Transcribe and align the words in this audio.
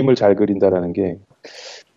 그림을 0.00 0.14
잘 0.14 0.34
그린다라는 0.34 0.92
게 0.92 1.18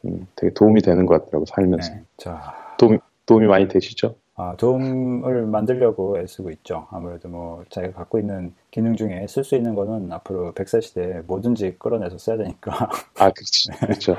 음, 0.05 0.27
되게 0.35 0.53
도움이 0.53 0.81
되는 0.81 1.05
것 1.05 1.21
같더라고 1.25 1.45
살면서. 1.45 1.93
네. 1.93 2.03
자, 2.17 2.53
도움이 2.77 2.99
도움이 3.25 3.47
많이 3.47 3.67
되시죠? 3.67 4.15
아, 4.35 4.55
도움을 4.57 5.45
만들려고 5.45 6.17
애쓰고 6.19 6.49
있죠. 6.51 6.87
아무래도 6.91 7.29
뭐 7.29 7.63
자기가 7.69 7.93
갖고 7.93 8.19
있는 8.19 8.53
기능 8.71 8.95
중에 8.95 9.27
쓸 9.27 9.43
수 9.43 9.55
있는 9.55 9.75
거는 9.75 10.11
앞으로 10.11 10.53
100세 10.53 10.81
시대에 10.81 11.21
뭐든지 11.27 11.75
끌어내서 11.77 12.17
써야 12.17 12.37
되니까 12.37 12.71
아, 13.19 13.29
그렇지. 13.29 13.69
그렇죠. 13.79 14.15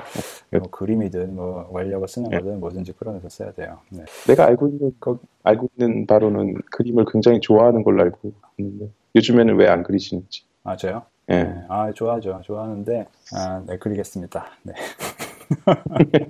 뭐 0.52 0.70
그림이든 0.70 1.34
뭐 1.34 1.66
원력을 1.70 2.06
쓰는 2.06 2.30
네. 2.30 2.38
거든 2.38 2.60
뭐든지 2.60 2.92
끌어내서 2.92 3.28
써야 3.28 3.52
돼요. 3.52 3.80
네. 3.90 4.04
내가 4.28 4.46
알고 4.46 4.68
있는 4.68 4.92
거 5.00 5.18
알고 5.42 5.68
있는 5.76 6.06
바로는 6.06 6.54
그림을 6.70 7.06
굉장히 7.12 7.40
좋아하는 7.40 7.82
걸로 7.82 8.02
알고 8.04 8.32
있는데 8.58 8.90
요즘에는 9.16 9.56
왜 9.56 9.68
안 9.68 9.82
그리시는지. 9.82 10.44
아, 10.62 10.76
저요? 10.76 11.02
예. 11.30 11.42
네. 11.42 11.64
아, 11.68 11.90
좋아하죠. 11.92 12.40
좋아하는데 12.44 13.06
아, 13.34 13.62
네, 13.66 13.78
그리겠습니다. 13.78 14.46
네. 14.62 14.74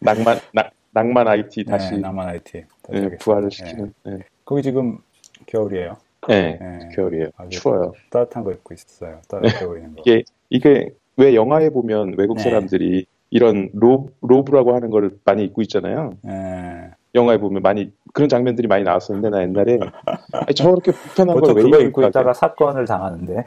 낭만 0.00 0.38
낭, 0.52 0.70
낭만 0.92 1.28
IT 1.28 1.64
다시 1.64 1.94
네, 1.94 1.98
남한 1.98 2.28
IT. 2.28 2.64
다시 2.82 3.02
예. 3.02 3.16
부활을 3.16 3.48
네. 3.50 3.56
시키는. 3.56 3.94
예. 4.08 4.18
거기 4.44 4.62
지금 4.62 4.98
겨울이에요. 5.46 5.96
예, 6.30 6.58
네. 6.60 6.88
겨울이에요. 6.94 7.28
추워요. 7.50 7.92
따뜻한 8.10 8.44
거 8.44 8.52
입고 8.52 8.74
있어요. 8.74 9.20
따뜻해 9.28 9.66
보이는 9.66 9.94
거. 9.94 10.02
이게 10.04 10.22
이게 10.48 10.90
왜 11.16 11.34
영화에 11.34 11.70
보면 11.70 12.14
외국 12.16 12.36
네. 12.36 12.44
사람들이 12.44 13.06
이런 13.30 13.68
로, 13.74 14.10
로브라고 14.20 14.74
하는 14.74 14.90
거를 14.90 15.18
많이 15.24 15.44
입고 15.44 15.62
있잖아요. 15.62 16.12
예. 16.28 16.90
영화에 17.14 17.38
보면 17.38 17.62
많이 17.62 17.92
그런 18.12 18.28
장면들이 18.28 18.68
많이 18.68 18.84
나왔었는데 18.84 19.30
나 19.30 19.42
옛날에 19.42 19.78
저렇게 20.56 20.92
불편한 20.92 21.40
걸왜 21.40 21.84
입고? 21.86 22.06
있다가 22.06 22.32
사건을 22.32 22.86
당하는데 22.86 23.44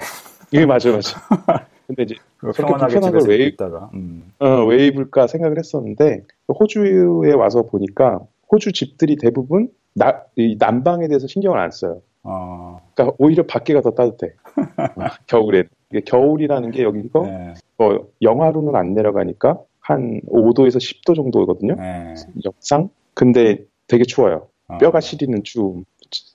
이게 0.51 0.65
맞아 0.65 0.91
맞아. 0.91 1.19
근데 1.87 2.03
이제 2.03 2.15
평온하게 2.41 2.99
불편한 2.99 3.11
걸 3.19 3.29
왜 3.29 3.45
있다가 3.45 3.89
음. 3.93 4.31
어, 4.39 4.65
왜 4.65 4.87
입을까 4.87 5.27
생각을 5.27 5.57
했었는데 5.57 6.23
호주에 6.59 7.33
와서 7.33 7.63
보니까 7.63 8.19
호주 8.51 8.71
집들이 8.73 9.15
대부분 9.17 9.69
나, 9.93 10.23
이 10.35 10.55
난방에 10.59 11.07
대해서 11.07 11.27
신경을 11.27 11.59
안 11.59 11.71
써요. 11.71 12.01
어, 12.23 12.79
그러니까 12.93 13.15
오히려 13.19 13.45
밖에가 13.47 13.81
더 13.81 13.91
따뜻해. 13.91 14.33
어, 14.95 15.05
겨울엔. 15.27 15.67
이게 15.91 16.01
겨울이라는 16.01 16.71
게 16.71 16.83
여기서 16.83 17.21
네, 17.23 17.53
어, 17.79 17.97
영하로는 18.21 18.75
안 18.75 18.93
내려가니까 18.93 19.57
한 19.79 20.19
5도에서 20.27 20.77
10도 20.77 21.15
정도거든요. 21.15 21.75
네. 21.75 22.13
영상. 22.45 22.89
근데 23.13 23.59
되게 23.87 24.03
추워요. 24.03 24.47
어, 24.67 24.77
뼈가 24.77 24.99
시리는 24.99 25.41
추움. 25.43 25.85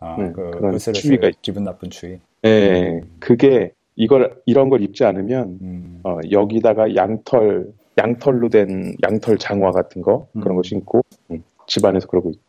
아, 0.00 0.16
네, 0.18 0.32
그 0.32 0.50
으슬으슬 0.64 0.92
추위가 0.94 1.28
있- 1.28 1.40
기분 1.42 1.64
나쁜 1.64 1.90
추위. 1.90 2.18
예, 2.44 3.00
그게 3.20 3.72
이걸 3.96 4.40
이런 4.46 4.70
걸 4.70 4.82
입지 4.82 5.04
않으면 5.04 5.58
음. 5.60 6.00
어, 6.04 6.18
여기다가 6.30 6.94
양털 6.94 7.72
양털로 7.98 8.48
된 8.48 8.96
양털 9.02 9.38
장화 9.38 9.70
같은 9.70 10.02
거 10.02 10.26
그런 10.32 10.52
음. 10.52 10.56
거 10.56 10.62
신고 10.62 11.02
음, 11.30 11.42
집안에서 11.66 12.06
그러고 12.06 12.30
있. 12.30 12.40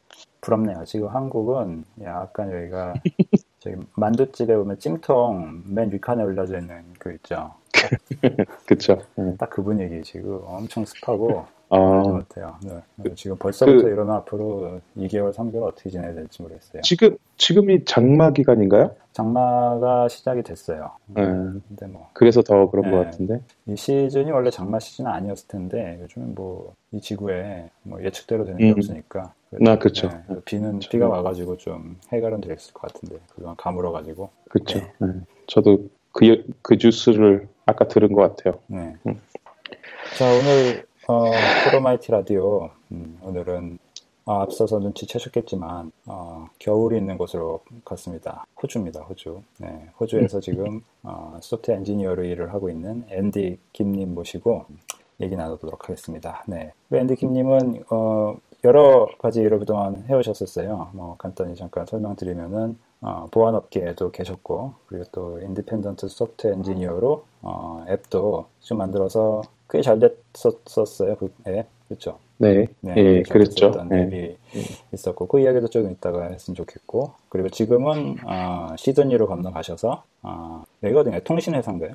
부럽네요. 0.42 0.84
지금 0.86 1.08
한국은 1.08 1.86
약간 2.02 2.52
여기가 2.52 2.94
저기 3.60 3.78
만두집에 3.96 4.56
보면 4.56 4.78
찜통 4.78 5.64
맨 5.68 5.92
윗칸에 5.92 6.22
올려져 6.24 6.60
있는 6.60 6.84
그 7.00 7.14
있죠. 7.14 7.54
그쵸. 8.68 8.98
예. 9.20 9.36
딱그 9.38 9.64
분위기 9.64 10.02
지금 10.04 10.42
엄청 10.46 10.86
습하고 10.86 11.46
어, 11.76 12.02
그런 12.02 12.04
것 12.04 12.28
같아요. 12.30 12.56
네. 12.98 13.16
지금 13.16 13.38
벌써부터 13.38 13.84
그- 13.84 13.90
이러면 13.90 14.16
앞으로 14.18 14.80
2개월, 14.98 15.34
3개월 15.34 15.64
어떻게 15.64 15.90
지내야 15.90 16.14
될지 16.14 16.42
모르겠어요. 16.42 16.82
지금 16.84 17.18
지금이 17.38 17.86
장마 17.86 18.32
기간인가요? 18.32 18.96
장마가 19.14 20.08
시작이 20.08 20.42
됐어요. 20.44 20.92
예, 21.18 21.24
근데 21.24 21.86
뭐 21.88 22.10
그래서 22.14 22.42
더 22.42 22.70
그런 22.70 22.90
것 22.92 22.98
네. 23.00 23.06
같은데. 23.06 23.42
이 23.68 23.76
시즌이 23.76 24.32
원래 24.32 24.50
장마 24.50 24.80
시즌은 24.80 25.10
아니었을 25.12 25.48
텐데 25.48 26.00
요즘은 26.04 26.36
뭐 26.36 26.74
이 26.96 27.02
지구에 27.02 27.72
뭐 27.82 28.04
예측대로 28.04 28.46
되는 28.46 28.60
게 28.60 28.68
음. 28.70 28.74
없으니까 28.78 29.34
아, 29.68 29.80
그쵸. 29.80 30.10
네, 30.10 30.36
비는 30.46 30.74
그쵸. 30.74 30.90
비가 30.92 31.08
와가지고 31.10 31.58
좀 31.58 31.98
해결은 32.12 32.40
됐을 32.42 32.72
것 32.72 32.84
같은데 32.94 33.18
그동안 33.34 33.56
가물어가지고 33.56 34.30
그쵸. 34.48 34.78
네. 34.78 34.92
예. 35.02 35.08
저도 35.48 35.80
그, 36.12 36.46
그 36.62 36.78
뉴스를 36.80 37.48
아까 37.66 37.88
들은 37.88 38.14
것 38.14 38.22
같아요. 38.36 38.60
네. 38.68 38.96
음. 39.08 39.20
자 40.20 40.26
오늘 40.26 40.86
어, 41.06 41.26
프로마이티 41.66 42.14
라디오 42.14 42.70
음, 42.94 43.20
오늘은 43.22 43.78
어, 44.24 44.36
앞서서 44.42 44.80
눈치채셨겠지만 44.80 45.92
어, 46.06 46.48
겨울이 46.60 46.98
있는 46.98 47.18
곳으로 47.18 47.60
갔습니다. 47.84 48.46
호주입니다. 48.62 49.02
호주. 49.02 49.42
네, 49.58 49.90
호주에서 50.00 50.40
지금 50.40 50.82
어, 51.04 51.38
소프트웨어 51.42 51.80
엔지니어로 51.80 52.24
일을 52.24 52.54
하고 52.54 52.70
있는 52.70 53.04
앤디 53.10 53.60
김님 53.74 54.14
모시고 54.14 54.66
얘기 55.20 55.36
나누도록 55.36 55.84
하겠습니다. 55.84 56.42
네, 56.48 56.72
우리 56.90 57.00
앤디 57.00 57.18
김님은 57.18 57.84
어, 57.90 58.38
여러 58.64 59.10
가지 59.20 59.42
일을 59.42 59.60
그동안 59.60 60.06
해오셨었어요. 60.08 60.92
뭐 60.94 61.18
간단히 61.18 61.54
잠깐 61.58 61.86
설명드리면은 61.86 62.78
어, 63.02 63.28
보안업계에도 63.30 64.12
계셨고 64.12 64.74
그리고 64.86 65.04
또 65.12 65.42
independent 65.42 66.08
소프트웨어 66.08 66.54
엔지니어로 66.54 67.26
어, 67.42 67.86
앱도 67.90 68.46
좀 68.62 68.78
만들어서 68.78 69.42
꽤 69.70 69.82
잘 69.82 70.00
됐었어요. 70.00 71.16
그 71.16 71.34
앱. 71.48 71.68
그렇죠? 71.88 72.18
네, 72.38 72.66
네, 72.82 72.94
예, 72.98 73.24
잘 73.24 73.34
그랬죠. 73.34 73.72
됐었던 73.72 73.90
예. 73.92 74.04
앱이 74.04 74.38
있었고 74.94 75.28
그 75.28 75.40
이야기도 75.40 75.68
조금 75.68 75.92
이따가 75.92 76.24
했으면 76.28 76.56
좋겠고 76.56 77.12
그리고 77.30 77.50
지금은 77.50 78.18
어, 78.26 78.76
시드니로 78.78 79.28
건너가셔서 79.28 80.04
어, 80.24 80.64
여기거든요. 80.82 81.20
통신 81.20 81.54
회사인가요? 81.56 81.92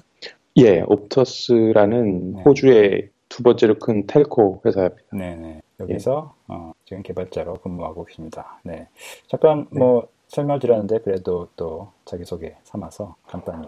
예, 0.58 0.82
옵터스라는 0.86 2.32
네. 2.34 2.42
호주의 2.42 3.08
두 3.28 3.42
번째로 3.42 3.74
큰 3.78 4.06
텔코 4.06 4.62
회사입니다. 4.64 5.02
네 5.12 5.34
네. 5.36 5.60
여기서 5.80 6.34
어, 6.48 6.72
지금 6.84 7.02
개발자로 7.02 7.54
근무하고 7.54 8.04
계십니다. 8.04 8.60
네. 8.64 8.86
잠깐 9.28 9.66
뭐 9.70 10.06
설명을 10.28 10.60
드렸는데 10.60 10.98
그래도 11.00 11.48
또 11.56 11.88
자기소개 12.04 12.54
삼아서 12.64 13.16
간단히. 13.26 13.66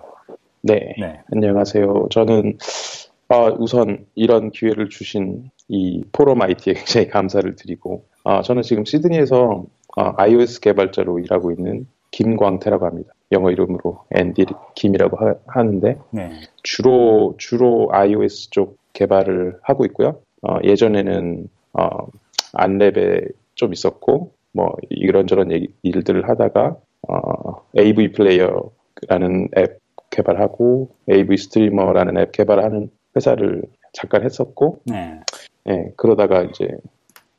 네, 0.63 0.95
네. 1.01 1.21
안녕하세요. 1.33 2.09
저는 2.11 2.59
어, 3.31 3.47
우선 3.61 4.07
이런 4.17 4.51
기회를 4.51 4.89
주신 4.89 5.51
이 5.69 6.03
포럼 6.13 6.43
IT에 6.43 6.75
굉장히 6.75 7.07
감사를 7.09 7.55
드리고 7.55 8.05
어, 8.25 8.43
저는 8.43 8.63
지금 8.63 8.85
시드니에서 8.85 9.65
어, 9.97 10.13
iOS 10.17 10.61
개발자로 10.61 11.21
일하고 11.21 11.53
있는 11.53 11.87
김광태라고 12.11 12.87
합니다. 12.87 13.13
영어 13.31 13.53
이름으로 13.53 14.01
앤디 14.13 14.47
김이라고 14.75 15.17
하, 15.17 15.35
하는데 15.47 15.97
네. 16.11 16.41
주로 16.65 17.37
주로 17.39 17.89
iOS 17.93 18.51
쪽 18.51 18.79
개발을 18.95 19.59
하고 19.63 19.85
있고요. 19.87 20.21
어, 20.43 20.57
예전에는 20.65 21.49
어, 21.75 21.89
안랩에 22.55 23.33
좀 23.55 23.73
있었고 23.73 24.33
뭐 24.53 24.75
이런저런 24.89 25.53
얘기- 25.53 25.73
일들을 25.85 26.29
하다가 26.29 26.77
어, 27.09 27.63
AV 27.79 28.11
플레이어라는 28.11 29.51
앱 29.57 29.79
개발하고 30.11 30.91
AV 31.09 31.37
스트리머라는 31.37 32.19
앱 32.19 32.33
개발하는 32.33 32.91
회사를 33.17 33.63
잠깐 33.93 34.23
했었고 34.25 34.81
네. 34.87 35.21
예, 35.69 35.93
그러다가 35.97 36.43
이제 36.43 36.69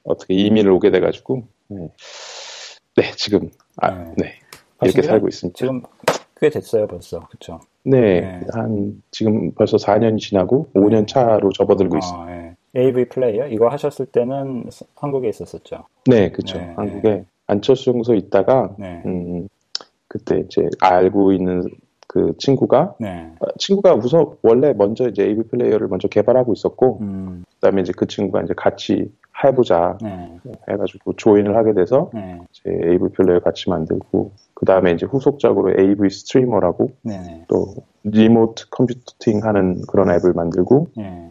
어떻게 0.03 0.33
이민을 0.33 0.71
오게 0.71 0.91
돼가지고 0.91 1.43
예. 1.71 1.75
네 2.97 3.11
지금 3.15 3.49
아, 3.77 3.91
네. 3.91 4.13
네 4.17 4.33
이렇게 4.83 5.01
살고 5.01 5.27
있습니다. 5.27 5.57
지금 5.57 5.81
꽤 6.39 6.49
됐어요 6.49 6.87
벌써. 6.87 7.19
그렇죠? 7.27 7.59
네, 7.83 8.21
네. 8.21 8.41
한 8.53 9.01
지금 9.11 9.51
벌써 9.53 9.77
4년이 9.77 10.19
지나고 10.19 10.69
5년 10.73 11.07
차로 11.07 11.51
접어들고 11.51 11.97
있습니다. 11.97 12.25
어, 12.25 12.29
예. 12.31 12.55
AV 12.79 13.05
플레이어 13.09 13.47
이거 13.47 13.67
하셨을 13.69 14.05
때는 14.07 14.65
서- 14.71 14.85
한국에 14.95 15.29
있었었죠. 15.29 15.85
네, 16.05 16.31
그렇죠. 16.31 16.57
네, 16.57 16.73
한국에 16.75 17.25
안철수 17.47 17.89
연구소 17.91 18.15
있다가 18.15 18.75
네. 18.79 19.01
음, 19.05 19.47
그때 20.07 20.39
이제 20.39 20.67
알고 20.79 21.31
있는 21.33 21.63
그 22.11 22.33
친구가 22.39 22.95
네. 22.99 23.31
어, 23.39 23.45
친구가 23.57 23.93
우선 23.93 24.25
원래 24.41 24.73
먼저 24.73 25.07
이제 25.07 25.23
AV 25.23 25.45
Player를 25.45 25.87
먼저 25.87 26.09
개발하고 26.09 26.51
있었고 26.51 26.97
음. 26.99 27.45
그다음에 27.55 27.81
이제 27.81 27.93
그 27.95 28.05
친구가 28.05 28.41
이제 28.41 28.53
같이 28.53 29.09
해보자 29.41 29.97
네. 30.01 30.37
해가지고 30.69 31.13
join을 31.13 31.55
하게 31.55 31.73
돼서 31.73 32.11
네. 32.13 32.37
이제 32.51 32.69
AV 32.69 33.11
Player 33.13 33.39
같이 33.39 33.69
만들고 33.69 34.31
그 34.53 34.65
다음에 34.65 34.91
이제 34.91 35.05
후속작으로 35.05 35.79
AV 35.79 36.09
스트리머라고 36.09 36.91
네. 37.03 37.17
네. 37.17 37.45
또 37.47 37.75
remote 38.03 38.67
computing 38.71 39.45
하는 39.45 39.81
그런 39.87 40.11
앱을 40.11 40.33
만들고 40.33 40.87
예. 40.99 41.29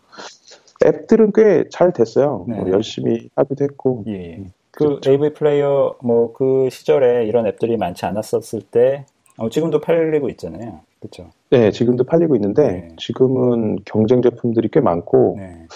앱들은 0.86 1.32
꽤 1.34 1.64
잘 1.70 1.92
됐어요. 1.92 2.46
네. 2.48 2.56
뭐 2.56 2.70
열심히 2.70 3.28
하기도 3.36 3.64
했고 3.64 4.04
예. 4.06 4.12
예. 4.14 4.44
그 4.70 4.84
그렇죠. 4.84 5.10
AV 5.10 5.34
플레이어 5.34 5.96
뭐 6.02 6.32
그 6.32 6.70
시절에 6.70 7.26
이런 7.26 7.46
앱들이 7.46 7.76
많지 7.76 8.06
않았었을 8.06 8.62
때 8.62 9.04
어, 9.40 9.48
지금도 9.48 9.80
팔리고 9.80 10.28
있잖아요. 10.30 10.80
그렇죠? 11.00 11.30
네, 11.48 11.70
지금도 11.70 12.04
팔리고 12.04 12.36
있는데 12.36 12.62
네. 12.62 12.88
지금은 12.98 13.78
경쟁 13.86 14.20
제품들이 14.20 14.68
꽤 14.70 14.80
많고 14.80 15.36
네. 15.38 15.66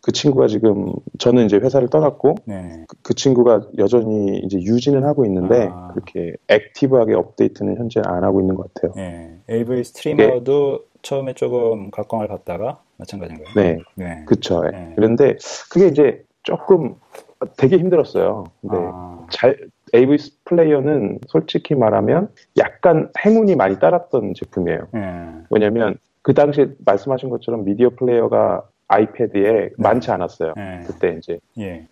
그 0.00 0.12
친구가 0.12 0.46
지금 0.46 0.92
저는 1.18 1.46
이제 1.46 1.56
회사를 1.56 1.88
떠났고 1.88 2.36
네. 2.44 2.84
그, 2.86 2.96
그 3.02 3.14
친구가 3.14 3.70
여전히 3.78 4.38
이제 4.38 4.58
유지는 4.58 5.04
하고 5.04 5.26
있는데 5.26 5.68
아. 5.68 5.88
그렇게 5.92 6.34
액티브하게 6.46 7.14
업데이트는 7.14 7.76
현재 7.76 8.00
안 8.04 8.22
하고 8.22 8.40
있는 8.40 8.54
것 8.54 8.72
같아요. 8.72 8.92
예. 8.96 9.36
AV 9.50 9.82
스트리머도 9.82 10.84
처음에 11.02 11.34
조금 11.34 11.90
각광을 11.90 12.28
받다가 12.28 12.80
마찬가지인가요? 12.98 13.52
네, 13.56 13.78
네. 13.96 14.22
그쵸. 14.26 14.62
예. 14.66 14.70
네. 14.70 14.92
그런데 14.94 15.36
그게 15.70 15.88
이제 15.88 16.22
조금 16.44 16.94
되게 17.56 17.78
힘들었어요. 17.78 18.44
근데 18.60 18.76
아, 18.78 19.26
잘 19.30 19.58
AV 19.94 20.16
플레이어는 20.44 21.20
솔직히 21.26 21.74
말하면 21.74 22.28
약간 22.58 23.10
행운이 23.24 23.56
많이 23.56 23.78
따랐던 23.78 24.34
제품이에요. 24.34 24.88
예. 24.96 25.28
왜냐면 25.50 25.96
그 26.22 26.34
당시에 26.34 26.70
말씀하신 26.84 27.30
것처럼 27.30 27.64
미디어 27.64 27.90
플레이어가 27.90 28.62
아이패드에 28.88 29.70
많지 29.78 30.10
않았어요. 30.10 30.54
예. 30.56 30.86
그때 30.86 31.16
이제 31.18 31.38
예. 31.58 31.86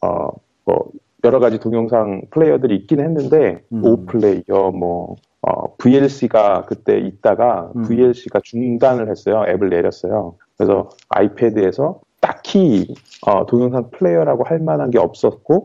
어, 0.00 0.30
뭐 0.64 0.90
여러 1.24 1.38
가지 1.38 1.58
동영상 1.58 2.22
플레이어들이 2.30 2.74
있긴 2.76 3.00
했는데 3.00 3.62
음. 3.72 3.84
오플레이어 3.84 4.72
뭐 4.72 5.16
어, 5.42 5.76
VLC가 5.76 6.64
그때 6.66 6.98
있다가 6.98 7.72
음. 7.76 7.82
VLC가 7.82 8.40
중단을 8.42 9.10
했어요. 9.10 9.44
앱을 9.48 9.70
내렸어요. 9.70 10.36
그래서 10.56 10.90
아이패드에서 11.08 12.00
딱히 12.20 12.94
어, 13.26 13.46
동영상 13.46 13.90
플레이어라고 13.90 14.44
할 14.44 14.60
만한 14.60 14.90
게 14.90 14.98
없었고 14.98 15.64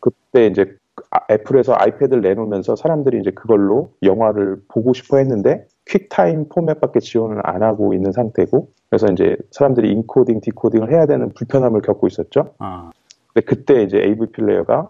그때 0.00 0.46
이제 0.46 0.62
아, 0.62 0.85
애플에서 1.30 1.74
아이패드를 1.76 2.22
내놓으면서 2.22 2.76
사람들이 2.76 3.18
이제 3.20 3.30
그걸로 3.30 3.92
영화를 4.02 4.60
보고 4.68 4.92
싶어 4.92 5.18
했는데 5.18 5.66
QuickTime 5.88 6.48
포맷밖에 6.48 7.00
지원을 7.00 7.40
안 7.44 7.62
하고 7.62 7.94
있는 7.94 8.12
상태고 8.12 8.68
그래서 8.90 9.06
이제 9.12 9.36
사람들이 9.50 9.90
encoding, 9.92 10.40
decoding을 10.40 10.92
해야 10.92 11.06
되는 11.06 11.32
불편함을 11.34 11.82
겪고 11.82 12.06
있었죠. 12.06 12.54
아, 12.58 12.90
근데 13.32 13.44
그때 13.44 13.82
이제 13.82 13.98
AV 13.98 14.28
Player가 14.32 14.88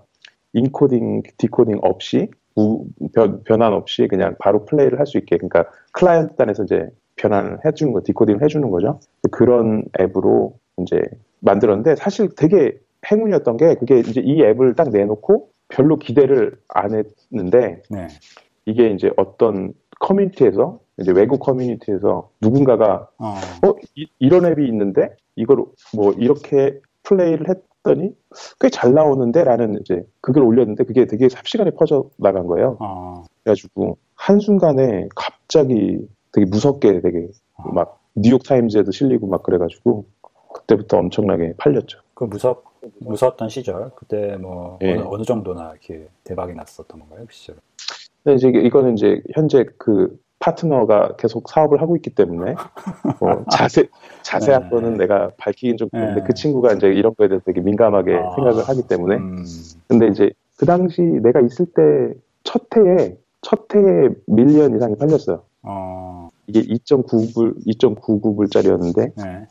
encoding, 0.53 1.23
decoding 1.39 1.79
없이 1.83 2.31
무- 2.55 2.87
변, 3.15 3.43
변환 3.45 3.73
없이 3.73 4.07
그냥 4.09 4.35
바로 4.39 4.65
플레이를 4.65 4.99
할 4.99 5.07
수 5.07 5.19
있게 5.19 5.37
그러니까 5.37 5.65
client 5.93 6.37
단에서 6.37 6.65
이제 6.65 6.89
변환을 7.17 7.59
해주는 7.65 7.93
거, 7.93 8.01
decoding을 8.05 8.43
해주는 8.43 8.71
거죠. 8.71 9.01
그런 9.31 9.85
앱으로 10.01 10.55
이제 10.79 11.01
만들었는데 11.41 11.97
사실 11.97 12.29
되게 12.37 12.79
행운이었던 13.11 13.57
게 13.57 13.75
그게 13.75 13.99
이제 14.01 14.21
이 14.23 14.43
앱을 14.43 14.75
딱 14.75 14.91
내놓고 14.91 15.49
별로 15.69 15.97
기대를 15.97 16.59
안 16.69 16.93
했는데 16.95 17.83
네. 17.91 18.09
이게 18.67 18.91
이제 18.91 19.11
어떤 19.17 19.73
커뮤니티에서 20.01 20.81
이제 20.99 21.13
외국 21.13 21.41
커뮤니티에서 21.41 22.31
누군가가 22.41 23.09
어, 23.19 23.35
어 23.67 23.75
이, 23.95 24.29
런 24.29 24.47
앱이 24.47 24.67
있는데 24.69 25.15
이걸 25.37 25.65
뭐 25.95 26.13
이렇게 26.13 26.81
플레이를 27.03 27.49
했더니 27.49 28.15
꽤 28.61 28.69
잘 28.71 28.93
나오는데라는 28.95 29.81
이제 29.81 30.05
그걸 30.21 30.45
올렸는데 30.45 30.85
그게 30.85 31.07
되게 31.07 31.29
삽시간에 31.29 31.71
퍼져 31.73 32.11
나간 32.17 32.47
거예요. 32.47 32.77
어, 32.81 33.25
그래가지고 33.45 33.99
한 34.15 34.41
순간에 34.41 35.09
갑자기 35.15 35.99
되게 36.33 36.47
무섭게 36.47 37.01
되게 37.01 37.29
막 37.73 38.01
뉴욕 38.15 38.43
타임즈에도 38.43 38.91
실리고 38.91 39.27
막 39.27 39.43
그래가지고 39.43 40.07
그때부터 40.55 40.99
엄청나게 40.99 41.55
팔렸죠. 41.59 42.01
그 42.15 42.25
무섭, 42.25 42.65
무서웠던 42.99 43.49
시절, 43.49 43.91
그때 43.97 44.37
뭐, 44.37 44.79
예. 44.83 44.93
어느, 44.93 45.03
어느 45.07 45.23
정도나 45.25 45.73
이렇게 45.73 46.09
대박이 46.25 46.55
났었던 46.55 47.01
건가요, 47.01 47.25
그 47.27 47.33
시절? 47.33 47.57
근데 48.25 48.37
이제 48.37 48.49
이거는 48.49 48.95
이제 48.95 49.23
현재 49.35 49.65
그 49.79 50.19
파트너가 50.39 51.17
계속 51.17 51.49
사업을 51.49 51.81
하고 51.81 51.97
있기 51.97 52.11
때문에 52.11 52.55
뭐 53.21 53.45
자세 53.51 53.89
자세한 54.23 54.65
네. 54.65 54.69
거는 54.69 54.95
내가 54.97 55.31
밝히긴 55.39 55.77
좀 55.77 55.89
그런데 55.91 56.21
네. 56.21 56.23
그 56.23 56.35
친구가 56.35 56.75
이제 56.75 56.89
이런 56.89 57.15
거에 57.15 57.29
대해서 57.29 57.45
되게 57.45 57.61
민감하게 57.61 58.15
아. 58.15 58.35
생각을 58.35 58.69
하기 58.69 58.83
때문에 58.89 59.17
음, 59.17 59.45
근데 59.89 60.09
이제 60.09 60.31
그 60.59 60.67
당시 60.67 61.01
내가 61.01 61.41
있을 61.41 61.67
때 61.67 62.27
첫 62.47 62.63
해에 62.77 63.19
첫 63.43 63.67
해에 63.75 64.09
밀리언 64.27 64.77
이상이 64.77 64.97
팔렸어요. 64.97 65.43
어, 65.63 66.31
이게 66.47 66.63
2.99불 66.63 67.67
2.99불짜리였는데 67.67 69.13
네. 69.17 69.47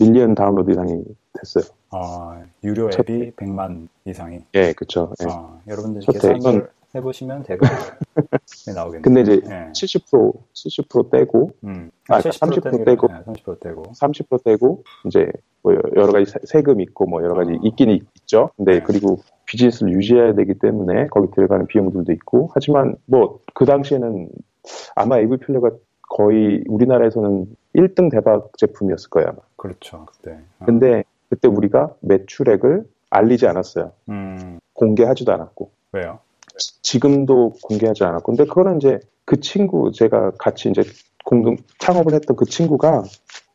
밀리언 0.00 0.34
다운로드 0.34 0.70
이상이 0.70 1.04
됐어요. 1.40 1.64
어, 1.90 2.42
유료 2.62 2.90
첫 2.90 3.08
앱이 3.08 3.32
100만 3.32 3.88
이상이. 4.04 4.40
예, 4.54 4.72
그렇죠. 4.72 5.12
예. 5.22 5.30
어, 5.30 5.60
여러분들 5.68 6.02
계산을 6.02 6.36
이건- 6.38 6.68
해보시면 6.94 7.42
대박 7.42 7.68
나오겠네요. 8.72 9.02
근데 9.02 9.20
이제 9.22 9.32
예. 9.46 9.72
70% 9.72 10.32
70% 10.52 11.10
떼고 11.10 11.50
음. 11.64 11.90
아, 12.08 12.20
70% 12.20 12.60
30% 12.62 12.84
떼고. 12.84 13.08
네, 13.08 13.14
30% 13.24 13.60
떼고. 13.60 13.82
30% 13.82 14.44
떼고 14.44 14.84
이제 15.06 15.28
뭐 15.62 15.74
여러 15.96 16.12
가지 16.12 16.30
세- 16.30 16.38
세금 16.44 16.80
있고 16.80 17.06
뭐 17.06 17.20
여러 17.24 17.34
가지 17.34 17.50
아. 17.50 17.56
있긴 17.64 17.90
있죠. 17.90 18.50
근데 18.56 18.74
네. 18.78 18.80
그리고 18.84 19.18
비즈니스를 19.46 19.92
유지해야 19.92 20.34
되기 20.34 20.54
때문에 20.54 21.08
거기 21.08 21.28
들어가는 21.34 21.66
비용들도 21.66 22.12
있고 22.12 22.50
하지만 22.54 22.94
뭐 23.06 23.40
그 23.54 23.64
당시에는 23.64 24.28
아마 24.94 25.18
AV 25.18 25.38
플레이가 25.38 25.70
거의 26.08 26.62
우리나라에서는 26.68 27.46
1등 27.74 28.08
대박 28.10 28.52
제품이었을 28.56 29.10
거예요. 29.10 29.28
아마. 29.30 29.38
그렇죠, 29.56 30.06
그때. 30.06 30.38
어. 30.60 30.64
근데 30.66 31.02
그때 31.34 31.48
우리가 31.48 31.90
매출액을 32.00 32.84
알리지 33.10 33.46
않았어요. 33.48 33.90
음, 34.08 34.60
공개하지도 34.74 35.32
않았고 35.32 35.70
왜요? 35.92 36.20
지- 36.56 36.80
지금도 36.82 37.54
공개하지 37.62 38.04
않았고 38.04 38.32
근데 38.32 38.44
그거는 38.44 38.76
이제 38.76 39.00
그 39.24 39.40
친구 39.40 39.90
제가 39.92 40.32
같이 40.38 40.68
이제 40.70 40.82
공동 41.24 41.56
창업을 41.80 42.14
했던 42.14 42.36
그 42.36 42.44
친구가 42.44 43.02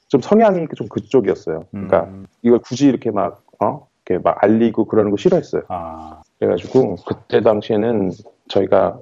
좀 0.10 0.20
성향이 0.22 0.68
좀 0.76 0.88
그쪽이었어요. 0.90 1.66
그러니까 1.72 2.04
음, 2.06 2.26
이걸 2.42 2.60
굳이 2.60 2.88
이렇게 2.88 3.12
막, 3.12 3.44
어? 3.62 3.88
이렇게 4.06 4.22
막 4.24 4.44
알리고 4.44 4.86
그러는 4.86 5.12
거 5.12 5.18
싫어했어요. 5.18 5.62
아, 5.68 6.22
그래가지고, 6.40 6.96
그때 7.08 7.42
당시에는 7.42 8.12
저희가 8.48 9.00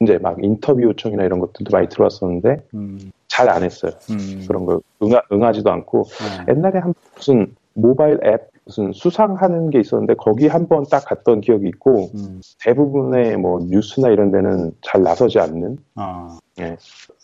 이제 0.00 0.16
막 0.16 0.42
인터뷰 0.42 0.82
요청이나 0.82 1.24
이런 1.24 1.40
것들도 1.40 1.70
많이 1.70 1.90
들어왔었는데, 1.90 2.62
음, 2.72 3.12
잘안 3.28 3.64
했어요. 3.64 3.92
음, 4.10 4.46
그런 4.48 4.64
거 4.64 4.80
응하, 5.02 5.20
응하지도 5.30 5.70
않고, 5.70 6.04
네. 6.46 6.54
옛날에 6.54 6.78
한 6.78 6.94
무슨 7.14 7.54
모바일 7.76 8.18
앱 8.24 8.50
무슨 8.64 8.90
수상하는 8.92 9.70
게 9.70 9.78
있었는데, 9.78 10.14
거기 10.14 10.48
한 10.48 10.66
번 10.66 10.84
딱 10.90 11.04
갔던 11.04 11.40
기억이 11.40 11.68
있고, 11.68 12.10
음, 12.16 12.40
대부분의 12.64 13.36
뭐 13.36 13.60
뉴스나 13.62 14.08
이런 14.08 14.32
데는 14.32 14.72
잘 14.82 15.02
나서지 15.02 15.38
않는, 15.38 15.78
아, 15.94 16.36
예. 16.58 16.76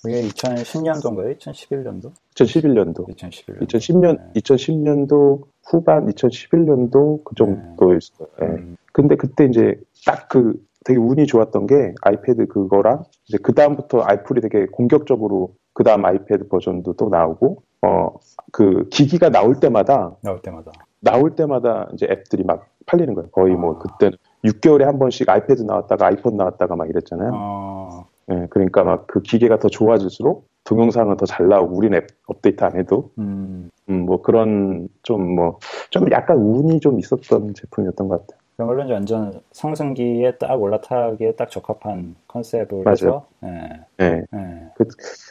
그게 0.02 0.22
2010년도인가요? 0.28 1.36
2011년도? 1.38 2.12
2011년도. 2.36 3.08
2011년도. 3.08 3.66
2010년, 3.66 4.18
네. 4.34 4.40
2010년도 4.40 5.42
후반, 5.64 6.06
2011년도 6.06 7.24
그 7.24 7.34
정도였어요. 7.34 8.28
예. 8.42 8.44
음, 8.46 8.76
근데 8.92 9.16
그때 9.16 9.46
이제 9.46 9.74
딱 10.06 10.28
그 10.28 10.54
되게 10.84 10.98
운이 10.98 11.26
좋았던 11.26 11.66
게 11.68 11.94
아이패드 12.02 12.46
그거랑 12.46 13.04
이제 13.28 13.38
그 13.42 13.54
다음부터 13.54 14.02
아이플이 14.02 14.40
되게 14.40 14.66
공격적으로 14.66 15.54
그 15.74 15.84
다음 15.84 16.04
아이패드 16.04 16.48
버전도 16.48 16.94
또 16.94 17.08
나오고 17.08 17.62
어 17.82 18.10
그 18.52 18.86
기기가 18.90 19.30
나올 19.30 19.58
때마다 19.58 20.14
나올 20.22 20.40
때마다. 20.42 20.70
나올 21.00 21.34
때마다 21.34 21.88
이제 21.94 22.06
앱들이 22.08 22.44
막 22.44 22.66
팔리는 22.86 23.14
거예요. 23.14 23.30
거의 23.30 23.56
뭐 23.56 23.74
아. 23.76 23.78
그때는 23.78 24.16
6개월에 24.44 24.82
한 24.84 24.98
번씩 24.98 25.28
아이패드 25.28 25.62
나왔다가 25.62 26.06
아이폰 26.06 26.36
나왔다가 26.36 26.76
막 26.76 26.88
이랬잖아요. 26.88 27.30
어, 27.34 28.06
예, 28.30 28.46
그러니까 28.50 28.84
막 28.84 29.06
그 29.06 29.22
기계가 29.22 29.58
더 29.58 29.68
좋아질수록 29.68 30.46
동영상은 30.64 31.16
더 31.16 31.24
잘 31.26 31.48
나오고 31.48 31.74
우리는 31.74 31.96
앱 31.96 32.06
업데이트 32.26 32.62
안 32.62 32.76
해도 32.76 33.10
음, 33.18 33.70
음, 33.88 34.04
뭐 34.04 34.20
그런 34.22 34.88
좀뭐 35.02 35.58
좀 35.90 36.10
약간 36.12 36.36
운이 36.36 36.78
좀 36.80 36.98
있었던 37.00 37.54
제품이었던 37.54 38.06
것 38.08 38.20
같아요. 38.26 38.40
그야말로 38.56 38.84
이제 38.84 38.92
완전 38.92 39.40
상승기에 39.52 40.36
딱 40.38 40.60
올라타기에 40.60 41.32
딱 41.36 41.50
적합한 41.50 42.14
컨셉을 42.28 42.82
맞아요. 42.84 42.92
해서, 42.92 43.26
예, 43.44 43.70
예. 44.00 44.22
예, 44.34 44.68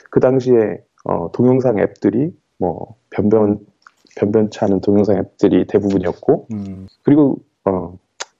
그 0.09 0.19
당시에 0.19 0.79
어, 1.05 1.31
동영상 1.31 1.77
앱들이 1.79 2.31
뭐 2.61 2.95
변변 3.09 3.59
변변치 4.15 4.59
않은 4.63 4.81
동영상 4.81 5.17
앱들이 5.17 5.65
대부분이었고 5.65 6.47
음, 6.53 6.87
그리고 7.01 7.37
어, 7.65 7.97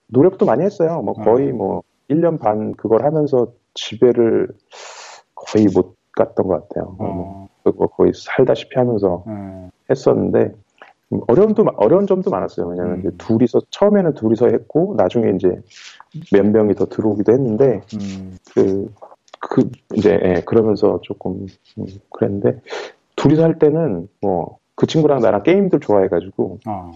노력도 0.08 0.46
많이 0.46 0.64
했어요. 0.64 1.02
뭐 1.02 1.14
거의 1.14 1.50
음. 1.50 1.58
뭐 1.58 1.84
1년 2.10 2.40
반 2.40 2.74
그걸 2.74 3.04
하면서 3.04 3.52
집에를 3.74 4.50
거의 5.34 5.66
못 5.74 5.96
갔던 6.16 6.46
것 6.48 6.70
같아요. 6.70 6.96
어, 7.00 7.48
뭐 7.64 7.88
거의 7.88 8.12
살다시피 8.14 8.78
하면서 8.78 9.24
예, 9.28 9.70
했었는데 9.90 10.54
음, 11.14 11.22
어려움도 11.28 11.64
마- 11.64 11.72
어려운 11.78 12.06
점도 12.06 12.30
많았어요. 12.30 12.68
왜냐하면 12.68 13.02
음. 13.06 13.12
둘이서 13.18 13.62
처음에는 13.72 14.14
둘이서 14.14 14.48
했고 14.48 14.94
나중에 14.98 15.32
이제 15.36 15.50
몇 16.32 16.46
명이 16.46 16.76
더 16.76 16.86
들어오기도 16.86 17.32
했는데 17.32 17.82
음, 17.96 18.38
그, 18.54 18.94
그, 19.40 19.70
이제, 19.96 20.20
예, 20.24 20.42
그러면서 20.46 21.00
조금, 21.02 21.48
음, 21.78 21.86
그랬는데, 22.12 22.62
둘이서 23.22 23.44
할 23.44 23.60
때는, 23.60 24.08
뭐, 24.22 24.58
그 24.76 24.88
친구랑 24.88 25.20
나랑 25.22 25.44
게임들 25.44 25.80
좋아해가지고, 25.80 26.60
어, 26.68 26.92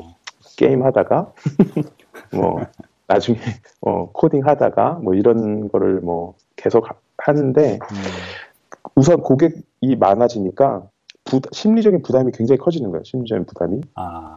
게임 0.57 0.83
하다가, 0.83 1.31
뭐, 2.33 2.61
나중에, 3.07 3.37
어, 3.81 4.09
코딩 4.11 4.45
하다가, 4.45 4.99
뭐, 5.03 5.13
이런 5.13 5.69
거를 5.69 6.01
뭐, 6.01 6.33
계속 6.55 6.89
하- 6.89 6.95
하는데, 7.19 7.73
음, 7.73 7.97
우선 8.95 9.21
고객이 9.21 9.95
많아지니까, 9.99 10.87
부, 11.25 11.41
심리적인 11.51 12.01
부담이 12.01 12.31
굉장히 12.33 12.57
커지는 12.57 12.91
거예요. 12.91 13.03
심리적인 13.03 13.45
부담이. 13.45 13.81
아, 13.95 14.35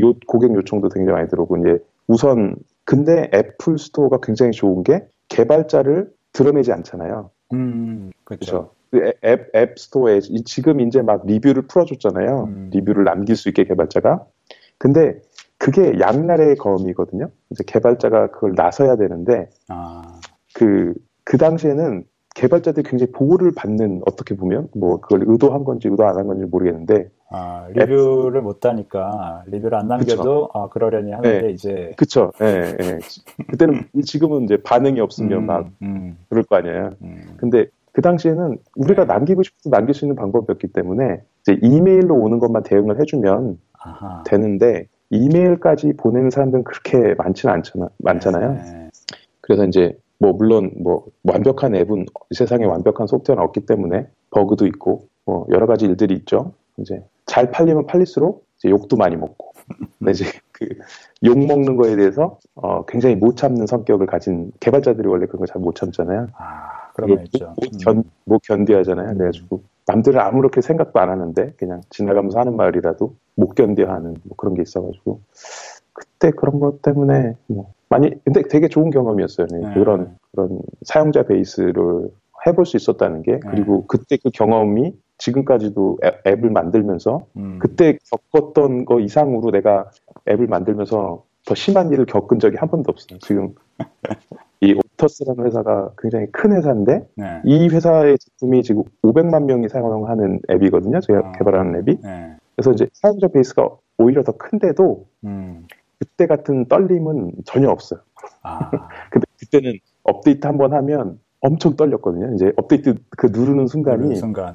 요, 0.00 0.12
고객 0.26 0.54
요청도 0.54 0.88
굉장히 0.90 1.16
많이 1.16 1.28
들어오고, 1.28 1.58
이제, 1.58 1.78
우선, 2.08 2.56
근데 2.84 3.30
애플 3.32 3.78
스토어가 3.78 4.18
굉장히 4.22 4.52
좋은 4.52 4.82
게, 4.82 5.06
개발자를 5.28 6.12
드러내지 6.32 6.72
않잖아요. 6.72 7.30
음, 7.54 8.10
그렇죠. 8.24 8.46
그렇죠. 8.46 8.70
그 8.92 9.12
앱, 9.24 9.56
앱 9.56 9.78
스토어에 9.78 10.20
지금 10.44 10.80
이제 10.80 11.00
막 11.00 11.26
리뷰를 11.26 11.62
풀어줬잖아요. 11.62 12.44
음. 12.44 12.70
리뷰를 12.72 13.04
남길 13.04 13.36
수 13.36 13.48
있게 13.48 13.64
개발자가. 13.64 14.26
근데 14.76 15.18
그게 15.56 15.98
양날의 15.98 16.56
검이거든요. 16.56 17.30
이제 17.50 17.64
개발자가 17.66 18.30
그걸 18.32 18.52
나서야 18.54 18.96
되는데 18.96 19.48
아, 19.68 20.20
그, 20.54 20.92
그 21.24 21.38
당시에는 21.38 22.04
개발자들이 22.34 22.86
굉장히 22.88 23.12
보호를 23.12 23.52
받는 23.54 24.02
어떻게 24.06 24.36
보면 24.36 24.68
뭐 24.74 25.00
그걸 25.00 25.24
의도한 25.26 25.64
건지 25.64 25.88
의도 25.88 26.06
안 26.06 26.16
한 26.16 26.26
건지 26.26 26.44
모르겠는데 26.50 27.08
아, 27.30 27.66
리뷰를 27.74 28.42
못 28.42 28.60
다니까 28.60 29.44
리뷰를 29.46 29.78
안 29.78 29.88
남겨도 29.88 30.50
아 30.52 30.68
그러려니 30.68 31.12
하는데 31.12 31.42
네. 31.42 31.50
이제 31.50 31.92
그쵸 31.96 32.32
예, 32.40 32.74
예. 32.80 32.98
그때는 33.48 33.84
지금은 34.04 34.44
이제 34.44 34.56
반응이 34.62 35.00
없으면 35.00 35.38
음, 35.40 35.46
막 35.46 35.70
음, 35.82 36.16
그럴 36.28 36.44
거 36.44 36.56
아니에요 36.56 36.90
음. 37.02 37.34
근데 37.36 37.66
그 37.92 38.00
당시에는 38.00 38.58
우리가 38.76 39.02
네. 39.04 39.12
남기고 39.12 39.42
싶어서 39.42 39.70
남길 39.70 39.94
수 39.94 40.04
있는 40.04 40.16
방법이었기 40.16 40.68
때문에 40.68 41.22
이제 41.42 41.58
이메일로 41.62 42.14
오는 42.14 42.38
것만 42.38 42.62
대응을 42.62 42.98
해주면 43.00 43.58
아하. 43.78 44.22
되는데 44.26 44.86
이메일까지 45.10 45.92
보내는 45.98 46.30
사람들은 46.30 46.64
그렇게 46.64 47.14
많지는 47.14 47.54
않잖아, 47.54 47.88
많잖아요. 47.98 48.52
네. 48.54 48.90
그래서 49.42 49.66
이제 49.66 49.96
뭐 50.18 50.32
물론 50.32 50.70
뭐 50.82 51.04
완벽한 51.24 51.74
앱은 51.74 52.06
세상에 52.34 52.64
완벽한 52.64 53.06
소프트웨어는 53.06 53.42
없기 53.44 53.66
때문에 53.66 54.06
버그도 54.30 54.66
있고 54.68 55.08
뭐 55.26 55.46
여러 55.50 55.66
가지 55.66 55.84
일들이 55.84 56.14
있죠. 56.14 56.52
이제 56.78 57.04
잘 57.26 57.50
팔리면 57.50 57.86
팔릴수록 57.86 58.46
이제 58.58 58.70
욕도 58.70 58.96
많이 58.96 59.16
먹고 59.16 59.52
이제 60.08 60.24
그 60.52 60.66
욕 61.24 61.38
먹는 61.38 61.76
거에 61.76 61.94
대해서 61.96 62.38
어 62.54 62.84
굉장히 62.86 63.14
못 63.16 63.36
참는 63.36 63.66
성격을 63.66 64.06
가진 64.06 64.50
개발자들이 64.60 65.06
원래 65.08 65.26
그런 65.26 65.40
거잘못 65.40 65.74
참잖아요. 65.76 66.28
아, 66.36 66.81
그런 66.94 67.16
거 67.16 67.22
있죠. 67.22 67.54
못, 67.60 67.70
견, 67.84 67.96
음. 67.98 68.02
못 68.24 68.42
견뎌하잖아요. 68.42 69.16
그래가지고 69.16 69.62
남들은 69.86 70.20
아무렇게 70.20 70.60
생각도 70.60 71.00
안 71.00 71.10
하는데 71.10 71.52
그냥 71.56 71.80
지나가면서 71.90 72.38
하는 72.38 72.56
말이라도 72.56 73.14
못 73.34 73.54
견뎌하는 73.54 74.16
뭐 74.24 74.36
그런 74.36 74.54
게 74.54 74.62
있어가지고 74.62 75.20
그때 75.92 76.30
그런 76.30 76.60
것 76.60 76.82
때문에 76.82 77.36
뭐 77.46 77.72
많이 77.88 78.10
근데 78.24 78.42
되게 78.42 78.68
좋은 78.68 78.90
경험이었어요. 78.90 79.46
네, 79.48 79.58
네. 79.58 79.74
그런 79.74 80.16
그런 80.30 80.60
사용자 80.82 81.24
베이스를 81.24 82.10
해볼 82.46 82.66
수 82.66 82.76
있었다는 82.76 83.22
게 83.22 83.38
그리고 83.40 83.86
그때 83.86 84.16
그 84.16 84.30
경험이 84.30 84.94
지금까지도 85.18 85.98
앱, 86.04 86.26
앱을 86.26 86.50
만들면서 86.50 87.26
음. 87.36 87.58
그때 87.60 87.98
겪었던 88.10 88.84
거 88.84 88.98
이상으로 88.98 89.50
내가 89.50 89.90
앱을 90.28 90.46
만들면서 90.48 91.24
더 91.44 91.54
심한 91.54 91.92
일을 91.92 92.06
겪은 92.06 92.38
적이 92.38 92.56
한 92.56 92.68
번도 92.68 92.90
없어요. 92.90 93.18
지금 93.20 93.54
이 94.62 94.74
오터스라는 94.74 95.44
회사가 95.46 95.90
굉장히 95.98 96.26
큰 96.30 96.52
회사인데 96.52 97.04
네. 97.16 97.42
이 97.44 97.68
회사의 97.68 98.16
제품이 98.18 98.62
지금 98.62 98.84
500만 99.02 99.44
명이 99.44 99.68
사용하는 99.68 100.40
앱이거든요. 100.50 101.00
제가 101.00 101.18
아. 101.18 101.32
개발하는 101.32 101.80
앱이. 101.80 101.98
네. 102.00 102.36
그래서 102.54 102.70
이제 102.72 102.86
사용자 102.92 103.28
베이스가 103.28 103.68
오히려 103.98 104.22
더 104.22 104.32
큰데도 104.32 105.04
음. 105.24 105.66
그때 105.98 106.26
같은 106.26 106.66
떨림은 106.68 107.32
전혀 107.44 107.68
없어요. 107.70 108.00
아, 108.42 108.70
근데 109.10 109.26
그때는 109.40 109.78
업데이트 110.04 110.46
한 110.46 110.56
번 110.58 110.72
하면 110.72 111.18
엄청 111.40 111.74
떨렸거든요. 111.74 112.34
이제 112.36 112.52
업데이트 112.56 112.94
그 113.10 113.26
누르는 113.26 113.64
그 113.64 113.66
순간이 113.66 114.14
순간 114.14 114.54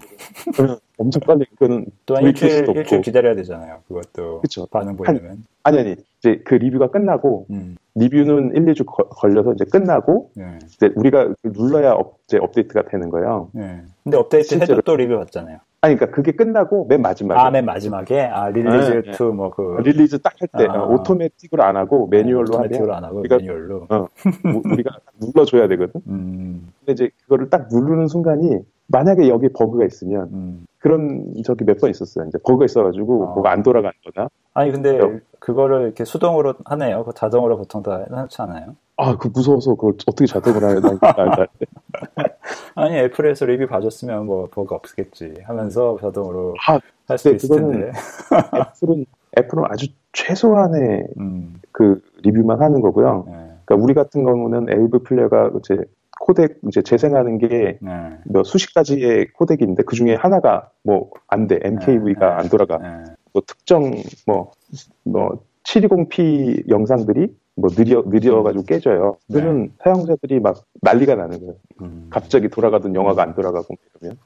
엄청 0.97 1.21
떨리고 1.21 1.51
그거는 1.55 1.85
또한 2.05 2.23
일주일, 2.23 2.65
일주일. 2.75 3.01
기다려야 3.01 3.35
되잖아요. 3.35 3.79
그것도 3.89 4.39
그쵸. 4.41 4.65
반응 4.71 4.95
보이려면. 4.95 5.43
아니 5.63 5.79
아니 5.79 5.95
이제 6.19 6.41
그 6.45 6.55
리뷰가 6.55 6.89
끝나고 6.91 7.45
음. 7.49 7.75
리뷰는 7.97 8.55
1, 8.55 8.65
2주 8.73 8.85
거- 8.85 9.07
걸려서 9.09 9.53
이제 9.53 9.65
끝나고 9.65 10.29
네. 10.35 10.59
이제 10.65 10.91
우리가 10.95 11.33
눌러야 11.43 11.91
업, 11.93 12.19
이제 12.27 12.37
업데이트가 12.37 12.83
되는 12.89 13.09
거예요. 13.09 13.49
네. 13.53 13.81
근데 14.03 14.17
업데이트 14.17 14.53
해도 14.55 14.65
실제로. 14.65 14.81
또 14.81 14.95
리뷰 14.95 15.17
받잖아요. 15.17 15.57
아니 15.81 15.95
그러니까 15.95 16.15
그게 16.15 16.31
끝나고 16.31 16.85
맨 16.87 17.01
마지막에 17.01 17.39
아, 17.39 17.51
맨 17.51 17.63
마지막에 17.65 18.21
아 18.21 18.49
release 18.49 18.91
네, 18.91 19.01
네. 19.03 19.11
투뭐그 19.11 19.81
release 19.83 20.19
딱 20.19 20.33
할 20.41 20.47
때 20.57 20.65
아. 20.69 20.83
automatic으로 20.85 21.63
안 21.63 21.77
하고 21.77 22.07
manual로 22.07 22.49
automatic으로 22.49 22.93
하면 22.93 22.97
안 22.97 23.03
하고 23.09 23.21
우리가- 23.23 23.37
manual로. 23.37 23.87
어, 23.89 24.07
우- 24.45 24.71
우리가 24.71 24.89
눌러줘야 25.21 25.67
되거든. 25.67 26.01
음, 26.07 26.67
근데 26.79 26.93
이제 26.93 27.09
그거를 27.23 27.49
딱 27.49 27.67
누르는 27.71 28.07
순간이 28.07 28.57
만약에 28.87 29.29
여기 29.29 29.49
버그가 29.49 29.85
있으면 29.85 30.29
음. 30.33 30.65
그런 30.87 31.33
적이 31.43 31.65
몇 31.65 31.79
번 31.79 31.89
있었어요. 31.89 32.25
이제 32.27 32.37
버그가 32.43 32.65
있어가지고 32.65 33.27
아. 33.29 33.33
뭐가 33.33 33.51
안 33.51 33.61
돌아간거나 33.63 34.29
아니 34.53 34.71
근데 34.71 34.97
여- 34.97 35.19
그거를 35.39 35.81
이렇게 35.83 36.05
수동으로 36.05 36.53
하네요. 36.65 37.03
그 37.03 37.11
자동으로 37.13 37.57
보통 37.57 37.83
다 37.83 38.03
해놓지 38.09 38.41
않아요? 38.41 38.75
아, 38.95 39.15
그 39.17 39.27
무서워서 39.31 39.75
그걸 39.75 39.93
어떻게 40.07 40.25
자동으로 40.25 40.65
하냐. 40.67 40.81
아니 42.75 42.95
애플에서 42.97 43.45
리뷰 43.45 43.67
봐줬으면 43.67 44.25
뭐 44.25 44.47
버그 44.51 44.73
없겠지 44.75 45.35
하면서 45.43 45.97
자동으로 46.01 46.55
아, 46.67 46.79
할수 47.07 47.29
네, 47.29 47.35
있을 47.35 47.55
텐데. 47.57 47.91
애플은 48.55 49.05
애플은 49.37 49.63
아주 49.67 49.87
최소한의 50.13 51.07
음, 51.19 51.59
그 51.71 52.01
리뷰만 52.23 52.61
하는 52.61 52.81
거고요. 52.81 53.25
네, 53.27 53.33
그러니까 53.65 53.83
우리 53.83 53.93
같은 53.93 54.25
경우는 54.25 54.67
AV 54.69 55.03
Player가 55.03 55.51
이제 55.59 55.77
코덱 56.27 56.59
이제 56.67 56.81
재생하는 56.81 57.37
게 57.37 57.77
네, 57.81 57.91
몇 58.25 58.43
수십 58.43 58.73
가지의 58.73 59.27
코덱이 59.33 59.59
있는데 59.61 59.83
그 59.83 59.95
중에 59.95 60.13
하나가 60.15 60.69
뭐 60.83 61.09
안 61.29 61.47
돼. 61.47 61.59
MKV가 61.63 62.19
네, 62.19 62.33
안 62.33 62.49
돌아가. 62.49 62.77
네, 62.77 63.03
뭐 63.33 63.41
특정 63.45 63.91
뭐, 64.25 64.51
뭐 65.03 65.39
720p 65.63 66.69
영상들이 66.69 67.27
뭐 67.55 67.69
느려 67.69 68.03
느려가지고 68.05 68.63
깨져요. 68.65 69.17
네. 69.27 69.39
그러면 69.41 69.71
사용자들이 69.83 70.39
막 70.39 70.63
난리가 70.81 71.15
나는 71.15 71.39
거예요. 71.39 71.55
음, 71.81 72.07
갑자기 72.09 72.49
돌아가던 72.49 72.93
영화가 72.95 73.23
안 73.23 73.33
돌아가고 73.35 73.75
이러면 74.01 74.17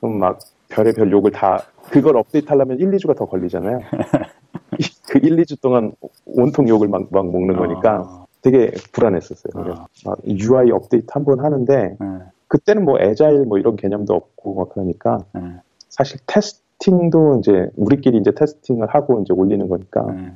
그럼 0.00 0.18
막 0.18 0.38
별의별 0.68 1.10
욕을 1.12 1.30
다 1.32 1.62
그걸 1.90 2.16
업데이트하려면 2.16 2.78
1, 2.80 2.90
2주가 2.92 3.16
더 3.16 3.26
걸리잖아요. 3.26 3.78
그 5.08 5.18
1, 5.22 5.36
2주 5.36 5.60
동안 5.60 5.92
온통 6.26 6.68
욕을 6.68 6.88
막, 6.88 7.06
막 7.10 7.30
먹는 7.30 7.56
거니까 7.56 8.00
어, 8.00 8.23
되게 8.44 8.70
불안했었어요. 8.92 9.72
어, 9.72 9.86
막 10.04 10.18
UI 10.26 10.70
업데이트 10.70 11.06
한 11.10 11.24
번 11.24 11.40
하는데 11.40 11.96
네, 11.98 12.18
그때는 12.48 12.84
뭐 12.84 12.98
에자일 13.00 13.46
뭐 13.46 13.58
이런 13.58 13.74
개념도 13.76 14.12
없고 14.14 14.54
막 14.54 14.68
그러니까 14.68 15.24
네, 15.32 15.40
사실 15.88 16.20
테스팅도 16.26 17.38
이제 17.40 17.70
우리끼리 17.76 18.18
이제 18.18 18.32
테스팅을 18.32 18.88
하고 18.88 19.20
이제 19.22 19.32
올리는 19.32 19.66
거니까 19.68 20.04
네. 20.12 20.32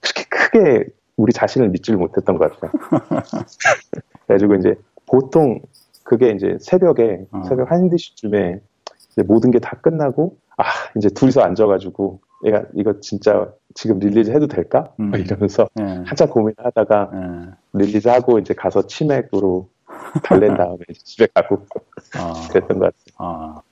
그렇게 0.00 0.24
크게 0.30 0.84
우리 1.16 1.32
자신을 1.32 1.68
믿지를 1.70 1.98
못했던 1.98 2.38
것 2.38 2.52
같아요. 2.52 2.70
그래가지고 4.26 4.54
이제 4.56 4.74
보통 5.06 5.60
그게 6.04 6.30
이제 6.30 6.56
새벽에 6.60 7.26
어. 7.32 7.42
새벽 7.48 7.70
1, 7.72 7.90
2시쯤에 7.90 8.60
이제 9.12 9.22
모든 9.24 9.50
게 9.50 9.58
다 9.58 9.76
끝나고 9.80 10.36
아 10.56 10.64
이제 10.96 11.08
둘이서 11.08 11.40
앉아가지고 11.42 12.20
얘가 12.44 12.64
이거 12.74 13.00
진짜 13.00 13.52
지금 13.74 13.98
release 13.98 14.30
해도 14.30 14.46
될까? 14.46 14.92
음. 15.00 15.10
막 15.10 15.20
이러면서 15.20 15.68
네, 15.74 16.02
한참 16.06 16.28
고민하다가 16.28 17.10
네. 17.12 17.50
release 17.74 18.08
하고 18.08 18.38
이제 18.38 18.54
가서 18.54 18.86
치맥으로 18.86 19.68
달랜 20.24 20.56
다음에 20.56 20.78
집에 21.04 21.26
가고 21.34 21.56
어, 21.56 22.48
그랬던 22.50 22.78
것 22.78 22.94
같아요. 22.94 23.16
어. 23.18 23.62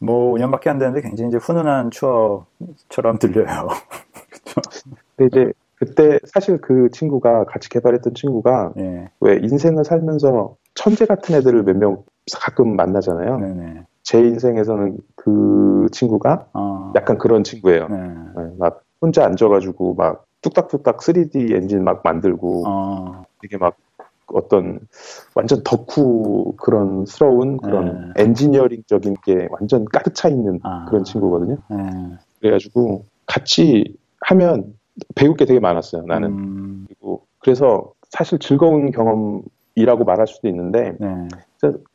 뭐 0.00 0.32
5년밖에 0.34 0.68
안 0.68 0.78
됐는데 0.78 1.02
굉장히 1.08 1.28
이제 1.30 1.38
훈훈한 1.38 1.90
추억처럼 1.90 3.18
들려요. 3.18 3.68
근데 5.16 5.26
이제 5.44 5.52
그때 5.76 6.18
사실 6.26 6.58
그 6.60 6.88
친구가 6.92 7.44
같이 7.44 7.68
개발했던 7.68 8.14
친구가 8.14 8.72
예, 8.78 9.08
왜 9.20 9.36
인생을 9.42 9.84
살면서 9.84 10.56
천재 10.74 11.06
같은 11.06 11.34
애들을 11.34 11.62
몇 11.64 11.76
명 11.76 12.04
가끔 12.34 12.74
만나잖아요. 12.76 13.38
네네. 13.38 13.84
제 14.02 14.18
인생에서는 14.18 14.96
그 15.16 15.86
친구가 15.92 16.48
어, 16.54 16.92
약간 16.96 17.18
그런 17.18 17.44
친구예요. 17.44 17.88
네. 17.88 17.96
네, 17.98 18.50
막 18.58 18.82
혼자 19.00 19.24
앉아가지고 19.24 19.94
막 19.94 20.24
뚝딱뚝딱 20.42 20.98
3D 20.98 21.54
엔진 21.54 21.84
막 21.84 22.02
만들고 22.04 22.64
어, 22.66 23.24
되게 23.40 23.56
막 23.56 23.76
어떤 24.28 24.80
완전 25.34 25.62
덕후 25.62 26.54
그런 26.56 27.06
스러운 27.06 27.58
그런 27.58 28.12
엔지니어링적인 28.16 29.16
게 29.24 29.48
완전 29.50 29.84
가득 29.84 30.14
차 30.14 30.28
있는 30.28 30.60
아. 30.62 30.86
그런 30.88 31.04
친구거든요. 31.04 31.56
네. 31.70 31.76
그래가지고 32.40 33.04
같이 33.26 33.96
하면 34.22 34.74
배울 35.14 35.36
게 35.36 35.44
되게 35.44 35.60
많았어요. 35.60 36.02
나는 36.06 36.28
음, 36.30 36.84
그리고 36.88 37.22
그래서 37.38 37.92
사실 38.10 38.38
즐거운 38.38 38.90
경험이라고 38.90 40.04
말할 40.04 40.26
수도 40.26 40.48
있는데 40.48 40.96
네. 40.98 41.28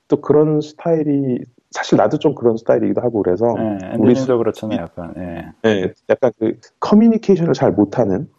또 0.08 0.22
그런 0.22 0.62
스타일이 0.62 1.40
사실 1.72 1.98
나도 1.98 2.18
좀 2.20 2.36
그런 2.36 2.58
스타일이기도 2.58 3.02
하고 3.02 3.22
그래서 3.24 3.54
네, 3.58 3.96
우리 3.98 4.10
엔지니어도 4.12 4.38
그렇잖아요, 4.38 4.82
약간. 4.82 5.14
예. 5.18 5.52
네, 5.64 5.94
약간 6.10 6.32
그 6.38 6.58
커뮤니케이션을 6.80 7.54
잘 7.54 7.72
못하는 7.72 8.30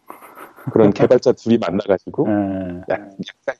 그런 0.72 0.90
개발자 0.94 1.32
둘이 1.32 1.58
만나가지고 1.58 2.26
예. 2.28 2.80
약간 2.90 3.12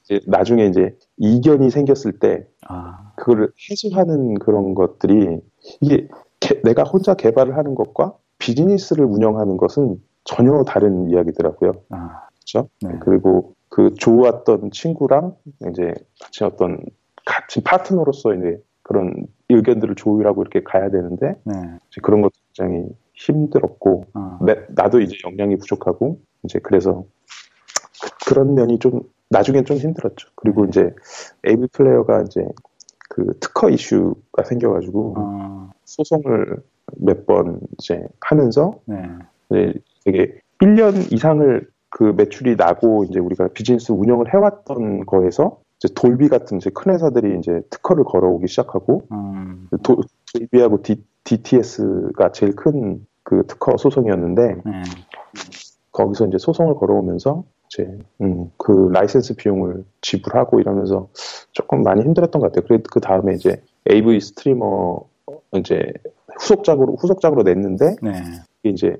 이제 0.05 0.21
나중에 0.27 0.67
이제 0.67 0.97
이견이 1.17 1.71
생겼을 1.71 2.19
때 2.19 2.47
아, 2.69 3.13
그거를 3.17 3.51
해소하는 3.71 4.35
그런 4.35 4.75
것들이 4.75 5.41
이게 5.81 6.07
개- 6.41 6.61
내가 6.63 6.83
혼자 6.85 7.15
개발을 7.15 7.57
하는 7.57 7.75
것과 7.75 8.15
비즈니스를 8.39 9.05
운영하는 9.05 9.57
것은 9.57 9.97
전혀 10.25 10.63
다른 10.65 11.09
이야기더라고요. 11.11 11.73
아, 11.91 12.21
그렇죠? 12.35 12.69
네. 12.83 12.91
그리고 13.01 13.55
그 13.69 13.95
좋았던 13.95 14.71
친구랑 14.73 15.35
이제 15.71 15.95
같이 16.21 16.45
어떤 16.45 16.79
같이 17.25 17.63
파트너로서 17.63 18.35
이제 18.35 18.61
그런 18.83 19.27
의견들을 19.55 19.95
조율하고 19.97 20.43
이렇게 20.43 20.63
가야 20.63 20.91
되는데 20.91 21.37
네. 21.45 21.55
그런 22.03 22.23
것도 22.23 22.33
굉장히 22.55 22.87
힘들었고 23.15 24.07
어. 24.15 24.39
내- 24.45 24.65
나도 24.71 25.01
이제 25.01 25.17
역량이 25.25 25.57
부족하고 25.59 26.19
이제 26.45 26.59
그래서 26.63 27.05
그, 28.27 28.35
런 28.35 28.55
면이 28.55 28.79
좀 28.79 29.03
나중엔 29.31 29.65
좀 29.65 29.77
힘들었죠. 29.77 30.29
그리고 30.37 30.65
이제 30.65 30.93
AV 31.47 31.69
Player가 31.73 32.23
이제 32.23 32.45
그 33.09 33.39
특허 33.41 33.69
이슈가 33.71 34.45
생겨가지고 34.45 35.15
어. 35.17 35.71
소송을 35.85 36.57
몇 36.97 37.27
번 37.27 37.61
이제 37.79 38.03
하면서 38.21 38.75
네. 38.87 38.97
이제 39.51 39.75
되게 40.05 40.39
1년 40.61 41.13
이상을 41.13 41.69
그 41.91 42.05
매출이 42.17 42.57
나고 42.57 43.05
이제 43.05 43.19
우리가 43.21 43.49
비즈니스 43.49 43.93
운영을 43.93 44.33
해왔던 44.33 45.07
거에서 45.07 45.59
이제 45.83 45.95
돌비 45.95 46.29
같은 46.29 46.59
이제 46.59 46.71
큰 46.71 46.93
회사들이 46.93 47.39
이제 47.39 47.63
특허를 47.71 48.05
걸어오기 48.05 48.47
시작하고 48.47 49.03
음. 49.11 49.69
도, 49.83 50.03
돌비하고 50.33 50.83
D, 50.83 51.03
DTS가 51.25 52.33
제일 52.33 52.55
큰 52.55 53.05
그 53.23 53.47
특허 53.47 53.77
소송이었는데 53.77 54.57
네. 54.65 54.83
거기서 55.93 56.27
이제 56.27 56.39
소송을 56.39 56.75
걸어오면서 56.75 57.45
이제 57.67 57.99
음, 58.21 58.51
그 58.57 58.91
라이센스 58.93 59.35
비용을 59.37 59.85
지불하고 60.01 60.61
이러면서 60.61 61.09
조금 61.53 61.83
많이 61.83 62.03
힘들었던 62.03 62.41
것 62.41 62.53
같아요. 62.53 62.67
그래 62.67 62.83
그 62.91 63.01
다음에 63.01 63.35
이제 63.35 63.63
AV 63.91 64.21
Streamer 64.21 65.01
이제 65.55 65.93
후속작으로 66.41 66.97
후속작으로 66.97 67.43
냈는데 67.43 67.97
네. 68.03 68.13
이제 68.65 68.97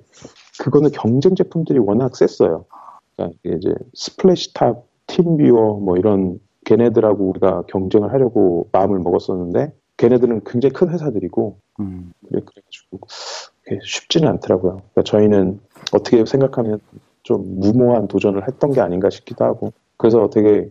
그거는 0.61 0.91
경쟁 0.93 1.35
제품들이 1.35 1.79
워낙 1.79 2.17
셌어요. 2.17 2.65
그러니까 3.17 3.39
이제 3.45 3.75
Splashtop, 3.95 4.85
TeamViewer 5.07 5.75
뭐 5.75 5.97
이런 5.97 6.41
걔네들하고 6.65 7.29
우리가 7.31 7.63
경쟁을 7.69 8.13
하려고 8.13 8.69
마음을 8.73 8.99
먹었었는데 9.01 9.73
걔네들은 9.97 10.43
굉장히 10.45 10.73
큰 10.73 10.91
회사들이고 10.91 11.59
음. 11.81 12.13
그래 12.29 12.41
그래가지고 12.45 13.01
쉽지는 13.85 14.29
않더라고요. 14.29 14.77
그러니까 14.77 15.03
저희는 15.05 15.61
어떻게 15.93 16.25
생각하면 16.25 16.81
좀 17.23 17.61
무모한 17.61 18.09
도전을 18.09 18.47
했던 18.49 18.73
게 18.73 18.81
아닌가 18.81 19.11
싶기도 19.11 19.45
하고 19.45 19.73
그래서 19.97 20.29
되게 20.31 20.69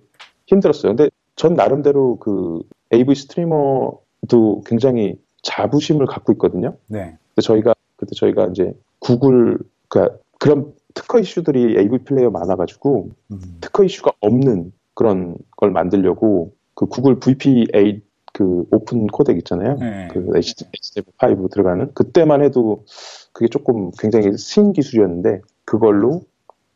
힘들었어요. 0.47 0.95
근데 0.95 1.09
전 1.35 1.53
나름대로 1.53 2.17
그 2.17 2.61
AV 2.93 3.15
스트리머도 3.15 4.63
굉장히 4.65 5.17
자부심을 5.43 6.05
갖고 6.05 6.33
있거든요. 6.33 6.75
네. 6.87 7.17
근데 7.29 7.41
저희가 7.41 7.73
그때 7.95 8.15
저희가 8.15 8.47
이제 8.47 8.73
구글 8.99 9.57
그러니까 9.87 10.17
그런 10.39 10.73
특허 10.93 11.19
이슈들이 11.19 11.77
AV 11.79 11.99
플레이어 11.99 12.29
많아가지고 12.31 13.09
음. 13.31 13.41
특허 13.61 13.83
이슈가 13.83 14.11
없는 14.19 14.73
그런 14.93 15.37
걸 15.61 15.71
만들려고 15.71 16.51
그 16.75 16.85
구글 16.87 17.19
VP8 17.19 18.01
그 18.33 18.65
오픈 18.71 19.07
코덱 19.07 19.37
있잖아요. 19.37 19.75
네. 19.75 20.09
그 20.11 20.25
HTML5 20.25 21.51
들어가는 21.51 21.93
그때만 21.93 22.43
해도 22.43 22.83
그게 23.31 23.47
조금 23.47 23.91
굉장히 23.97 24.37
신 24.37 24.73
기술이었는데 24.73 25.41
그걸로 25.65 26.23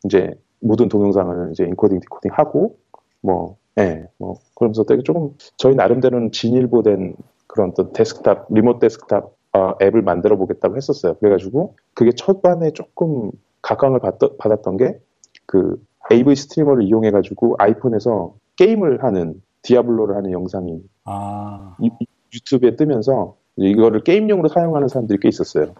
이제 0.04 0.32
모든 0.60 0.88
동영상을 0.88 1.50
이제 1.52 1.64
인코딩 1.64 2.00
디코딩 2.00 2.30
하고 2.34 2.78
뭐 3.20 3.56
예, 3.78 4.06
뭐 4.18 4.38
그러면서 4.54 4.84
되게 4.84 5.02
조금 5.02 5.34
저희 5.56 5.74
나름대로는 5.74 6.32
진일보된 6.32 7.16
그런 7.46 7.70
어떤 7.70 7.92
데스크탑 7.92 8.46
remote 8.50 8.80
데스크탑 8.80 9.34
어, 9.52 9.74
앱을 9.82 10.02
만들어 10.02 10.36
보겠다고 10.36 10.76
했었어요. 10.76 11.14
그래가지고 11.14 11.76
그게 11.94 12.12
초반에 12.12 12.70
조금 12.72 13.30
각광을 13.62 14.00
받, 14.00 14.18
받았던 14.38 14.76
게 14.76 14.98
그 15.46 15.76
AV 16.12 16.34
스트리머를 16.36 16.84
이용해가지고 16.84 17.56
아이폰에서 17.58 18.34
게임을 18.56 19.02
하는 19.04 19.42
디아블로를 19.62 20.16
하는 20.16 20.32
영상이 20.32 20.80
아. 21.04 21.76
유- 21.82 21.90
유튜브에 22.34 22.76
뜨면서 22.76 23.36
이거를 23.56 24.02
게임용으로 24.04 24.48
사용하는 24.48 24.88
사람들이 24.88 25.18
꽤 25.20 25.28
있었어요. 25.28 25.72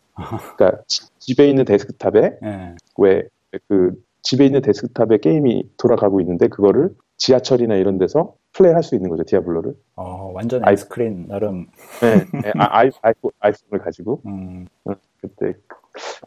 그러니까 0.57 0.83
지- 0.87 1.09
집에 1.19 1.49
있는 1.49 1.65
데스크탑에 1.65 2.39
네. 2.41 2.75
왜그 2.99 4.03
집에 4.23 4.47
있는 4.47 4.63
데스크탑에 4.63 5.19
게임이 5.19 5.71
돌아가고 5.77 6.21
있는데 6.21 6.49
그거를 6.49 6.95
지하철이나 7.19 7.75
이런 7.77 7.99
데서 7.99 8.35
플레이할 8.53 8.83
수 8.83 8.95
있는 8.95 9.11
거죠 9.11 9.23
디아블로를. 9.25 9.75
어, 9.97 10.31
완전 10.35 10.65
아이- 10.65 10.77
스크린 10.77 11.27
나름. 11.29 11.67
네, 12.01 12.25
네, 12.43 12.53
아, 12.59 12.79
아이, 12.79 12.91
아이폰, 13.03 13.31
아이폰을 13.41 13.85
가지고 13.85 14.23
음. 14.27 14.67
그때 15.21 15.55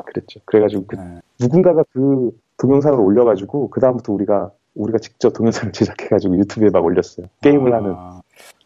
그랬죠. 0.05 0.39
그래가지고 0.45 0.85
그 0.87 0.95
네. 0.95 1.19
누군가가 1.39 1.83
그 1.91 2.31
동영상을 2.57 2.99
올려가지고 2.99 3.69
그 3.69 3.79
다음부터 3.79 4.13
우리가 4.13 4.51
우리가 4.75 4.99
직접 4.99 5.33
동영상을 5.33 5.71
제작해가지고 5.73 6.37
유튜브에 6.37 6.69
막 6.69 6.83
올렸어요. 6.83 7.27
게임을 7.41 7.73
아, 7.73 7.77
하는. 7.77 7.95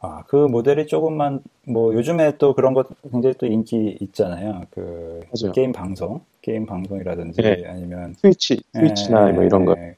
아, 0.01 0.23
그 0.27 0.35
모델이 0.35 0.87
조금만, 0.87 1.41
뭐, 1.65 1.93
요즘에 1.93 2.37
또 2.37 2.53
그런 2.53 2.73
것 2.73 2.87
굉장히 3.09 3.35
또 3.37 3.45
인기 3.45 3.97
있잖아요. 4.01 4.63
그, 4.69 5.21
맞아요. 5.31 5.53
게임 5.53 5.71
방송, 5.71 6.21
게임 6.41 6.65
방송이라든지 6.65 7.41
네. 7.41 7.63
아니면, 7.65 8.13
스위치, 8.17 8.61
스위치나 8.73 9.29
예, 9.29 9.31
뭐 9.31 9.43
이런 9.43 9.65
거. 9.65 9.75
예. 9.77 9.95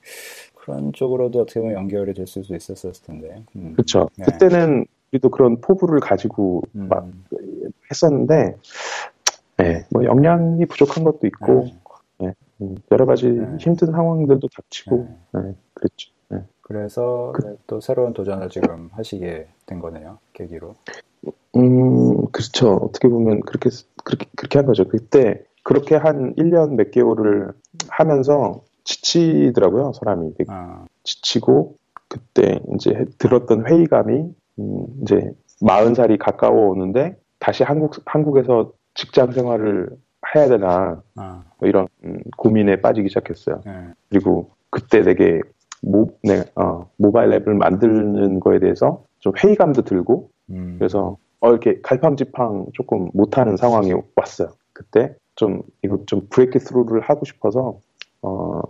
그런 0.54 0.94
쪽으로도 0.94 1.42
어떻게 1.42 1.60
보면 1.60 1.76
연결이 1.76 2.14
될 2.14 2.26
수도 2.26 2.56
있었을 2.56 2.92
텐데. 3.06 3.44
음. 3.56 3.74
그렇죠. 3.74 4.10
네. 4.18 4.26
그때는 4.26 4.86
우리도 5.12 5.30
그런 5.30 5.62
포부를 5.62 6.00
가지고 6.00 6.64
음. 6.76 6.88
막 6.90 7.08
했었는데, 7.92 8.56
네, 9.58 9.86
뭐 9.92 10.04
역량이 10.04 10.66
부족한 10.66 11.04
것도 11.04 11.28
있고 11.28 11.68
네. 12.20 12.34
음, 12.62 12.76
여러 12.92 13.06
가지 13.06 13.28
네. 13.28 13.58
힘든 13.60 13.92
상황들도 13.92 14.48
닥치고, 14.48 15.08
네. 15.34 15.56
네, 15.76 15.82
그랬죠. 15.82 16.12
네. 16.30 16.40
그래서 16.62 17.32
그- 17.36 17.58
또 17.68 17.80
새로운 17.80 18.14
도전을 18.14 18.50
지금 18.50 18.90
하시게 18.94 19.48
된 19.66 19.80
거네요. 19.80 20.18
계기로. 20.34 20.76
음, 21.56 22.26
그렇죠. 22.32 22.74
어떻게 22.76 23.08
보면 23.08 23.42
그렇게 23.42 23.70
그렇게 24.04 24.26
그렇게 24.36 24.60
한 24.60 24.66
거죠. 24.66 24.88
그때 24.88 25.44
그렇게 25.64 25.96
한 25.96 26.34
1년 26.36 26.76
몇 26.76 26.92
개월을 26.92 27.52
하면서 27.90 28.62
지치더라고요, 28.84 29.94
사람이. 29.94 30.34
아, 30.48 30.86
지치고 31.04 31.76
그때 32.08 32.60
이제 32.76 33.06
들었던 33.18 33.68
회의감이 33.68 34.26
음, 34.60 34.86
이제 35.02 35.32
40살이 35.62 36.18
가까워 36.20 36.70
오는데 36.72 37.18
다시 37.40 37.64
한국 37.64 37.96
한국에서 38.06 38.72
직장 38.94 39.32
생활을 39.32 39.90
해야 40.36 40.48
되나 40.48 41.02
아, 41.16 41.44
뭐 41.60 41.68
이런 41.70 41.88
음, 42.04 42.20
고민에 42.38 42.82
빠지기 42.82 43.08
시작했어요. 43.10 43.62
예. 43.66 43.72
그리고 44.10 44.52
그때 44.70 45.02
되게 45.04 45.42
모, 45.86 46.10
네, 46.24 46.44
어, 46.56 46.90
모바일 46.98 47.32
앱을 47.34 47.54
만드는 47.54 48.40
거에 48.40 48.60
대해서 48.60 49.04
좀 49.20 49.34
회의감도 49.42 49.84
들고 49.84 50.30
음. 50.50 50.76
그래서 50.80 51.18
어, 51.42 51.50
이렇게 51.52 51.80
갈팡지팡 51.82 52.68
조금 52.74 53.10
못하는 53.14 53.56
상황이 53.56 53.94
왔어요. 54.16 54.50
그때 54.74 55.16
좀 55.36 55.62
이거 55.84 56.00
좀 56.08 56.28
브레이크 56.30 56.58
스루를 56.60 57.02
하고 57.02 57.24
싶어서 57.26 57.80
어, 58.22 58.62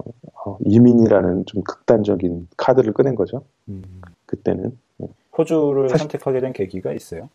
어, 0.46 0.58
이민이라는 0.66 1.46
좀 1.46 1.64
극단적인 1.64 2.50
카드를 2.58 2.92
꺼낸 2.94 3.16
거죠. 3.16 3.44
음. 3.70 3.82
그때는 4.26 4.78
호주를 5.38 5.90
사실- 5.90 6.04
선택하게 6.04 6.42
된 6.42 6.54
계기가 6.54 6.92
있어요? 6.94 7.30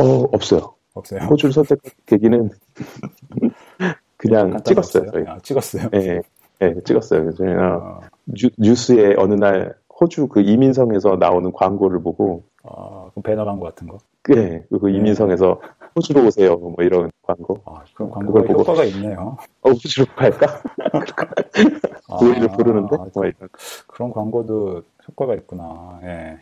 어 0.00 0.04
없어요. 0.32 0.74
없어요? 0.94 1.20
호주를 1.22 1.52
선택한 1.52 1.92
계기는 2.06 2.50
그냥 4.16 4.62
찍었어요. 4.62 5.04
없어요? 5.08 5.24
아, 5.28 5.38
찍었어요? 5.42 5.88
예, 5.94 6.20
예, 6.62 6.74
찍었어요. 6.84 7.24
그래서 7.24 7.44
어, 7.44 8.00
뉴, 8.26 8.48
뉴스에 8.58 9.14
어느 9.18 9.34
날 9.34 9.74
호주 10.00 10.28
그 10.28 10.40
이민성에서 10.40 11.16
나오는 11.16 11.52
광고를 11.52 12.00
보고 12.02 12.44
어, 12.62 13.10
그럼 13.12 13.22
배너 13.22 13.44
광고 13.44 13.64
같은 13.64 13.86
거? 13.86 13.98
예, 14.34 14.64
그 14.70 14.90
이민성에서 14.90 15.60
호주로 15.94 16.26
오세요. 16.26 16.56
뭐 16.56 16.74
이런 16.80 17.10
광고. 17.22 17.60
아, 17.64 17.84
그럼 17.94 18.10
광고가 18.10 18.42
보고- 18.42 18.60
효과가 18.60 18.84
있네요. 18.84 19.36
어, 19.62 19.70
호주로 19.70 20.06
갈까? 20.16 20.60
아, 22.08 22.16
우리를 22.22 22.48
부르는데? 22.48 22.96
뭐 23.14 23.24
이런. 23.24 23.48
그런 23.86 24.12
광고도 24.12 24.82
효과가 25.08 25.34
있구나. 25.34 26.00
예. 26.02 26.38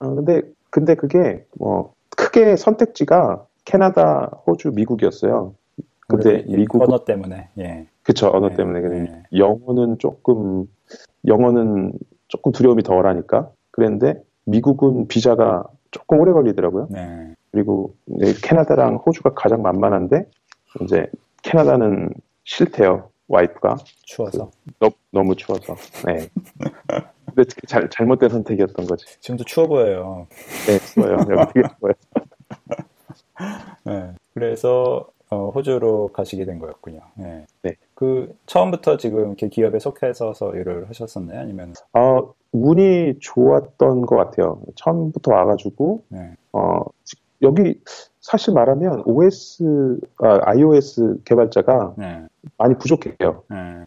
어, 0.00 0.14
근데, 0.14 0.42
근데 0.70 0.94
그게, 0.96 1.44
뭐, 1.56 1.94
크게 2.16 2.56
선택지가 2.56 3.46
캐나다, 3.64 4.30
호주, 4.46 4.72
미국이었어요. 4.74 5.54
근데 6.16 6.44
미국, 6.46 6.82
언어 6.82 7.04
때문에. 7.04 7.48
예. 7.58 7.86
그쵸, 8.02 8.30
언어 8.32 8.48
네, 8.48 8.56
때문에. 8.56 8.80
근데 8.80 9.10
네. 9.10 9.22
영어는 9.36 9.98
조금, 9.98 10.66
영어는 11.26 11.92
조금 12.28 12.52
두려움이 12.52 12.82
덜 12.82 13.06
하니까. 13.06 13.50
그랬는데, 13.70 14.22
미국은 14.44 15.08
비자가 15.08 15.64
조금 15.90 16.20
오래 16.20 16.32
걸리더라고요. 16.32 16.88
네. 16.90 17.34
그리고 17.52 17.94
캐나다랑 18.42 18.96
호주가 18.96 19.34
가장 19.34 19.62
만만한데, 19.62 20.26
이제 20.82 21.06
캐나다는 21.42 22.10
싫대요, 22.44 23.10
와이프가. 23.28 23.76
추워서. 24.02 24.50
너, 24.78 24.90
너무 25.10 25.34
추워서. 25.36 25.74
네. 26.06 26.28
근데 27.26 27.44
잘, 27.66 27.88
잘못된 27.88 28.28
선택이었던 28.28 28.86
거지. 28.86 29.04
지금도 29.20 29.44
추워 29.44 29.68
보여요. 29.68 30.26
네, 30.66 30.78
추워요. 30.78 31.12
여기 31.12 31.52
되게 31.54 31.68
추워요. 31.78 31.94
네. 33.84 34.12
그래서 34.34 35.06
어, 35.32 35.50
호주로 35.54 36.08
가시게 36.08 36.44
된 36.44 36.58
거였군요. 36.58 37.00
네. 37.14 37.46
네. 37.62 37.76
그 37.94 38.34
처음부터 38.46 38.96
지금 38.96 39.26
이렇게 39.28 39.48
기업에 39.48 39.78
속해서 39.78 40.32
일을 40.54 40.88
하셨었나요? 40.88 41.38
아니면 41.40 41.72
어, 41.92 42.32
운이 42.52 43.20
좋았던 43.20 44.02
것 44.02 44.16
같아요. 44.16 44.60
처음부터 44.74 45.32
와가지고, 45.32 46.02
네. 46.08 46.32
어, 46.52 46.80
지- 47.04 47.14
여기, 47.42 47.80
사실 48.20 48.52
말하면 48.54 49.04
OS, 49.06 50.00
아, 50.18 50.40
iOS 50.50 51.20
개발자가 51.24 51.94
네. 51.96 52.26
많이 52.58 52.74
부족해요. 52.74 53.44
네. 53.48 53.84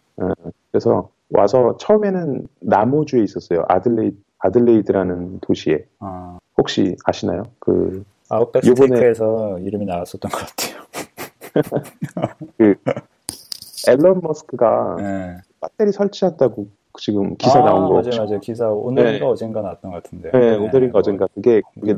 그래서 0.72 1.10
와서 1.30 1.76
처음에는 1.78 2.48
나모주에 2.60 3.22
있었어요. 3.22 3.64
아들레이 3.68 4.12
아들레이드라는 4.38 5.40
도시에. 5.40 5.84
아, 6.00 6.38
혹시 6.58 6.96
아시나요? 7.04 7.44
그 7.58 8.04
아웃백 8.28 8.64
스테이크에서 8.64 9.58
이름이 9.60 9.84
나왔었던 9.86 10.30
것 10.30 10.38
같아요. 10.38 10.73
앨런 13.88 14.20
머스크가 14.22 14.96
네. 14.98 15.36
배터리 15.60 15.92
설치한다고 15.92 16.68
지금 16.98 17.36
기사 17.36 17.60
아, 17.60 17.64
나온 17.64 17.88
거. 17.88 17.94
맞아요, 17.94 18.24
맞아요. 18.24 18.40
기사 18.40 18.68
오늘인가 18.68 19.18
네. 19.18 19.24
어젠가 19.24 19.60
나왔던 19.62 19.90
것 19.90 20.02
같은데. 20.02 20.30
네, 20.30 20.56
오늘인가 20.56 20.98
어젠가 20.98 21.26
그게 21.34 21.60
그게 21.78 21.92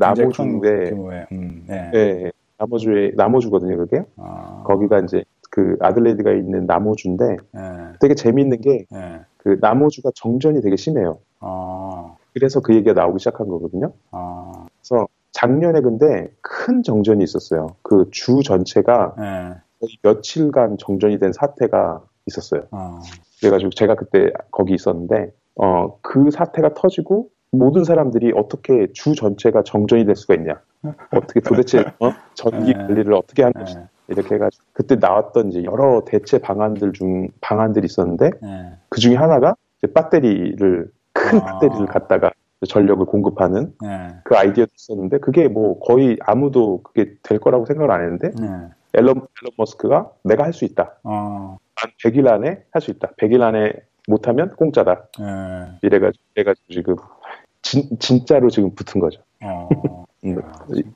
규모의. 0.89 1.27
음, 1.31 1.63
네. 1.67 1.91
네, 1.91 2.31
나모주에 2.57 3.11
나모주거든요. 3.15 3.77
그게 3.77 4.03
아, 4.17 4.63
거기가 4.65 4.99
이제 4.99 5.23
그 5.49 5.77
아들레이드가 5.79 6.31
있는 6.33 6.65
나모주인데 6.65 7.37
네. 7.51 7.61
되게 7.99 8.15
재미있는 8.15 8.61
게그 8.61 8.85
네. 8.91 9.55
나모주가 9.61 10.11
정전이 10.15 10.61
되게 10.61 10.75
심해요. 10.75 11.19
아, 11.39 12.15
그래서 12.33 12.59
그 12.59 12.73
얘기가 12.73 12.93
나오기 12.93 13.19
시작한 13.19 13.47
거거든요. 13.47 13.93
아, 14.11 14.65
그래서 14.81 15.07
작년에 15.37 15.81
근데 15.81 16.27
큰 16.41 16.81
정전이 16.81 17.23
있었어요. 17.23 17.75
그 17.83 18.09
주 18.11 18.41
전체가 18.43 19.13
네. 19.19 19.87
며칠간 20.01 20.77
정전이 20.79 21.19
된 21.19 21.31
사태가 21.31 22.01
있었어요. 22.25 22.63
아, 22.71 22.99
그래가지고 23.39 23.69
제가 23.69 23.93
그때 23.93 24.31
거기 24.49 24.73
있었는데 24.73 25.31
어, 25.55 25.99
그 26.01 26.31
사태가 26.31 26.73
터지고 26.73 27.29
모든 27.51 27.83
사람들이 27.83 28.31
어떻게 28.35 28.87
주 28.93 29.13
전체가 29.13 29.61
정전이 29.61 30.05
될 30.05 30.15
수가 30.15 30.33
있냐? 30.33 30.59
어떻게 31.11 31.39
도대체 31.39 31.85
어? 31.99 32.11
전기 32.33 32.73
네. 32.73 32.73
관리를 32.73 33.13
어떻게 33.13 33.43
하는 33.43 33.53
것이 33.53 33.75
네. 33.75 33.83
이렇게 34.07 34.35
해가지고 34.35 34.63
그때 34.73 34.95
나왔던 34.95 35.49
이제 35.51 35.63
여러 35.63 36.01
대체 36.05 36.39
방안들 36.39 36.93
중 36.93 37.27
방안들이 37.41 37.85
있었는데 37.85 38.31
네. 38.41 38.71
그 38.89 38.99
중에 38.99 39.15
하나가 39.15 39.55
이제 39.77 39.93
배터리를 39.93 40.91
큰 41.13 41.39
아. 41.41 41.59
배터리를 41.59 41.85
갖다가 41.85 42.31
전력을 42.65 43.05
공급하는 43.05 43.73
네. 43.81 44.15
그 44.23 44.35
아이디어도 44.35 44.71
있었는데 44.75 45.19
그게 45.19 45.47
뭐 45.47 45.79
거의 45.79 46.17
아무도 46.21 46.81
그게 46.83 47.13
될 47.23 47.39
거라고 47.39 47.65
생각을 47.65 47.91
안 47.91 48.01
했는데 48.01 48.29
네. 48.29 48.47
앨런, 48.93 49.15
앨런 49.17 49.51
머스크가 49.57 50.11
내가 50.23 50.43
할 50.43 50.53
수 50.53 50.65
있다. 50.65 50.97
어, 51.03 51.57
난 51.75 51.91
100일 52.03 52.27
안에 52.27 52.63
할 52.71 52.81
수 52.81 52.89
있다. 52.91 53.09
100일 53.19 53.41
안에 53.41 53.73
못하면 54.07 54.49
공짜다. 54.55 55.07
네. 55.19 55.25
이래가지고, 55.83 56.23
이래가지고 56.35 56.65
지금 56.73 56.95
진, 57.61 57.83
진짜로 57.99 58.49
지금 58.49 58.73
붙은 58.73 58.99
거죠. 59.01 59.21
어, 59.43 59.69
음, 60.25 60.41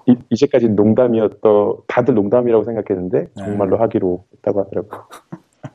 이, 0.07 0.15
이제까지 0.31 0.69
농담이었던 0.69 1.75
다들 1.87 2.15
농담이라고 2.15 2.63
생각했는데 2.63 3.27
정말로 3.37 3.77
하기로 3.77 4.25
했다고 4.37 4.61
하더라고요. 4.61 5.07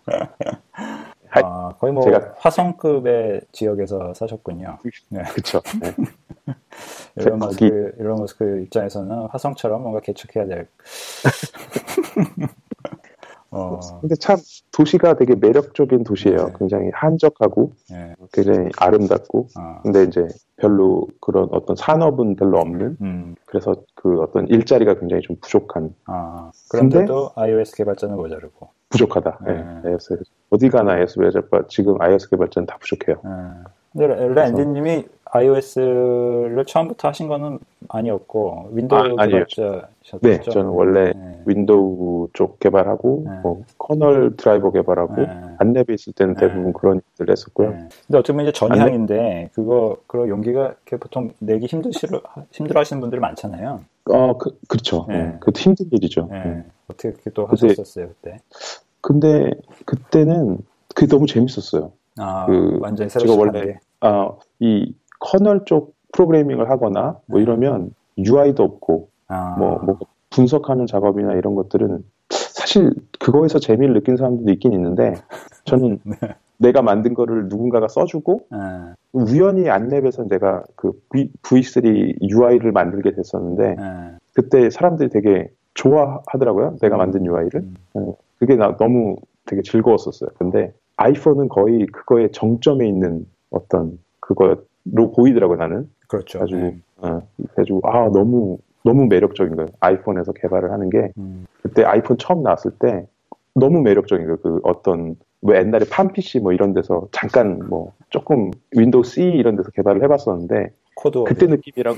하이- 1.29 1.43
아, 1.45 1.73
거의 1.79 1.93
뭐 1.93 2.05
제가- 2.05 2.35
화성급의 2.39 3.43
지역에서 3.53 4.15
사셨군요. 4.15 4.79
네. 5.11 5.23
그쵸. 5.35 5.61
네. 5.81 5.95
거기- 7.19 7.37
머스크, 7.39 7.95
일론 7.99 8.19
머스크 8.19 8.61
입장에서는 8.63 9.27
화성처럼 9.31 9.83
뭔가 9.83 10.01
개척해야 10.01 10.47
될. 10.47 10.69
어, 13.57 13.81
근데 14.01 14.15
참 14.17 14.37
도시가 14.73 15.15
되게 15.15 15.35
매력적인 15.35 16.05
도시예요. 16.05 16.37
네. 16.37 16.53
굉장히 16.59 16.91
한적하고 16.93 17.73
예. 17.93 18.15
굉장히 18.33 18.71
아름답고 18.79 19.49
아, 19.57 19.81
근데 19.83 20.05
이제 20.05 20.27
별로 20.57 21.07
그런 21.21 21.49
어떤 21.53 21.77
산업은 21.77 22.37
별로 22.37 22.59
없는 22.59 22.97
음, 23.01 23.35
그래서 23.47 23.75
그 23.95 24.21
어떤 24.21 24.47
일자리가 24.49 24.99
굉장히 24.99 25.23
좀 25.23 25.37
부족한 25.41 25.95
아, 26.07 26.51
그런데도 26.71 27.31
iOS 27.35 27.75
개발자는 27.77 28.17
모자르고. 28.17 28.69
부족하다. 28.89 29.39
네. 29.47 29.53
예, 29.85 29.89
iOS 29.89 30.19
어디 30.51 30.69
가나 30.69 30.93
iOS 30.93 31.15
개발자 31.19 31.67
지금 31.69 32.01
iOS 32.01 32.31
개발자는 32.31 32.67
다 32.67 32.77
부족해요. 32.81 33.17
예. 33.25 33.77
근데 33.93 34.29
랜디님이 34.35 35.07
iOS를 35.37 36.65
처음부터 36.67 37.09
하신 37.09 37.29
거는 37.29 37.59
아니었고 37.89 38.71
윈도우 38.73 38.99
아. 39.19 39.27
개발자셨죠? 39.27 39.89
네, 40.23 40.41
저는 40.41 40.71
원래 40.71 41.13
네. 41.13 41.43
윈도우 41.47 42.29
쪽 42.33 42.59
개발하고 42.59 43.23
네. 43.27 43.31
뭐 43.43 43.63
커널 43.79 44.37
드라이버 44.37 44.71
개발하고 44.71 45.15
네. 45.17 45.29
안랩에 45.59 45.91
있을 45.95 46.13
때는 46.13 46.35
네. 46.35 46.41
대부분 46.49 46.73
그런 46.73 47.01
일을 47.19 47.31
했었고요. 47.33 47.71
네. 47.71 47.89
근데 48.07 48.19
어쩌면 48.19 48.47
이제 48.47 48.53
전향인데 48.53 49.51
그거 49.55 49.97
그런 50.07 50.29
용기가 50.29 50.75
보통 51.01 51.31
내기 51.39 51.67
힘드시러 51.67 52.21
힘들어하시는 52.53 53.01
분들이 53.01 53.21
많잖아요. 53.21 53.81
어, 54.11 54.39
그, 54.39 54.59
그렇죠. 54.69 55.07
네. 55.09 55.19
네. 55.25 55.31
그것도 55.41 55.59
힘든 55.61 55.87
일이죠. 55.91 56.29
어떻게 56.89 57.11
그렇게 57.13 57.31
또 57.31 57.47
근데- 57.47 57.69
하셨었어요 57.69 58.09
그때? 58.09 58.39
근데 59.01 59.51
그때는 59.85 60.59
그게 60.95 61.07
너무 61.07 61.27
재밌었어요. 61.27 61.93
아 62.19 62.47
그- 62.47 62.79
완전히 62.81 63.11
새로 63.11 63.27
제가 63.27 63.39
원래- 63.39 63.65
게. 63.67 63.79
아, 64.01 64.31
이 64.61 64.93
커널 65.19 65.65
쪽 65.65 65.95
프로그래밍을 66.13 66.71
하거나 66.71 67.19
뭐 67.27 67.39
네. 67.39 67.43
이러면 67.43 67.91
UI도 68.19 68.63
없고 68.63 69.09
아, 69.29 69.57
뭐, 69.59 69.79
뭐 69.79 69.99
분석하는 70.31 70.87
작업이나 70.87 71.35
이런 71.35 71.55
것들은 71.55 72.05
사실 72.31 72.93
그거에서 73.19 73.59
재미를 73.59 73.95
느낀 73.95 74.17
사람들도 74.17 74.51
있긴 74.53 74.73
있는데 74.73 75.15
저는 75.65 76.01
네. 76.05 76.17
내가 76.59 76.81
만든 76.81 77.15
거를 77.15 77.49
누군가가 77.49 77.89
써주고 77.89 78.47
네. 78.51 78.59
우연히 79.13 79.65
안랩에서 79.65 80.29
내가 80.29 80.63
그 80.75 80.93
V, 81.11 81.31
V3 81.43 82.17
UI를 82.23 82.73
만들게 82.73 83.13
됐었는데 83.15 83.75
네. 83.75 84.11
그때 84.35 84.71
사람들이 84.71 85.11
되게 85.11 85.49
좋아하더라고요. 85.75 86.77
내가 86.81 86.97
만든 86.97 87.27
UI를. 87.27 87.65
음. 87.97 88.13
그게 88.39 88.57
나 88.57 88.77
너무 88.77 89.17
되게 89.45 89.63
즐거웠었어요. 89.63 90.31
근데 90.39 90.73
아이폰은 90.97 91.49
거의 91.49 91.87
그거의 91.87 92.33
정점에 92.33 92.87
있는 92.89 93.27
어떤 93.51 93.99
그거 94.21 94.57
로 94.93 95.11
보이더라고요, 95.13 95.59
나는. 95.59 95.89
그렇죠. 96.09 96.39
가지고 96.39 96.61
네. 96.61 96.79
어, 96.99 97.23
그래가지고 97.37 97.81
아 97.85 98.09
너무 98.11 98.59
너무 98.85 99.07
매력적인 99.07 99.57
거예요. 99.57 99.69
아이폰에서 99.81 100.33
개발을 100.33 100.71
하는 100.71 100.91
게 100.91 101.11
음. 101.19 101.47
그때 101.63 101.83
아이폰 101.83 102.19
처음 102.19 102.43
나왔을 102.43 102.71
때 102.79 103.07
너무 103.55 103.81
매력적인 103.83 104.25
거예요. 104.27 104.37
그 104.39 104.61
어떤 104.63 105.17
뭐 105.41 105.57
옛날에 105.57 105.85
판 105.91 106.13
PC 106.13 106.41
뭐 106.41 106.53
이런 106.53 106.73
데서 106.73 107.09
잠깐 107.11 107.59
뭐 107.69 107.93
조금 108.11 108.51
윈도우 108.77 109.03
CE 109.05 109.23
이런 109.23 109.57
데서 109.57 109.71
개발을 109.71 110.03
해봤었는데 110.05 110.71
코드 110.95 111.25
그때 111.25 111.47
느낌이랑 111.47 111.97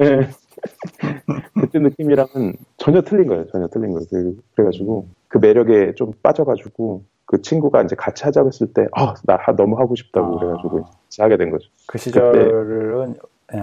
예. 0.00 0.28
그때 1.60 1.78
느낌이랑은 1.78 2.54
전혀 2.78 3.02
틀린 3.02 3.28
거예요. 3.28 3.46
전혀 3.48 3.68
틀린 3.68 3.92
거예요. 3.92 4.06
그- 4.10 4.36
그래가지고 4.54 5.06
그 5.28 5.38
매력에 5.38 5.94
좀 5.94 6.12
빠져가지고 6.22 7.02
그 7.26 7.40
친구가 7.40 7.82
이제 7.82 7.96
같이 7.96 8.24
하자고 8.24 8.48
했을 8.48 8.72
때 8.72 8.86
아 8.92 9.14
나 9.24 9.38
너무 9.56 9.78
하고 9.78 9.94
싶다고 9.94 10.36
아. 10.36 10.40
그래가지고 10.40 10.82
같이 10.84 11.22
하게 11.22 11.36
된 11.36 11.50
거죠. 11.50 11.68
그 11.86 11.98
시절은 11.98 13.16
예, 13.54 13.58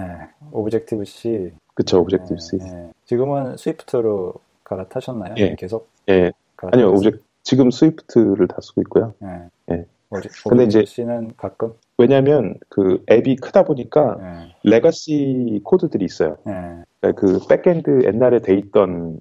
Objective 0.52 1.04
C. 1.04 1.52
그쵸 1.74 2.00
Objective 2.00 2.38
C. 2.40 2.58
예, 2.62 2.66
예. 2.66 2.90
지금은 3.04 3.56
Swift로 3.56 4.34
갈아타셨나요? 4.64 5.34
예. 5.38 5.54
계속 5.56 5.88
예? 6.08 6.32
아니요 6.56 6.90
Objec 6.90 7.20
지금 7.42 7.70
Swift를 7.70 8.46
다 8.48 8.56
쓰고 8.60 8.80
있고요. 8.82 9.14
예. 9.22 9.74
예. 9.74 9.86
Objec- 10.10 10.48
근데 10.48 10.64
이제- 10.64 10.84
C는 10.84 11.32
가끔. 11.36 11.72
왜냐하면 11.98 12.54
그 12.68 13.02
앱이 13.10 13.36
크다 13.36 13.64
보니까 13.64 14.16
예. 14.20 14.54
legacy 14.64 15.60
코드들이 15.64 16.04
있어요. 16.04 16.36
예. 16.48 16.82
그러니까 17.00 17.20
그 17.20 17.38
backend 17.48 18.04
옛날에 18.04 18.40
돼 18.40 18.54
있던 18.54 19.18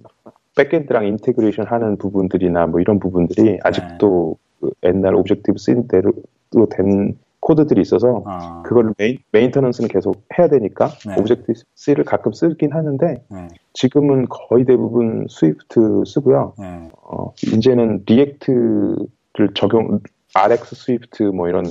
backend랑 0.56 1.06
integration 1.08 1.65
하는 1.67 1.97
부분들이나 1.97 2.67
뭐 2.67 2.79
이런 2.79 2.99
부분들이 2.99 3.59
아직도 3.63 4.37
그 4.59 4.71
옛날 4.83 5.15
Objective 5.15 5.58
C대로 5.57 6.13
된 6.69 7.17
코드들이 7.39 7.81
있어서 7.81 8.23
아, 8.25 8.61
그거를 8.63 8.93
main, 8.97 9.17
maintenance는 9.32 9.89
계속 9.89 10.23
해야 10.37 10.47
되니까 10.47 10.89
네. 11.07 11.15
Objective 11.17 11.54
C를 11.75 12.03
가끔 12.03 12.31
쓰긴 12.31 12.71
하는데 12.71 13.23
예. 13.33 13.47
지금은 13.73 14.27
거의 14.29 14.63
대부분 14.63 15.25
Swift 15.27 16.04
쓰고요. 16.05 16.53
예. 16.61 16.89
어, 17.01 17.33
이제는 17.43 18.03
React를 18.06 19.54
적용 19.55 19.99
RX 20.33 20.75
Swift 20.75 21.23
뭐 21.23 21.49
이런 21.49 21.65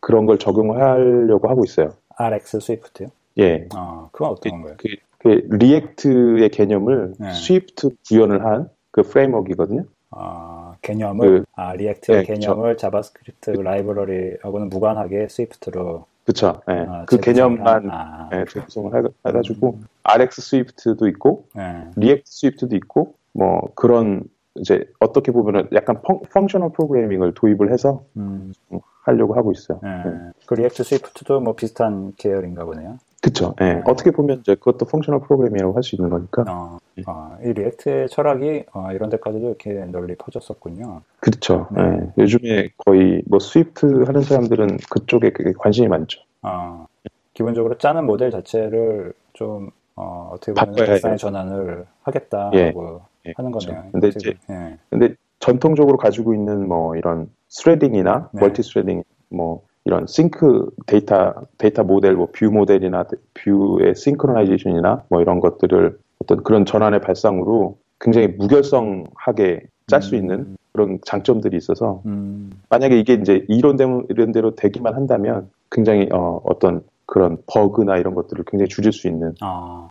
그런 0.00 0.24
걸 0.24 0.38
적용하려고 0.38 1.48
하고 1.48 1.62
있어요. 1.64 1.92
RX 2.16 2.60
Swift요? 2.60 3.08
예. 3.38 3.68
아, 3.74 4.08
그건 4.12 4.30
어떤 4.30 4.52
건가요? 4.52 4.74
그, 4.78 4.88
그 5.18 5.28
React의 5.50 6.48
개념을 6.50 7.14
네. 7.18 7.32
Swift 7.32 7.90
구현을 8.08 8.44
한 8.44 8.68
그 8.90 9.02
framework이거든요. 9.02 9.84
아, 10.10 10.74
개념을, 10.80 11.40
그- 11.40 11.44
아, 11.54 11.74
React의 11.74 12.18
예, 12.20 12.22
그쵸. 12.24 12.32
개념을 12.40 12.78
JavaScript 12.78 13.50
라이브러리하고는 13.50 14.70
무관하게 14.70 15.28
Swift로 15.28 16.06
그쵸. 16.24 16.62
예. 16.70 16.86
아, 16.88 17.04
그 17.06 17.18
개념만 17.18 17.90
한- 17.90 17.90
아, 17.90 18.30
예, 18.32 18.44
재구성을 18.48 18.94
해- 18.96 19.08
해가지고 19.26 19.80
RX 20.02 20.40
Swift도 20.40 21.08
있고 21.08 21.44
예. 21.58 21.84
React 21.96 22.22
Swift도 22.24 22.74
있고 22.76 23.14
뭐 23.34 23.68
그런 23.74 24.22
이제 24.54 24.88
어떻게 24.98 25.30
보면은 25.30 25.68
약간 25.74 26.00
펑, 26.02 26.22
functional 26.32 26.70
programming을 26.72 27.34
도입을 27.34 27.70
해서 27.70 28.02
음, 28.16 28.54
하려고 29.02 29.34
하고 29.34 29.52
있어요. 29.52 29.78
예. 29.84 29.88
네. 30.08 30.16
그 30.46 30.54
React 30.54 30.82
Swift도 30.84 31.40
뭐 31.40 31.54
비슷한 31.54 32.14
계열인가 32.16 32.64
보네요. 32.64 32.96
그쵸. 33.26 33.56
예. 33.60 33.64
네. 33.74 33.82
어떻게 33.86 34.12
보면 34.12 34.38
이제 34.40 34.54
그것도 34.54 34.86
functional 34.86 35.20
programming이라고 35.22 35.74
할 35.74 35.82
수 35.82 35.96
있는 35.96 36.10
거니까. 36.10 36.44
어, 36.48 36.78
어, 37.08 37.36
이 37.44 37.48
React의 37.52 38.08
철학이 38.08 38.64
어, 38.72 38.92
이런 38.92 39.10
데까지도 39.10 39.48
이렇게 39.48 39.72
널리 39.86 40.14
퍼졌었군요. 40.14 41.02
그렇죠. 41.18 41.66
네. 41.72 41.82
예. 41.82 42.22
요즘에 42.22 42.68
거의 42.76 43.22
뭐 43.26 43.40
Swift 43.40 44.04
하는 44.04 44.22
사람들은 44.22 44.76
그쪽에 44.90 45.32
관심이 45.58 45.88
많죠. 45.88 46.20
어, 46.42 46.86
기본적으로 47.34 47.76
짜는 47.78 48.06
모델 48.06 48.30
자체를 48.30 49.12
좀 49.32 49.70
어, 49.96 50.36
떻게 50.40 50.52
보면 50.52 50.76
발상의. 50.76 51.18
전환을 51.18 51.84
하겠다라고 52.02 53.00
예, 53.26 53.32
하는 53.36 53.50
그렇죠. 53.50 53.68
거네요. 53.74 53.90
근데. 53.90 54.08
이제 54.08 54.34
예. 54.50 54.78
근데 54.88 55.14
전통적으로 55.40 55.96
가지고 55.98 56.32
있는 56.32 56.68
뭐 56.68 56.94
이런 56.96 57.28
threading이나 57.48 58.30
네. 58.32 58.40
multi 58.40 58.62
threading 58.62 59.02
뭐 59.30 59.62
이런 59.86 60.06
싱크 60.06 60.68
데이터 60.86 61.32
데이터 61.58 61.84
모델 61.84 62.14
뭐 62.14 62.26
view 62.32 62.50
model이나 62.50 63.04
view의 63.34 63.94
synchronization이나 63.94 65.04
뭐 65.08 65.22
이런 65.22 65.40
것들을 65.40 65.96
어떤 66.20 66.42
그런 66.42 66.66
전환의 66.66 67.00
발상으로 67.00 67.78
굉장히 68.00 68.28
무결성하게 68.28 69.68
짤수 69.86 70.16
음. 70.16 70.18
있는 70.18 70.56
그런 70.72 70.98
장점들이 71.06 71.56
있어서 71.56 72.02
음, 72.04 72.50
만약에 72.68 72.98
이게 72.98 73.14
이제 73.14 73.44
이론대로 73.48 74.04
이론대로 74.10 74.56
되기만 74.56 74.94
한다면 74.94 75.48
굉장히 75.70 76.08
어, 76.12 76.40
어떤 76.44 76.82
그런 77.06 77.38
버그나 77.46 77.96
이런 77.96 78.14
것들을 78.14 78.44
굉장히 78.48 78.68
줄일 78.68 78.92
수 78.92 79.06
있는 79.06 79.34
아, 79.40 79.88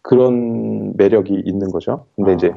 그런 0.00 0.96
매력이 0.96 1.42
있는 1.44 1.70
거죠. 1.70 2.06
근데 2.16 2.32
아, 2.32 2.34
이제 2.34 2.54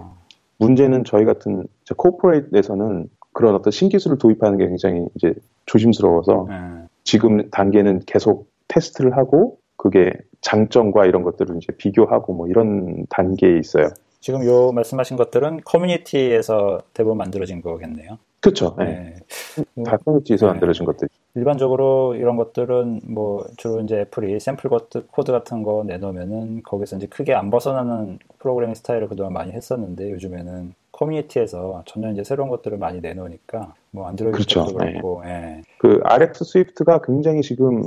문제는 0.58 1.04
저희 1.04 1.26
같은 1.26 1.68
코퍼레이트에서는 1.98 3.10
그런 3.36 3.54
어떤 3.54 3.70
신기술을 3.70 4.18
도입하는 4.18 4.58
게 4.58 4.66
굉장히 4.66 5.06
이제 5.14 5.34
조심스러워서 5.66 6.48
예. 6.50 6.88
지금 7.04 7.50
단계는 7.50 8.04
계속 8.06 8.48
테스트를 8.70 9.18
하고 9.18 9.58
그게 9.76 10.14
장점과 10.40 11.06
이런 11.06 11.22
것들을 11.22 11.58
이제 11.58 11.74
비교하고 11.78 12.34
뭐 12.34 12.48
이런 12.48 13.06
단계에 13.10 13.60
있어요. 13.60 13.90
지금 14.22 14.46
요 14.46 14.72
말씀하신 14.72 15.18
것들은 15.18 15.62
커뮤니티에서 15.66 16.80
대부분 16.94 17.18
만들어진 17.18 17.62
거겠네요. 17.62 18.18
그렇죠. 18.40 18.74
네. 18.80 19.18
예. 19.78 19.84
다 19.84 19.98
커뮤니티에서 19.98 20.46
네. 20.46 20.54
만들어진 20.54 20.86
것들. 20.86 21.10
일반적으로 21.36 22.16
이런 22.16 22.38
것들은 22.38 23.02
뭐 23.04 23.46
주로 23.58 23.82
이제 23.82 24.00
애플이 24.00 24.40
샘플 24.40 24.70
코드 25.12 25.32
같은 25.34 25.62
거 25.62 25.84
내놓으면은 25.86 26.64
거기서 26.64 26.96
이제 26.96 27.08
크게 27.08 27.34
안 27.34 27.50
벗어나는 27.50 28.20
프로그래밍 28.40 28.76
스타일을 28.76 29.10
그동안 29.10 29.34
많이 29.34 29.52
했었는데 29.52 30.10
요즘에는 30.12 30.74
커뮤니티에서 30.96 31.84
전혀 31.86 32.10
이제 32.12 32.24
새로운 32.24 32.50
것들을 32.50 32.78
많이 32.78 33.02
내놓으니까 33.02 33.74
뭐 33.92 34.08
안드로이드 34.08 34.38
그렇죠. 34.38 34.66
쪽도 34.66 34.78
그렇고 34.78 35.24
예. 35.26 35.62
그 35.78 36.00
RX 36.04 36.46
Swift가 36.46 37.02
굉장히 37.02 37.42
지금 37.42 37.84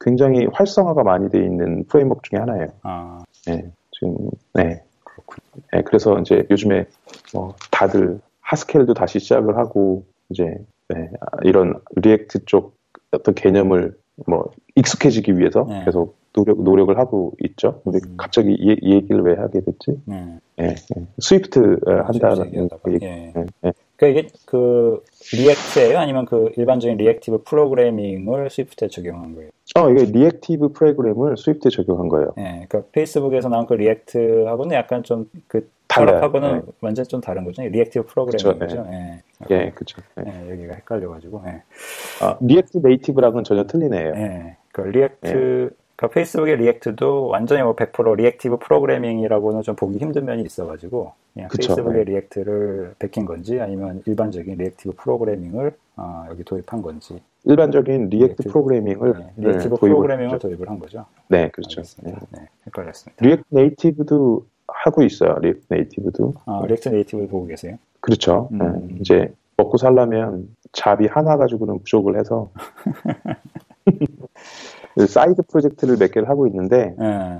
굉장히 0.00 0.46
활성화가 0.52 1.02
많이 1.02 1.28
돼 1.30 1.38
있는 1.38 1.84
framework 1.88 2.20
중에 2.22 2.38
하나예요. 2.38 2.68
아 2.82 3.24
네. 3.46 3.70
지금 3.90 4.30
네. 4.54 4.82
네, 5.72 5.82
그래서 5.82 6.18
이제 6.20 6.46
요즘에 6.50 6.86
뭐 7.32 7.54
다들 7.70 8.20
Haskell도 8.40 8.94
다시 8.94 9.18
시작을 9.18 9.56
하고 9.56 10.04
이제 10.30 10.44
네, 10.88 11.10
아, 11.20 11.38
이런 11.42 11.80
React 11.96 12.44
쪽 12.44 12.76
어떤 13.10 13.34
개념을 13.34 13.96
뭐 14.26 14.50
익숙해지기 14.76 15.38
위해서 15.38 15.66
네. 15.68 15.84
계속 15.84 16.16
노력 16.34 16.62
노력을 16.62 16.98
하고 16.98 17.32
있죠. 17.44 17.80
근데 17.84 18.00
음. 18.04 18.14
갑자기 18.16 18.50
이, 18.52 18.76
이 18.82 18.94
얘기를 18.94 19.22
왜 19.22 19.34
하게 19.34 19.60
됐지? 19.60 19.98
네. 20.04 20.38
예, 20.60 20.64
예. 20.64 21.06
Swift 21.18 21.80
어, 21.86 21.90
한다는 22.04 22.46
얘기하다가, 22.46 22.82
그 22.82 22.92
얘기. 22.92 23.06
예. 23.06 23.32
예, 23.36 23.46
예. 23.64 23.72
그러니까 23.96 24.20
이게 24.20 24.28
그 24.44 25.02
React예요? 25.32 25.98
아니면 25.98 26.26
그 26.26 26.50
일반적인 26.56 26.96
reactive 26.96 27.44
프로그래밍을 27.44 28.50
Swift에 28.50 28.88
적용한 28.88 29.34
거예요? 29.36 29.50
어, 29.76 29.90
이게 29.90 30.04
reactive 30.04 30.72
프로그램을 30.72 31.36
Swift에 31.36 31.70
적용한 31.70 32.08
거예요. 32.08 32.34
예, 32.38 32.66
그러니까 32.68 32.82
페이스북에서 32.92 33.48
나온 33.48 33.66
그 33.66 33.74
React하고는 33.74 34.74
약간 34.74 35.04
좀그 35.04 35.70
달라요. 35.86 36.16
철학하고는 36.16 36.54
네. 36.54 36.72
완전 36.80 37.04
좀 37.04 37.20
다른 37.20 37.44
거죠. 37.44 37.62
reactive 37.62 38.06
프로그래밍이죠. 38.06 38.86
예. 38.90 39.22
예, 39.50 39.70
그렇죠. 39.70 40.02
예. 40.18 40.24
예, 40.26 40.50
여기가 40.50 40.74
헷갈려가지고. 40.74 41.42
예. 41.46 41.62
아, 42.20 42.36
React 42.40 42.78
Native랑은 42.78 43.44
전혀 43.44 43.64
애예요. 43.72 44.12
예. 44.16 44.56
그 44.72 44.80
React, 44.80 45.70
그 45.96 46.08
페이스북의 46.08 46.56
React도 46.56 47.28
완전히 47.28 47.62
뭐 47.62 47.76
100% 47.76 48.16
reactive 48.16 48.58
프로그래밍이라고는 48.58 49.62
좀 49.62 49.76
보기 49.76 49.98
힘든 49.98 50.24
면이 50.24 50.42
있어가지고 50.42 51.12
그냥 51.32 51.48
그쵸, 51.48 51.68
페이스북의 51.74 52.04
네. 52.04 52.10
React를 52.12 52.94
베낀 52.98 53.24
건지 53.24 53.60
아니면 53.60 54.02
일반적인 54.06 54.58
reactive 54.58 54.94
프로그래밍을 54.96 55.72
아, 55.96 56.26
여기 56.30 56.42
도입한 56.42 56.82
건지 56.82 57.20
일반적인 57.44 58.08
React 58.08 58.42
reactive- 58.42 58.50
프로그래밍을 58.50 59.12
네, 59.12 59.32
reactive 59.36 59.74
네, 59.74 59.80
프로그래밍을. 59.80 60.38
도입을 60.40 60.68
한 60.68 60.78
거죠. 60.80 61.04
네, 61.28 61.48
그렇죠. 61.50 61.80
알겠습니다. 61.80 62.20
네, 62.32 62.48
헷갈렸습니다. 62.66 63.24
React 63.24 63.44
Native도 63.50 64.44
하고 64.66 65.02
있어요. 65.02 65.36
React 65.40 65.66
Native도. 65.68 66.34
아, 66.46 66.62
React 66.66 66.88
Native를 66.88 67.28
보고 67.28 67.46
계세요? 67.46 67.76
그렇죠. 68.00 68.48
음. 68.52 68.88
예, 68.90 68.96
이제 69.00 69.32
먹고 69.56 69.76
살려면 69.76 70.48
job이 70.72 71.06
하나 71.06 71.36
가지고는 71.36 71.78
부족을 71.80 72.18
해서 72.18 72.50
그 73.84 73.92
side 75.06 75.42
project를 75.48 75.96
몇 75.98 76.10
개를 76.10 76.28
하고 76.28 76.46
있는데 76.46 76.94
예, 77.00 77.38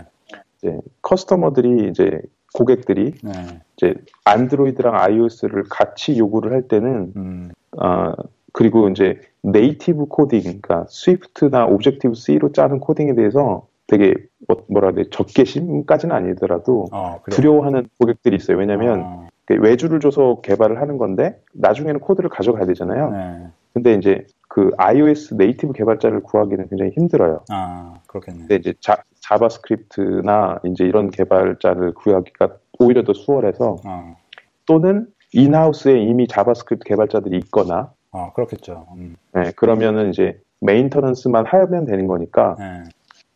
이제 0.58 0.78
customer들이 1.02 1.88
이제 1.90 2.20
고객들이 2.54 3.14
네, 3.22 3.32
이제 3.76 3.94
안드로이드랑 4.24 4.94
iOS를 4.94 5.64
같이 5.68 6.16
요구를 6.18 6.52
할 6.52 6.62
때는 6.68 7.12
음, 7.16 7.50
아 7.78 8.14
그리고 8.52 8.88
이제 8.88 9.20
native 9.42 10.06
코딩, 10.06 10.40
그러니까 10.42 10.86
Swift나 10.88 11.66
Objective-C로 11.66 12.52
짜는 12.52 12.78
코딩에 12.80 13.14
대해서 13.14 13.66
되게 13.86 14.14
뭐- 14.48 14.64
뭐라 14.68 14.92
그래 14.92 15.04
적개심까지는 15.10 16.14
아니더라도 16.14 16.86
어, 16.92 17.20
그래요? 17.22 17.36
두려워하는 17.36 17.86
고객들이 17.98 18.36
있어요. 18.36 18.56
왜냐하면 18.56 19.00
어, 19.04 19.28
그 19.44 19.54
외주를 19.60 20.00
줘서 20.00 20.40
개발을 20.42 20.80
하는 20.80 20.96
건데 20.96 21.38
나중에는 21.52 22.00
코드를 22.00 22.30
가져가야 22.30 22.64
되잖아요. 22.66 23.10
네, 23.10 23.46
근데 23.74 23.94
이제 23.94 24.24
그 24.54 24.70
iOS 24.76 25.34
native 25.34 25.72
개발자를 25.72 26.20
구하기는 26.20 26.68
굉장히 26.68 26.92
힘들어요. 26.92 27.40
아, 27.50 27.94
그렇겠네. 28.06 28.38
근데 28.38 28.54
이제 28.54 28.74
자, 28.78 29.02
JavaScript나 29.18 30.60
이제 30.66 30.84
이런 30.84 31.10
개발자를 31.10 31.92
구하기가 31.94 32.50
오히려 32.78 33.02
더 33.02 33.14
수월해서 33.14 33.78
어, 33.84 34.16
또는 34.64 35.08
in-house에 35.32 36.00
이미 36.00 36.28
JavaScript 36.28 36.84
개발자들이 36.84 37.36
있거나 37.38 37.90
어, 38.12 38.32
그렇겠죠. 38.32 38.86
음, 38.96 39.16
네, 39.32 39.50
그러면은 39.56 40.10
이제 40.10 40.40
maintenance만 40.60 41.46
하면 41.46 41.84
되는 41.84 42.06
거니까 42.06 42.54
네, 42.56 42.84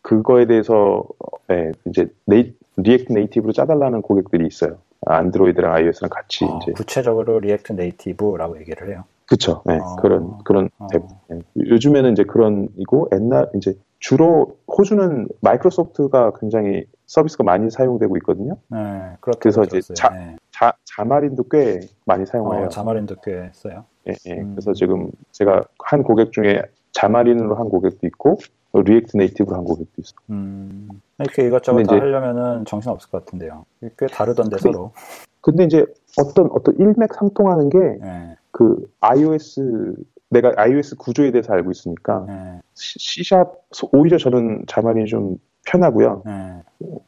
그거에 0.03 0.47
대해서 0.47 1.03
네, 1.49 1.73
이제 1.87 2.07
네이, 2.27 2.55
React 2.77 3.13
Native로 3.13 3.53
짜달라는 3.53 4.03
고객들이 4.03 4.47
있어요. 4.47 4.79
안드로이드랑 5.05 5.75
iOS랑 5.75 6.11
같이 6.11 6.45
어, 6.45 6.61
이제 6.63 6.71
구체적으로 6.71 7.41
React 7.41 7.73
Native라고 7.73 8.61
얘기를 8.61 8.89
해요. 8.91 9.03
그쵸. 9.29 9.63
네, 9.67 9.79
어. 9.79 9.97
그런 9.97 10.39
그런 10.45 10.71
어. 10.79 10.87
대- 10.91 11.01
네. 11.29 11.41
요즘에는 11.57 12.13
이제 12.13 12.25
그런 12.25 12.69
이고 12.77 13.09
옛날 13.13 13.49
이제 13.55 13.75
주로 13.99 14.57
호주는 14.69 15.29
마이크로소프트가 15.41 16.33
굉장히 16.41 16.85
서비스가 17.07 17.45
많이 17.45 17.71
사용되고 17.71 18.17
있거든요. 18.19 18.57
네, 18.69 18.79
그렇다고 19.21 19.41
그래서 19.41 19.63
이제 19.65 19.71
들었어요. 19.81 19.95
자- 19.95 20.11
네. 20.11 20.37
자 20.51 20.73
Xamarin도 20.85 21.45
꽤 21.51 21.81
많이 22.07 22.25
사용해요. 22.25 22.67
어, 22.67 22.69
Xamarin도 22.69 23.17
꽤 23.23 23.51
써요. 23.53 23.85
예, 24.09 24.15
예. 24.27 24.41
음. 24.41 24.53
그래서 24.55 24.73
지금 24.73 25.11
제가 25.33 25.63
한 25.85 26.03
고객 26.03 26.33
중에 26.33 26.63
Xamarin으로 26.93 27.55
한 27.57 27.69
고객도 27.69 28.07
있고 28.07 28.39
React 28.73 29.17
Native로 29.17 29.57
한 29.57 29.65
고객도 29.65 29.93
있어요. 29.99 30.17
음, 30.31 30.89
이렇게 31.19 31.47
이것저것 31.47 31.83
다 31.83 31.95
이제- 31.97 31.99
하려면은 32.01 32.65
정신 32.65 32.91
없을 32.93 33.11
것 33.11 33.25
같은데요. 33.25 33.65
꽤 33.99 34.07
다르던데 34.07 34.57
근데- 34.57 34.73
서로. 34.73 34.93
근데 35.41 35.65
이제 35.65 35.85
어떤 36.19 36.51
어떤 36.53 36.77
일맥상통하는 36.79 37.69
게 37.71 37.79
네, 37.79 38.37
그 38.59 38.91
iOS 38.99 39.95
내가 40.31 40.53
iOS 40.57 40.97
구조에 40.97 41.31
대해서 41.31 41.53
알고 41.53 41.71
있으니까 41.71 42.25
네, 42.27 42.61
C샵 42.75 43.53
오히려 43.93 44.19
저는 44.19 44.65
Xamarin이 44.67 45.07
좀 45.07 45.37
편하고요. 45.65 46.25
네, 46.27 46.63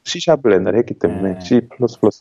C샵을 0.05 0.53
옛날에 0.53 0.79
했기 0.79 0.95
때문에 0.95 1.35
네. 1.35 1.41
C++ 1.41 1.61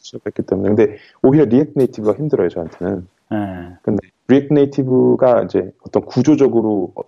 C샵 0.02 0.26
했기 0.26 0.42
때문에 0.42 0.70
근데 0.70 0.98
오히려 1.22 1.46
React 1.46 1.74
Native가 1.76 2.14
힘들어요 2.16 2.50
저한테는. 2.50 3.08
네, 3.30 3.38
근데 3.84 4.08
React 4.30 4.52
Native가 4.52 5.44
이제 5.44 5.72
어떤 5.86 6.06
구조적으로 6.06 6.92
어, 6.96 7.04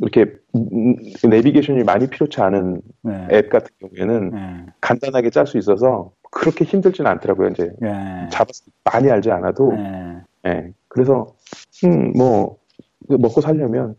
이렇게 0.00 0.34
음, 0.54 0.96
내비게이션이 1.26 1.84
많이 1.84 2.06
필요치 2.06 2.42
않은 2.42 2.82
네, 3.00 3.28
앱 3.32 3.48
같은 3.48 3.70
경우에는 3.80 4.30
네, 4.30 4.66
간단하게 4.82 5.30
짤 5.30 5.46
수 5.46 5.56
있어서 5.56 6.12
그렇게 6.30 6.66
힘들지는 6.66 7.10
않더라고요. 7.10 7.48
이제 7.48 7.72
네, 7.80 8.28
JavaScript 8.30 8.78
많이 8.84 9.10
알지 9.10 9.30
않아도 9.30 9.72
네. 9.72 10.74
예. 10.90 10.94
그래서 10.94 11.34
음, 11.84 12.12
뭐 12.16 12.58
먹고 13.08 13.40
살려면 13.40 13.96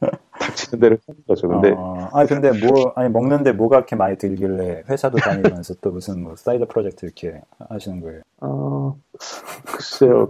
닥치는 0.40 0.80
대로 0.80 0.96
하는 1.06 1.20
거죠. 1.26 1.48
근데 1.48 1.72
어, 1.76 2.08
아니 2.12 2.28
근데 2.28 2.50
뭐 2.50 2.92
아니 2.96 3.08
먹는데 3.08 3.52
뭐가 3.52 3.78
그렇게 3.78 3.96
많이 3.96 4.16
들길래 4.16 4.84
회사도 4.88 5.18
다니면서 5.18 5.74
또 5.80 5.90
무슨 5.90 6.22
뭐 6.22 6.36
side 6.36 6.66
project 6.66 7.06
이렇게 7.06 7.40
하시는 7.68 8.00
거예요? 8.00 8.22
어, 8.40 8.98
글쎄요. 9.64 10.28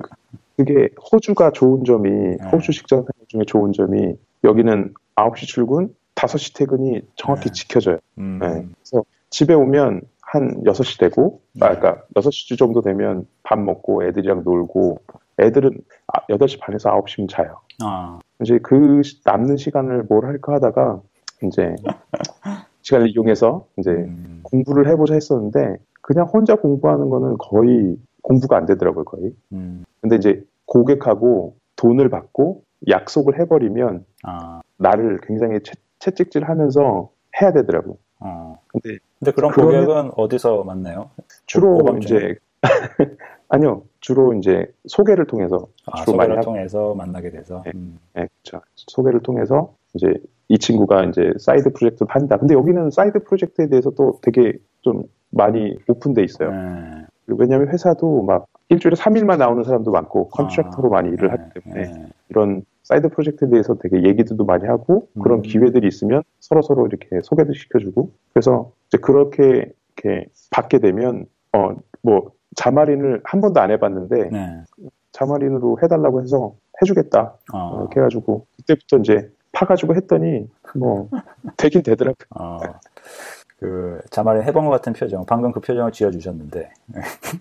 그게 0.57 0.91
호주가 1.13 1.53
좋은 1.53 1.85
점이 1.85 2.11
네. 2.11 2.37
호주 2.53 2.73
직장 2.73 2.99
생활 2.99 3.27
중에 3.29 3.45
좋은 3.47 3.73
점이 3.73 4.15
여기는 4.45 4.95
9시 5.15 5.47
출근, 5.47 5.95
5시 6.15 6.57
퇴근이 6.57 7.03
정확히 7.17 7.49
네. 7.49 7.53
지켜져요. 7.53 7.99
음. 8.19 8.39
네. 8.41 8.67
그래서 8.75 9.05
집에 9.31 9.55
오면 9.55 10.03
한 10.21 10.63
6시 10.65 10.99
되고, 11.01 11.41
네. 11.53 11.67
아, 11.67 11.79
그러니까 11.79 12.05
6시 12.15 12.59
정도 12.59 12.83
되면 12.83 13.27
밥 13.43 13.59
먹고 13.59 14.05
애들이랑 14.05 14.43
놀고, 14.45 15.01
애들은 15.41 15.71
아, 16.09 16.21
8시 16.29 16.61
반에서 16.61 16.91
9시면 16.91 17.29
자요. 17.29 17.61
아, 17.83 18.19
이제 18.43 18.59
그 18.63 19.03
시- 19.03 19.21
남는 19.25 19.57
시간을 19.57 20.05
뭘 20.09 20.27
할까 20.27 20.55
하다가, 20.55 21.01
이제, 21.43 21.75
시간을 22.83 23.09
이용해서 23.11 23.67
이제 23.79 23.91
음. 23.91 24.41
공부를 24.43 24.89
해보자 24.89 25.15
했었는데, 25.15 25.77
그냥 26.03 26.27
혼자 26.27 26.57
공부하는 26.57 27.09
거는 27.11 27.37
거의 27.39 27.97
공부가 28.23 28.57
안 28.57 28.67
되더라고요, 28.67 29.05
거의. 29.05 29.35
음. 29.53 29.85
근데 30.01 30.17
이제 30.17 30.45
고객하고 30.67 31.57
돈을 31.77 32.09
받고 32.11 32.63
약속을 32.89 33.39
해버리면 33.41 34.05
아, 34.25 34.61
나를 34.79 35.21
굉장히 35.27 35.61
채, 35.63 35.73
채찍질 35.99 36.45
하면서 36.49 37.11
해야 37.41 37.53
되더라고. 37.53 37.99
어. 38.21 38.59
근데 38.69 38.99
근데 39.19 39.33
그런 39.33 39.51
고객은 39.53 40.13
어디서 40.17 40.65
만나요? 40.65 41.11
주로? 41.47 41.79
이제 42.03 42.37
아니요 43.51 43.83
주로 44.01 44.33
이제 44.35 44.67
소개를 44.87 45.27
통해서 45.27 45.67
아, 45.87 45.97
주로 45.97 46.17
많이 46.17 46.29
소개를 46.29 46.37
하고 46.39 46.45
통해서 46.45 46.95
만나게 46.95 47.31
돼서. 47.31 47.63
네. 47.65 47.73
음. 47.75 47.99
네, 48.15 48.27
그렇죠. 48.43 48.65
소개를 48.77 49.21
통해서 49.21 49.75
이제 49.95 50.15
이 50.49 50.57
친구가 50.59 51.05
이제 51.05 51.33
side 51.39 51.73
project도 51.73 52.07
한다. 52.09 52.37
근데 52.39 52.55
여기는 52.55 52.91
side 52.91 53.25
project에 53.25 53.69
대해서 53.69 53.91
또 53.91 54.19
되게 54.23 54.55
좀 54.81 55.03
많이 55.31 55.77
오픈돼 55.89 56.23
있어요. 56.25 56.51
네. 56.51 57.07
왜냐하면 57.27 57.69
회사도 57.69 58.23
막 58.23 58.47
일주일에 58.69 58.95
3일만 58.97 59.39
나오는 59.39 59.63
사람도 59.63 59.91
많고 59.91 60.29
contractor로 60.29 60.89
아, 60.89 60.91
많이 60.91 61.11
일을 61.11 61.29
네, 61.29 61.37
하기 61.37 61.61
때문에 61.61 61.83
네. 61.83 62.07
이런 62.29 62.65
side 62.85 63.09
project에 63.11 63.49
대해서 63.49 63.75
되게 63.75 64.03
얘기들도 64.03 64.45
많이 64.45 64.67
하고 64.67 65.09
그런 65.23 65.41
음. 65.41 65.43
기회들이 65.43 65.87
있으면 65.87 66.23
서로 66.41 66.63
서로 66.63 66.87
이렇게 66.87 67.21
소개도 67.23 67.53
시켜주고 67.53 68.11
그래서 68.33 68.73
이제 68.89 68.99
그렇게 68.99 69.73
이렇게 69.97 70.27
받게 70.51 70.79
되면 70.79 71.27
어뭐 71.53 72.33
자마린을 72.57 73.23
한 73.25 73.41
번도 73.41 73.61
안 73.61 73.71
해봤는데 73.71 74.29
네. 74.31 74.65
자마린으로 75.13 75.79
해달라고 75.83 76.23
해서 76.23 76.55
해주겠다 76.83 77.35
어, 77.53 77.79
이렇게 77.81 78.01
해가지고 78.01 78.47
그때부터 78.57 78.99
이제 78.99 79.31
파가지고 79.53 79.95
했더니 79.97 80.49
뭐 80.75 81.09
되긴 81.57 81.83
되더라고요. 81.83 82.27
어, 82.37 82.61
그 83.59 84.01
자말의 84.11 84.45
해본 84.45 84.65
것 84.65 84.71
같은 84.71 84.93
표정, 84.93 85.27
방금 85.27 85.53
그 85.53 85.61
표정을 85.61 85.93
지어주셨는데 85.93 86.71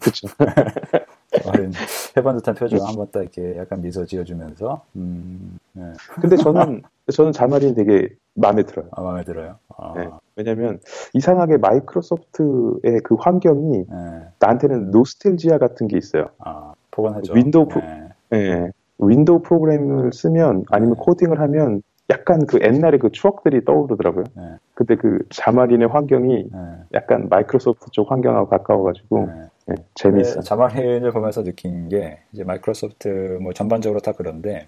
그렇죠. 0.02 0.28
자말은 1.50 1.72
해본 2.18 2.38
듯한 2.38 2.56
표정 2.56 2.86
한번 2.88 3.08
딱 3.12 3.22
이렇게 3.22 3.58
약간 3.58 3.82
미소 3.82 4.06
지어주면서 4.06 4.82
음, 4.96 5.58
네. 5.74 5.84
근데 6.22 6.36
저는 6.36 6.82
저는 7.12 7.32
자마린 7.32 7.74
되게 7.74 8.10
마음에 8.36 8.64
들어요. 8.64 8.88
아, 8.92 9.02
마음에 9.02 9.24
들어요. 9.24 9.56
아, 9.78 9.94
네. 9.96 10.08
왜냐면 10.36 10.80
이상하게 11.14 11.58
마이크로소프트의 11.58 13.02
그 13.04 13.16
환경이 13.16 13.86
네. 13.90 14.22
나한테는 14.40 14.92
노스텔지아 14.92 15.58
같은 15.58 15.88
게 15.88 15.98
있어요. 15.98 16.30
아, 16.40 16.74
포근하죠. 16.92 17.34
윈도우 17.34 17.68
프로- 17.68 17.82
네. 17.86 18.10
예. 18.34 18.72
윈도우 19.00 19.42
프로그램을 19.42 20.14
쓰면 20.14 20.66
아니면 20.70 20.96
네. 20.96 21.02
코딩을 21.04 21.40
하면 21.40 21.82
약간 22.12 22.46
그 22.48 22.60
옛날의 22.62 23.00
그 23.00 23.12
추억들이 23.12 23.64
떠오르더라고요. 23.66 24.24
네. 24.36 24.44
근데 24.74 24.96
그 24.96 25.20
Xamarin의 25.30 25.88
환경이 25.90 26.50
네. 26.52 26.60
약간 26.94 27.28
마이크로소프트 27.30 27.92
쪽 27.92 28.12
환경하고 28.12 28.50
가까워가지고 28.50 29.26
네. 29.28 29.34
예, 29.70 29.76
재밌어. 29.96 30.42
Xamarin을 30.42 31.12
보면서 31.12 31.44
느낀 31.44 31.90
게 31.90 32.20
이제 32.34 32.44
마이크로소프트 32.44 33.40
뭐 33.42 33.54
전반적으로 33.54 34.00
다 34.00 34.14
그런데 34.16 34.68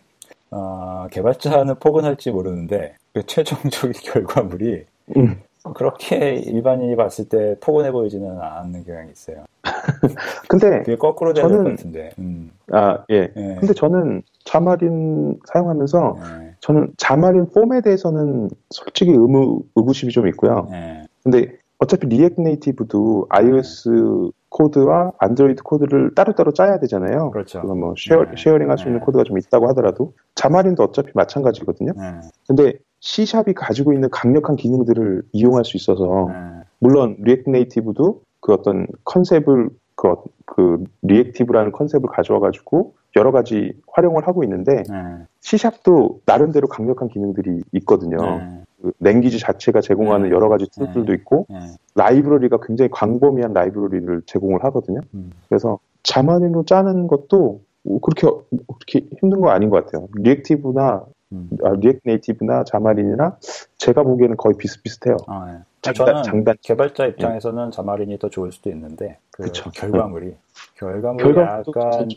어, 0.52 1.08
개발자는 1.12 1.76
포근할지 1.76 2.32
모르는데 2.32 2.96
그 3.14 3.26
최종적인 3.26 3.94
결과물이 4.04 4.86
음. 5.18 5.42
그렇게 5.76 6.36
일반인이 6.36 6.96
봤을 6.96 7.30
때 7.30 7.56
포근해 7.62 7.92
보이지는 7.92 8.40
않는 8.42 8.84
경향이 8.84 9.12
있어요. 9.12 9.46
근데 10.50 10.80
그게 10.80 10.96
거꾸로 10.96 11.34
돼야 11.34 11.48
될것 11.48 11.66
저는- 11.66 11.70
같은데. 11.78 12.10
음. 12.20 12.52
아 12.72 13.04
예. 13.12 13.32
예. 13.36 13.56
근데 13.60 13.74
저는 13.74 14.24
Xamarin 14.46 15.40
사용하면서 15.46 16.18
예. 16.20 16.56
저는 16.62 16.94
Xamarin 16.98 17.46
Form에 17.52 17.82
대해서는 17.82 18.50
솔직히 18.72 19.12
의무 19.12 19.62
의구심이 19.76 20.12
좀 20.12 20.28
있고요. 20.30 20.68
예. 20.72 21.04
근데 21.24 21.56
어차피 21.78 22.08
React 22.08 22.42
Native도 22.42 23.28
iOS 23.30 24.32
코드와 24.52 25.14
안드로이드 25.18 25.64
코드를 25.64 26.14
따로따로 26.14 26.52
짜야 26.52 26.78
되잖아요. 26.80 27.32
그렇죠. 27.32 27.62
그건 27.62 27.80
뭐 27.80 27.94
share, 27.98 28.26
네. 28.26 28.32
sharing 28.38 28.70
할수 28.70 28.88
있는 28.88 29.00
네. 29.00 29.06
코드가 29.06 29.24
좀 29.24 29.38
있다고 29.38 29.68
하더라도 29.70 30.14
Xamarin도 30.36 30.84
어차피 30.84 31.12
마찬가지거든요. 31.16 31.94
예. 31.98 32.28
근데 32.48 32.74
C샵이 33.00 33.54
가지고 33.56 33.94
있는 33.94 34.10
강력한 34.12 34.58
기능들을 34.58 35.24
이용할 35.32 35.66
수 35.66 35.78
있어서 35.78 36.28
예. 36.30 36.64
물론 36.80 37.16
React 37.20 37.50
Native도 37.50 38.22
그 38.42 38.54
어떤 38.54 38.88
컨셉을 39.06 39.70
그, 40.02 40.08
어- 40.08 40.24
그 40.48 40.84
reactive라는 41.04 41.72
컨셉을 41.74 42.10
가져와 42.10 42.40
가지고 42.40 42.94
여러 43.16 43.32
가지 43.32 43.80
활용을 43.92 44.28
하고 44.28 44.44
있는데 44.44 44.78
예. 44.78 45.26
C샵도 45.42 46.22
나름대로 46.26 46.68
강력한 46.68 47.08
기능들이 47.08 47.62
있거든요. 47.74 48.18
예. 48.20 48.64
그 48.82 48.92
language 49.00 49.38
자체가 49.38 49.80
제공하는 49.82 50.30
네. 50.30 50.36
여러 50.36 50.50
가지 50.50 50.66
tool들도 50.72 51.14
있고 51.14 51.46
예. 51.52 51.60
라이브러리가 51.94 52.58
굉장히 52.64 52.90
광범위한 52.90 53.54
라이브러리를 53.54 54.24
제공을 54.26 54.64
하거든요. 54.64 55.02
음. 55.14 55.30
그래서 55.48 55.78
Xamarin으로 56.02 56.66
짜는 56.66 57.06
것도 57.06 57.62
뭐 57.84 58.00
그렇게 58.00 58.28
그렇게 58.48 59.08
힘든 59.20 59.40
거 59.40 59.50
아닌 59.52 59.70
것 59.70 59.86
같아요. 59.86 60.08
reactive나 60.16 61.04
음. 61.34 61.50
아, 61.64 61.74
React 61.74 62.02
Native나 62.06 62.64
Xamarin이나 62.64 63.38
제가 63.78 64.02
보기에는 64.02 64.36
거의 64.38 64.56
비슷비슷해요. 64.58 65.18
아, 65.28 65.54
예. 65.54 65.60
장단- 65.82 65.94
저는 66.06 66.24
장단- 66.24 66.58
개발자 66.62 67.06
입장에서는 67.08 67.72
Xamarin이 67.72 68.18
더 68.20 68.30
좋을 68.30 68.52
수도 68.52 68.70
있는데 68.70 69.18
그 69.32 69.44
그쵸. 69.44 69.70
결과물이 69.72 70.36
결과물이 70.76 71.24
결과도 71.34 71.72
약간. 71.76 72.10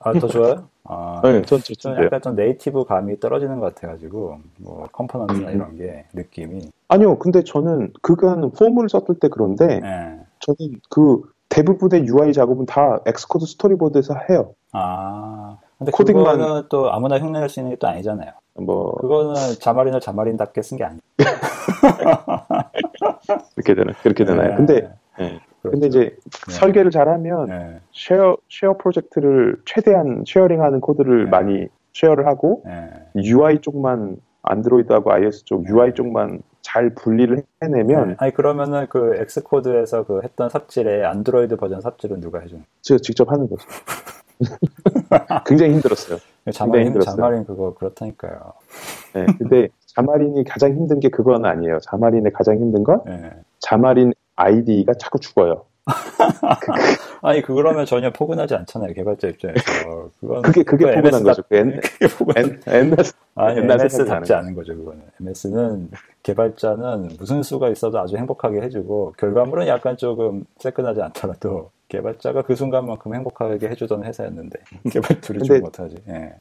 아, 0.00 0.12
더 0.12 0.26
좋아요? 0.28 0.68
아, 0.84 1.20
네, 1.24 1.42
전. 1.42 1.58
약간 2.04 2.20
좀 2.20 2.36
native 2.36 2.84
감이 2.84 3.18
떨어지는 3.18 3.58
것 3.58 3.74
같아가지고 3.74 4.38
뭐 4.58 4.86
component나 4.92 5.48
음. 5.48 5.54
이런 5.54 5.76
게 5.78 6.04
느낌이 6.12 6.70
아니요, 6.88 7.18
근데 7.18 7.42
저는 7.42 7.92
그간 8.02 8.50
폼을 8.52 8.88
썼을 8.88 9.18
때 9.20 9.28
그런데 9.28 9.80
예. 9.82 10.20
저는 10.40 10.80
그 10.90 11.22
대부분의 11.48 12.06
UI 12.06 12.32
작업은 12.32 12.66
다 12.66 13.00
Xcode 13.06 13.46
스토리보드에서 13.46 14.14
해요. 14.30 14.52
아 14.72 15.56
근데 15.78 15.90
코딩만- 15.90 16.14
그거는 16.36 16.62
또 16.68 16.92
아무나 16.92 17.18
흉내낼 17.18 17.48
수 17.48 17.60
있는 17.60 17.70
게 17.72 17.76
또 17.78 17.88
아니잖아요. 17.88 18.30
뭐 18.58 18.94
그거는 18.96 19.34
Xamarin을 19.60 20.00
Xamarin답게 20.00 20.62
쓴 20.62 20.76
게 20.78 20.84
아니에요. 20.84 21.00
이렇게 23.56 23.74
되나 23.74 23.92
그렇게 24.02 24.24
되나요? 24.24 24.50
네. 24.50 24.56
근데 24.56 24.90
예. 25.20 25.40
근데 25.62 25.86
이제 25.86 26.16
네. 26.48 26.52
설계를 26.52 26.90
잘하면 26.90 27.46
네. 27.46 27.80
쉐어 27.92 28.36
쉐어 28.48 28.76
프로젝트를 28.78 29.56
최대한 29.64 30.24
sharing하는 30.26 30.80
코드를 30.80 31.24
네. 31.24 31.30
많이 31.30 31.68
share를 31.92 32.26
하고 32.26 32.62
네. 32.64 32.90
UI 33.16 33.60
쪽만 33.60 34.16
Android하고 34.42 35.12
iOS 35.12 35.44
쪽 35.44 35.64
네. 35.64 35.70
UI 35.72 35.94
쪽만 35.94 36.42
잘 36.62 36.90
분리를 36.94 37.42
해내면 37.62 38.16
아니 38.18 38.32
그러면은 38.32 38.86
그 38.88 39.16
Xcode에서 39.16 40.04
그 40.04 40.20
했던 40.22 40.48
삽질에 40.48 41.04
안드로이드 41.04 41.56
버전 41.56 41.80
삽질은 41.80 42.20
누가 42.20 42.40
해주는? 42.40 42.64
제가 42.82 42.98
직접 43.02 43.30
하는 43.30 43.48
거죠. 43.48 43.66
굉장히 45.46 45.74
힘들었어요. 45.74 46.18
자마린 46.52 46.88
힘들었어요. 46.88 47.16
자마린 47.16 47.44
그거 47.44 47.74
그렇다니까요. 47.74 48.52
네, 49.14 49.26
근데 49.38 49.68
자마린이 49.96 50.44
가장 50.44 50.72
힘든 50.72 51.00
게 51.00 51.08
그건 51.08 51.46
아니에요. 51.46 51.78
자마린의 51.80 52.32
가장 52.32 52.56
힘든 52.56 52.84
건 52.84 53.00
네. 53.06 53.30
자마린 53.60 54.12
아이디가 54.36 54.92
자꾸 54.94 55.18
죽어요. 55.18 55.64
아니 57.22 57.40
그러면 57.42 57.86
전혀 57.86 58.10
포근하지 58.10 58.54
않잖아요 58.56 58.92
개발자 58.92 59.28
입장에서. 59.28 60.10
그건 60.20 60.42
그게 60.42 60.62
그게 60.64 60.84
그거 60.84 60.96
포근한 60.96 61.22
거죠. 61.22 61.42
그 61.48 61.56
N, 61.56 61.80
그게 61.80 62.08
포근. 62.08 62.34
N, 62.36 62.60
MS 62.66 63.14
아니 63.36 63.60
MS 63.60 64.04
답지 64.04 64.34
않은 64.34 64.54
거죠 64.54 64.76
그거는. 64.76 65.02
MS는 65.20 65.90
개발자는 66.22 67.10
무슨 67.18 67.42
수가 67.42 67.70
있어도 67.70 67.98
아주 67.98 68.16
행복하게 68.18 68.60
해주고 68.62 69.14
결과물은 69.16 69.66
약간 69.68 69.96
조금 69.96 70.44
새끈하지 70.58 71.00
않더라도 71.00 71.70
개발자가 71.88 72.42
그 72.42 72.54
순간만큼 72.54 73.14
행복하게 73.14 73.68
해주던 73.68 74.04
회사였는데 74.04 74.58
개발 74.92 75.20
둘이 75.22 75.42
좀 75.44 75.60
못하지. 75.60 75.96
예. 76.08 76.34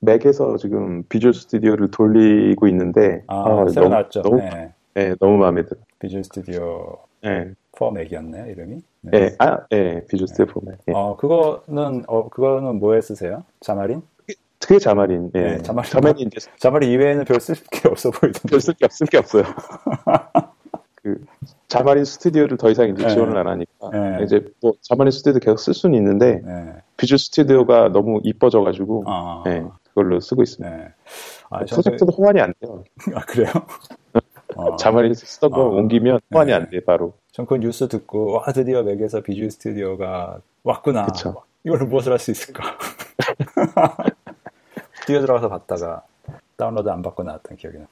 Mac에서 0.00 0.56
지금 0.56 1.04
Visual 1.08 1.34
Studio를 1.34 1.90
돌리고 1.90 2.66
있는데 2.68 3.22
아, 3.28 3.36
아, 3.62 3.68
새로 3.68 3.84
너무, 3.86 3.88
나왔죠. 3.88 4.22
너무, 4.22 4.40
예. 4.40 4.72
네, 4.94 5.14
너무 5.20 5.36
마음에 5.38 5.64
들어. 5.64 5.80
Visual 6.00 6.24
Studio 6.24 6.96
예, 7.24 7.52
for 7.72 7.90
Mac이었나요 7.90 8.50
이름이? 8.50 8.82
네. 9.02 9.10
예, 9.18 9.36
아, 9.38 9.58
예, 9.72 10.04
Visual 10.08 10.28
Studio 10.28 10.46
보면 10.54 10.76
예. 10.88 10.92
어 10.94 11.16
그거는 11.16 12.04
어 12.08 12.28
그거는 12.28 12.78
뭐에 12.80 13.00
쓰세요? 13.00 13.44
Xamarin? 13.60 14.02
그게 14.60 14.78
Xamarin. 14.78 15.30
예, 15.34 15.40
네, 15.40 15.62
Xamarin. 15.62 15.90
Xamarin 15.90 16.26
이제 16.28 16.48
Xamarin 16.58 16.90
이외에는 16.90 17.24
별 17.24 17.38
쓸 17.40 17.56
게 17.70 17.88
없어 17.88 18.10
보이던데. 18.10 18.48
별 18.48 18.60
쓸 18.60 18.74
게 18.74 18.84
없을 18.84 19.06
게 19.08 19.18
없어요. 19.18 19.42
그 21.02 21.24
Xamarin 21.72 22.04
Studio를 22.04 22.56
더 22.56 22.70
이상 22.70 22.88
이제 22.88 23.02
네. 23.02 23.08
지원을 23.08 23.36
안 23.36 23.46
하니까 23.48 23.90
네. 23.92 24.24
이제 24.24 24.44
뭐 24.60 24.72
Xamarin 24.82 25.10
Studio 25.10 25.40
계속 25.40 25.58
쓸 25.58 25.74
수는 25.74 25.96
있는데 25.98 26.40
네. 26.44 26.72
Visual 26.96 27.18
Studio가 27.18 27.88
너무 27.88 28.20
이뻐져가지고 28.24 29.04
아, 29.06 29.42
네. 29.46 29.64
그걸로 29.88 30.20
쓰고 30.20 30.42
있습니다. 30.42 30.76
네. 30.76 30.88
아, 31.50 31.64
저는- 31.64 31.68
프로젝트도 31.70 32.12
호환이 32.12 32.40
안 32.40 32.52
돼요. 32.60 32.84
아, 33.14 33.20
그래요? 33.20 33.48
어, 34.56 34.76
Xamarin에서 34.76 35.24
쓰던 35.24 35.50
거 35.50 35.62
어. 35.62 35.68
옮기면 35.70 36.20
호환이 36.32 36.50
네. 36.50 36.54
안 36.54 36.68
돼, 36.68 36.80
바로. 36.80 37.14
전 37.32 37.46
그 37.46 37.56
뉴스 37.56 37.88
듣고, 37.88 38.32
와, 38.32 38.44
드디어 38.52 38.82
Mac에서 38.82 39.22
Visual 39.22 39.50
Studio가 39.50 40.38
왔구나. 40.62 41.06
그쵸. 41.06 41.42
이걸로 41.64 41.86
무엇을 41.86 42.12
할 42.12 42.18
수 42.18 42.30
있을까? 42.32 42.62
뛰어 45.06 45.20
들어가서 45.20 45.48
봤다가, 45.48 46.02
다운로드 46.56 46.88
안 46.90 47.00
받고 47.02 47.22
나왔던 47.22 47.56
기억이 47.56 47.78
나. 47.78 47.86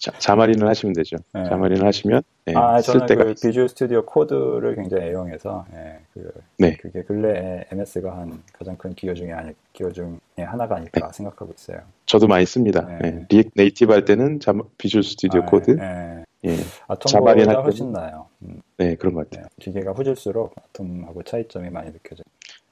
자, 0.00 0.10
Xamarin은 0.18 0.66
하시면 0.66 0.94
되죠. 0.94 1.18
네. 1.34 1.44
Xamarin은 1.44 1.86
하시면 1.86 2.22
네, 2.46 2.54
아, 2.56 2.80
쓸 2.80 2.94
저는 2.94 3.06
때가 3.06 3.24
그. 3.24 3.34
Visual 3.34 3.68
Studio 3.68 4.02
Code를 4.06 4.74
굉장히 4.76 5.08
애용해서, 5.08 5.66
예, 5.74 5.98
그, 6.14 6.32
네. 6.58 6.74
그게 6.78 7.02
근래에 7.02 7.66
MS가 7.70 8.16
한 8.16 8.42
가장 8.54 8.76
큰 8.78 8.94
기여 8.94 9.12
중에 9.12 9.30
아니, 9.32 9.52
기여 9.74 9.92
중에 9.92 10.16
하나가 10.38 10.76
아닐까 10.76 11.12
생각하고 11.12 11.52
있어요. 11.54 11.80
저도 12.06 12.28
많이 12.28 12.46
씁니다. 12.46 12.80
네. 12.86 13.10
네. 13.10 13.26
React 13.28 13.50
Native 13.54 13.92
할 13.92 14.06
때는 14.06 14.40
자마, 14.40 14.62
Visual 14.78 15.02
Studio 15.04 15.42
아, 15.42 15.44
코드. 15.44 15.72
예. 15.78 16.24
예. 16.48 16.56
Atom보다 16.88 17.06
Xamarin은 17.06 17.48
할 17.50 17.56
때는- 17.56 17.62
훨씬 17.64 17.92
나아요. 17.92 18.26
음, 18.42 18.62
네, 18.78 18.94
그런 18.94 19.12
것 19.12 19.28
같아요. 19.28 19.44
네. 19.44 19.50
기계가 19.62 19.92
후질수록 19.92 20.54
Atom하고 20.56 21.22
차이점이 21.24 21.68
많이 21.68 21.92
느껴져요. 21.92 22.24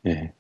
예. 0.07 0.33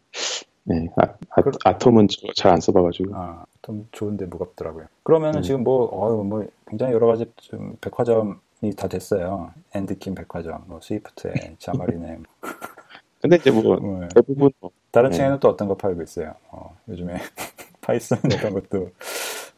네. 0.64 0.89
아, 0.97 1.03
아, 1.30 1.43
그- 1.43 1.51
Atom은 1.64 2.09
잘 2.34 2.51
안 2.53 2.61
써봐가지고. 2.62 3.14
아, 3.14 3.45
좀 3.69 3.87
좋은데 3.93 4.25
무겁더라고요. 4.25 4.87
그러면은 5.03 5.41
음. 5.41 5.43
지금 5.43 5.62
뭐, 5.62 5.85
어, 5.85 6.25
뭐, 6.25 6.47
굉장히 6.66 6.95
여러 6.95 7.07
가지 7.07 7.31
좀 7.37 7.77
백화점이 7.83 8.75
다 8.75 8.89
됐어요. 8.89 9.51
Andy 9.74 9.97
Kim 9.97 10.14
백화점, 10.14 10.64
뭐, 10.66 10.81
Swift에, 10.80 11.57
Xamarin에. 11.59 12.16
뭐. 12.16 12.25
근데 13.21 13.37
이제 13.37 13.51
뭐, 13.51 13.77
네. 13.77 14.09
대부분, 14.14 14.51
뭐, 14.59 14.71
다른 14.91 15.11
네. 15.11 15.16
층에는 15.19 15.41
또 15.41 15.51
어떤 15.51 15.69
거 15.69 15.77
팔고 15.77 16.01
있어요? 16.03 16.33
어, 16.51 16.75
요즘에 16.89 17.19
Python 17.82 18.20
이런 18.25 18.55
것도 18.55 18.91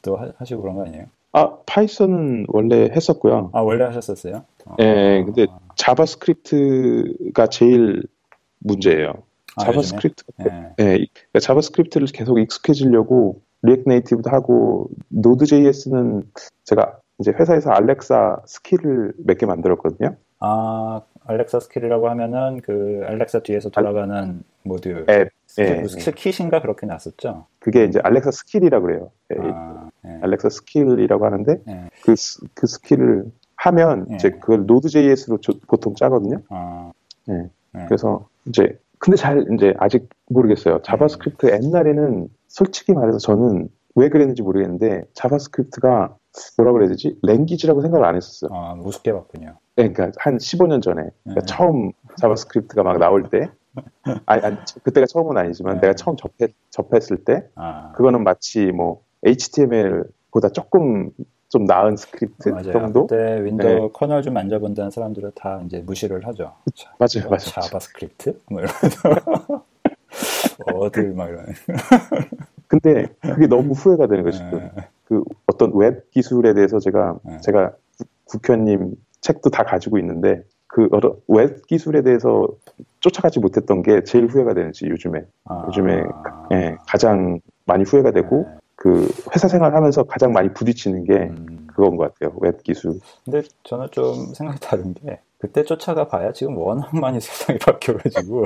또 0.03 0.17
하, 0.17 0.33
하시고 0.39 0.61
그런 0.61 0.75
거 0.75 0.85
아니에요? 0.87 1.07
아, 1.33 1.59
Python은 1.67 2.47
원래 2.49 2.91
했었고요. 2.91 3.51
아, 3.53 3.61
원래 3.61 3.85
하셨었어요? 3.85 4.45
어, 4.67 4.77
예, 4.81 5.23
근데 5.25 5.47
JavaScript가 5.77 7.47
제일 7.47 8.03
문제예요. 8.59 9.13
아, 9.57 9.65
JavaScript? 9.67 10.25
예. 10.41 10.45
예, 10.81 10.85
그러니까 10.85 11.39
JavaScript를 11.41 12.09
계속 12.09 12.41
익숙해지려고 12.41 13.41
React 13.63 13.89
Native도 13.89 14.31
하고 14.31 14.89
Node.js는 15.09 16.25
제가 16.65 16.99
이제 17.19 17.33
회사에서 17.33 17.71
Alexa 17.71 18.39
skill을 18.47 19.13
몇 19.19 19.39
개 19.39 19.47
만들었거든요. 19.47 20.17
아, 20.41 21.03
Alexa 21.27 21.61
skill이라고 21.61 22.09
하면은 22.11 22.61
그 22.63 23.03
Alexa 23.07 23.41
뒤에서 23.41 23.69
돌아가는 23.69 24.43
모듈. 24.63 25.05
앱, 25.11 25.31
스킬, 25.47 25.77
예, 25.77 25.81
무슨 25.83 26.01
skit인가 26.01 26.61
그렇게 26.63 26.87
났었죠? 26.87 27.47
그게 27.59 27.85
이제 27.85 28.01
Alexa 28.03 28.31
skill이라 28.31 28.81
그래요. 28.81 29.11
예, 29.35 29.37
아, 29.53 29.91
예. 30.07 30.19
Alexa 30.23 30.49
skill이라고 30.49 31.27
하는데 31.27 31.61
예. 31.69 31.91
그, 32.03 32.17
스- 32.17 32.41
그 32.55 32.67
skill을 32.67 33.25
하면 33.57 34.07
예. 34.13 34.15
이제 34.15 34.31
그걸 34.31 34.65
Node.js로 34.67 35.39
보통 35.67 35.95
짜거든요. 35.95 36.39
아, 36.49 36.93
예. 37.29 37.51
예. 37.77 37.85
그래서 37.87 38.27
이제 38.47 38.79
근데 38.99 39.17
잘 39.17 39.45
이제 39.55 39.75
아직 39.79 40.09
모르겠어요. 40.29 40.81
JavaScript 40.83 41.51
옛날에는 41.53 42.29
솔직히 42.51 42.93
말해서 42.93 43.19
저는 43.19 43.69
왜 43.95 44.09
그랬는지 44.09 44.43
모르겠는데 44.43 45.05
JavaScript가 45.15 46.17
뭐라 46.59 46.73
그래야 46.73 46.89
되지? 46.89 47.19
language라고 47.23 47.81
생각을 47.81 48.05
안 48.05 48.17
했었어요. 48.17 48.51
아, 48.53 48.75
우습게 48.75 49.13
봤군요. 49.13 49.57
네, 49.77 49.91
그러니까 49.91 50.11
한 50.19 50.37
15년 50.37 50.83
전에 50.83 51.03
그러니까 51.25 51.41
네. 51.41 51.47
처음 51.47 51.93
JavaScript가 52.19 52.83
막 52.83 52.99
나올 52.99 53.31
때 53.31 53.51
아니, 54.27 54.43
아니 54.43 54.57
그때가 54.83 55.07
처음은 55.07 55.37
아니지만 55.37 55.77
네. 55.77 55.81
내가 55.83 55.95
처음 55.95 56.17
접했, 56.17 56.53
접했을 56.71 57.25
때 57.25 57.49
아, 57.55 57.93
그거는 57.93 58.25
마치 58.25 58.67
뭐 58.73 59.03
HTML보다 59.25 60.51
조금 60.53 61.11
좀 61.49 61.65
나은 61.65 61.97
스크립트 61.97 62.49
맞아요. 62.51 62.73
정도? 62.73 63.07
그때 63.07 63.45
Windows 63.45 63.69
네. 63.69 63.89
kernel 63.93 64.23
좀 64.23 64.35
만져본다는 64.35 64.91
사람들은 64.91 65.33
다 65.35 65.61
이제 65.67 65.81
무시를 65.81 66.27
하죠. 66.29 66.53
자, 66.75 66.93
맞아요, 66.99 67.29
뭐, 67.29 67.31
맞아요. 67.31 67.39
JavaScript? 67.39 68.41
뭐 68.51 68.61
이러면서. 68.61 69.65
어딜 70.75 71.13
막 71.15 71.29
이러는. 71.29 71.53
근데 72.69 73.07
그게 73.21 73.47
너무 73.47 73.73
후회가 73.73 74.07
되는 74.07 74.25
거죠. 74.25 74.43
예. 74.55 74.71
그 75.05 75.23
어떤 75.47 75.73
웹 75.75 76.11
기술에 76.11 76.55
대해서 76.55 76.79
제가 76.79 77.17
네. 77.25 77.41
제가 77.41 77.73
국- 77.99 78.09
국현님 78.27 78.95
책도 79.21 79.51
다 79.51 79.65
가지고 79.65 79.99
있는데 79.99 80.45
그 80.67 80.89
웹 81.27 81.67
기술에 81.67 82.03
대해서 82.03 82.47
쫓아가지 83.01 83.41
못했던 83.41 83.83
게 83.83 84.05
제일 84.05 84.27
후회가 84.27 84.55
되는지 84.55 84.87
요즘에 84.89 85.25
아, 85.45 85.65
요즘에 85.67 86.05
예, 86.53 86.77
가장 86.87 87.41
많이 87.67 87.83
후회가 87.83 88.13
되고 88.13 88.47
네. 88.49 88.55
그 88.77 89.09
회사 89.35 89.49
생활하면서 89.49 90.05
가장 90.05 90.33
많이 90.33 90.53
부딪히는 90.55 91.05
게 91.05 91.13
음. 91.15 91.67
그건 91.67 91.97
것 91.97 92.15
같아요 92.15 92.37
웹 92.41 92.63
기술 92.63 93.01
근데 93.25 93.43
저는 93.65 93.89
좀 93.91 94.33
생각이 94.33 94.61
다른 94.61 94.95
게 94.95 95.19
그때 95.39 95.65
쫓아가 95.65 96.07
봐야 96.07 96.33
지금 96.33 96.57
워낙 96.57 96.89
많이 96.97 97.19
세상이 97.21 97.59
바뀌어가지고 97.59 98.45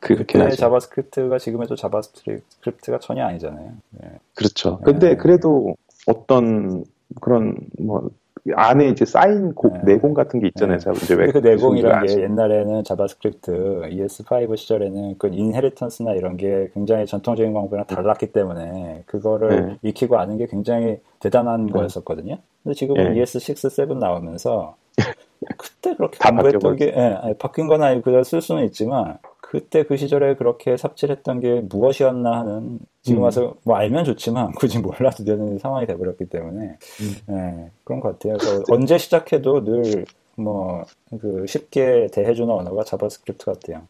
그렇게 0.00 0.24
그때 0.24 0.44
하죠 0.44 0.56
JavaScript가 0.56 1.38
지금의 1.38 1.66
또 1.68 1.76
JavaScript가 1.76 2.98
전혀 3.00 3.24
아니잖아요. 3.24 3.72
예. 4.04 4.08
그렇죠 4.34 4.78
근데 4.84 5.10
네. 5.10 5.16
그래도 5.16 5.74
어떤 6.06 6.84
그런 7.20 7.56
뭐 7.80 8.08
안에 8.54 8.88
이제 8.88 9.04
쌓인 9.04 9.54
고- 9.54 9.68
네. 9.68 9.94
내공 9.94 10.14
같은 10.14 10.40
게 10.40 10.46
있잖아요 10.48 10.78
네. 10.78 10.84
자, 10.84 10.92
이제 10.92 11.14
근데 11.16 11.26
웹그 11.26 11.38
내공이란 11.48 12.02
기술들 12.02 12.26
게? 12.28 12.32
옛날에는 12.32 12.84
JavaScript 12.84 13.50
ES5 13.90 14.56
시절에는 14.56 15.16
그 15.18 15.28
inheritance나 15.32 16.12
이런 16.14 16.36
게 16.36 16.70
굉장히 16.72 17.04
전통적인 17.04 17.52
방법이랑 17.52 17.86
달랐기 17.86 18.32
때문에 18.32 19.02
그거를 19.06 19.78
익히고 19.82 20.18
아는 20.18 20.38
게 20.38 20.46
굉장히 20.46 20.98
대단한 21.20 21.66
네. 21.66 21.72
거였었거든요. 21.72 22.38
근데 22.62 22.74
지금은 22.74 23.16
예. 23.16 23.22
ES6, 23.22 23.70
7 23.70 23.98
나오면서 23.98 24.76
그때 25.56 25.94
그렇게 25.94 26.18
다 26.18 26.30
바뀌어버렸어요. 26.30 26.76
게 26.76 26.86
예, 26.96 27.18
아니, 27.20 27.34
바뀐 27.34 27.66
건 27.66 27.82
아니고 27.82 28.02
그대로 28.02 28.22
쓸 28.24 28.40
수는 28.40 28.64
있지만 28.64 29.18
그때 29.50 29.82
그 29.84 29.96
시절에 29.96 30.34
그렇게 30.36 30.76
삽질했던 30.76 31.40
게 31.40 31.62
무엇이었나 31.68 32.40
하는 32.40 32.78
지금 33.02 33.20
음. 33.20 33.24
와서 33.24 33.54
뭐 33.64 33.76
알면 33.76 34.04
좋지만 34.04 34.52
굳이 34.52 34.78
몰라도 34.78 35.24
되는 35.24 35.58
상황이 35.58 35.86
돼버렸기 35.86 36.26
때문에 36.26 36.76
음. 37.00 37.34
예, 37.34 37.70
그런 37.84 38.00
것 38.00 38.12
같아요. 38.12 38.36
그래서 38.38 38.62
언제 38.68 38.98
시작해도 38.98 39.64
늘 39.64 40.04
뭐 40.38 40.84
그 41.20 41.46
쉽게 41.46 42.08
대해주는 42.12 42.52
언어가 42.52 42.84
JavaScript 42.84 43.46
같아요. 43.46 43.82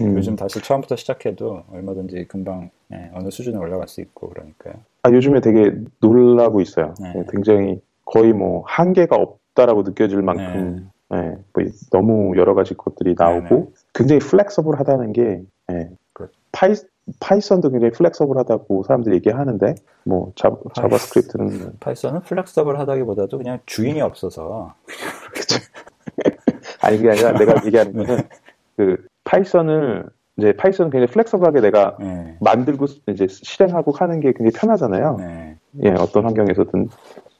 예, 0.00 0.04
음. 0.04 0.16
요즘 0.16 0.36
다시 0.36 0.60
처음부터 0.60 0.96
시작해도 0.96 1.62
얼마든지 1.72 2.26
금방 2.28 2.70
예, 2.92 3.10
어느 3.14 3.30
수준에 3.30 3.56
올라갈 3.56 3.88
수 3.88 4.00
있고 4.00 4.28
그러니까요. 4.30 4.74
아, 5.02 5.10
요즘에 5.10 5.40
되게 5.40 5.72
놀라고 6.00 6.60
있어요. 6.60 6.94
네. 7.00 7.24
굉장히 7.30 7.80
거의 8.04 8.32
뭐 8.32 8.64
한계가 8.66 9.16
없다라고 9.16 9.82
느껴질 9.82 10.22
만큼 10.22 10.90
예, 11.14 11.16
뭐 11.54 11.64
너무 11.90 12.36
여러 12.36 12.54
가지 12.54 12.74
것들이 12.74 13.14
나오고 13.16 13.54
네, 13.54 13.60
네. 13.60 13.66
굉장히 13.96 14.20
flexible하다는 14.20 15.12
게 15.12 15.42
예, 15.72 15.90
그렇죠. 16.12 16.34
파이, 16.52 16.74
Python도 17.20 17.70
굉장히 17.70 17.92
flexible하다고 17.92 18.82
사람들이 18.84 19.16
얘기하는데 19.16 19.74
뭐 20.04 20.32
자, 20.36 20.50
JavaScript는 20.74 21.78
Python은 21.80 22.20
flexible하다기보다도 22.20 23.38
그냥 23.38 23.58
주인이 23.64 24.00
없어서 24.00 24.74
아니 26.82 26.98
그게 26.98 27.10
아니라 27.10 27.32
내가 27.32 27.64
얘기하는 27.64 27.92
거는 27.94 28.28
그 28.76 29.06
Python을 29.24 30.06
이제 30.36 30.52
Python은 30.52 30.90
굉장히 30.90 31.10
flexible하게 31.12 31.60
내가 31.62 31.96
예, 32.02 32.36
만들고 32.40 32.86
이제 33.08 33.26
실행하고 33.28 33.92
하는 33.92 34.20
게 34.20 34.32
굉장히 34.32 34.50
편하잖아요. 34.50 35.16
네. 35.18 35.56
예, 35.84 35.90
어떤 35.90 36.24
환경에서든. 36.24 36.90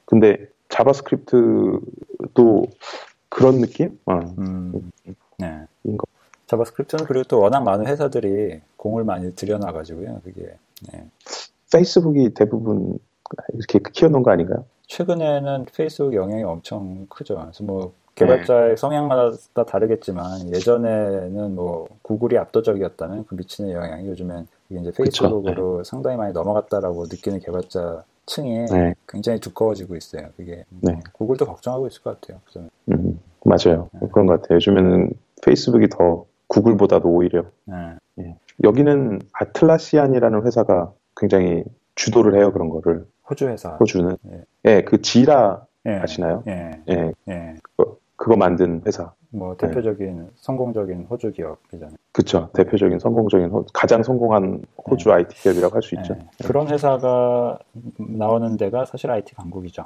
근데 0.05 0.47
JavaScript도 0.69 2.63
그런 3.29 3.61
느낌? 3.61 3.99
어, 4.05 4.19
음, 4.39 4.91
네. 5.37 5.65
인 5.83 5.97
거. 5.97 6.05
JavaScript는 6.47 7.05
그리고 7.05 7.23
또 7.25 7.39
워낙 7.39 7.61
많은 7.61 7.87
회사들이 7.87 8.61
공을 8.77 9.03
많이 9.03 9.35
들여놔가지고요. 9.35 10.21
그게 10.23 10.55
네. 10.91 11.05
Facebook이 11.71 12.33
대부분 12.33 12.97
이렇게 13.53 13.79
키워놓은 13.91 14.23
거 14.23 14.31
아닌가요? 14.31 14.65
최근에는 14.87 15.65
페이스북 15.75 16.13
영향이 16.13 16.43
엄청 16.43 17.05
크죠. 17.09 17.35
그래서 17.35 17.63
뭐 17.63 17.91
개발자의 18.15 18.77
성향마다 18.77 19.63
다르겠지만 19.67 20.53
예전에는 20.55 21.53
뭐 21.53 21.87
Google이 22.01 22.37
압도적이었다면 22.37 23.25
그 23.27 23.35
미치는 23.35 23.71
영향이 23.71 24.07
요즘엔 24.07 24.47
이게 24.69 24.79
이제. 24.79 24.91
Facebook으로 24.91 25.83
상당히 25.83 26.17
많이 26.17 26.33
넘어갔다라고 26.33 27.03
느끼는 27.03 27.39
개발자 27.39 28.03
층이 28.25 28.65
네. 28.71 28.93
굉장히 29.07 29.39
두꺼워지고 29.39 29.95
있어요. 29.95 30.29
그게 30.35 30.63
네. 30.81 30.99
Google도 31.13 31.45
걱정하고 31.45 31.87
있을 31.87 32.01
것 32.01 32.19
같아요. 32.19 32.39
그래서 32.45 32.67
음, 32.91 33.19
맞아요. 33.43 33.89
그런 34.11 34.25
것 34.25 34.41
같아요. 34.41 34.55
요즘에는 34.55 35.11
페이스북이 35.43 35.89
더 35.89 36.25
구글보다도 36.47 37.09
오히려. 37.09 37.45
네. 38.15 38.37
여기는 38.63 39.21
아틀라시안이라는 39.33 40.45
회사가 40.45 40.91
굉장히 41.15 41.63
주도를 41.95 42.35
해요, 42.39 42.51
그런 42.51 42.69
거를. 42.69 43.05
호주 43.29 43.47
회사. 43.49 43.71
호주는. 43.75 44.17
네. 44.21 44.41
예, 44.65 44.81
그 44.81 45.01
지라 45.01 45.65
예, 45.85 45.91
아시나요? 45.95 46.43
예, 46.47 46.81
예, 46.89 47.11
예. 47.27 47.55
그거, 47.61 47.97
그거 48.15 48.35
만든 48.35 48.81
회사. 48.85 49.13
뭐 49.29 49.55
대표적인 49.57 50.29
성공적인 50.35 51.07
호주 51.09 51.31
기업이잖아요. 51.31 51.95
그렇죠. 52.13 52.49
대표적인 52.53 52.99
성공적인 52.99 53.49
호, 53.49 53.65
가장 53.73 54.01
성공한 54.01 54.63
호주 54.89 55.11
IT 55.11 55.35
기업이라고 55.35 55.75
할 55.75 55.81
수 55.81 55.95
있죠. 55.95 56.15
그런 56.45 56.67
회사가 56.69 57.59
나오는 57.97 58.57
데가 58.57 58.85
사실 58.85 59.11
IT 59.11 59.35
강국이죠. 59.35 59.83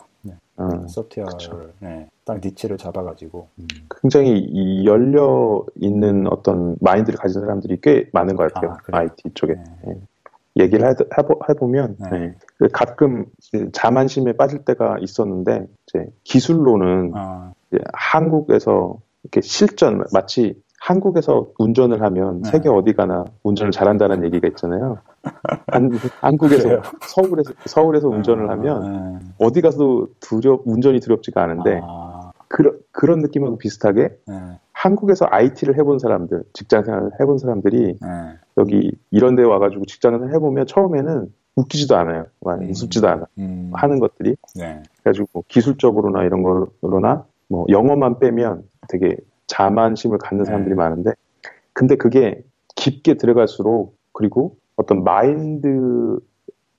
음, 0.60 0.88
소프트웨어를 0.88 1.74
네, 1.80 2.08
딱 2.24 2.40
니치를 2.44 2.78
잡아가지고 2.78 3.48
음. 3.60 3.68
굉장히 4.02 4.86
열려 4.86 5.66
있는 5.76 6.28
어떤 6.28 6.76
마인드를 6.80 7.18
가진 7.18 7.42
사람들이 7.42 7.80
꽤 7.82 8.08
많은 8.14 8.36
것 8.36 8.54
같아요. 8.54 8.78
아, 8.92 9.00
IT 9.00 9.32
쪽에. 9.34 9.56
네. 9.86 9.96
얘기를 10.60 10.86
해, 10.86 10.94
해보 11.50 11.68
면 11.68 11.96
네. 12.00 12.10
네. 12.10 12.36
그 12.58 12.68
가끔 12.74 13.26
자만심에 13.72 14.34
빠질 14.34 14.66
때가 14.66 14.98
있었는데 15.00 15.66
이제 15.88 16.06
기술로는 16.24 17.14
아. 17.16 17.54
이제 17.72 17.82
한국에서 17.94 18.98
이렇게 19.24 19.42
실전 19.42 20.04
마치 20.14 20.56
한국에서 20.82 21.52
운전을 21.60 22.02
하면 22.02 22.42
네. 22.42 22.50
세계 22.50 22.70
어디 22.70 22.94
가나 22.94 23.26
운전을 23.44 23.72
잘한다는 23.72 24.24
얘기가 24.26 24.48
있잖아요. 24.50 24.98
한, 25.68 25.92
한국에서 26.22 26.82
서울에서 27.02 27.54
서울에서 27.66 28.08
운전을 28.08 28.50
아, 28.50 28.54
하면 28.54 29.20
네. 29.20 29.26
어디 29.38 29.62
가서도 29.62 30.08
두렵 30.20 30.64
운전이 30.66 31.00
두렵지가 31.00 31.44
않은데 31.44 31.82
아. 31.84 32.32
그런 32.48 32.80
그런 32.92 33.20
느낌하고 33.20 33.60
비슷하게 33.60 34.10
네. 34.28 34.36
한국에서 34.74 35.28
IT를 35.30 35.78
해본 35.78 36.00
사람들, 36.00 36.44
직장 36.54 36.84
생활을 36.84 37.12
해본 37.20 37.38
사람들이 37.38 37.98
네. 38.02 38.08
여기 38.58 38.92
이런 39.12 39.36
데 39.36 39.44
와가지고 39.44 39.86
직장을 39.86 40.34
해보면 40.34 40.66
처음에는 40.66 41.32
웃기지도 41.56 41.96
않아요. 41.98 42.26
음. 42.48 42.70
우습지도 42.72 43.08
않아. 43.08 43.26
음. 43.38 43.72
하는 43.74 44.00
것들이. 44.00 44.36
네. 44.56 44.82
그래가지고 45.04 45.28
뭐 45.34 45.44
기술적으로나 45.48 46.24
이런 46.24 46.42
거로나 46.42 47.26
뭐 47.48 47.66
영어만 47.70 48.20
빼면 48.20 48.64
되게 48.90 49.16
자만심을 49.48 50.18
갖는 50.18 50.46
사람들이 50.46 50.72
네. 50.72 50.76
많은데 50.76 51.12
근데 51.74 51.96
그게 51.96 52.44
깊게 52.76 53.16
들어갈수록 53.16 53.96
그리고 54.14 54.58
어떤 54.76 55.04
마인드를 55.04 56.20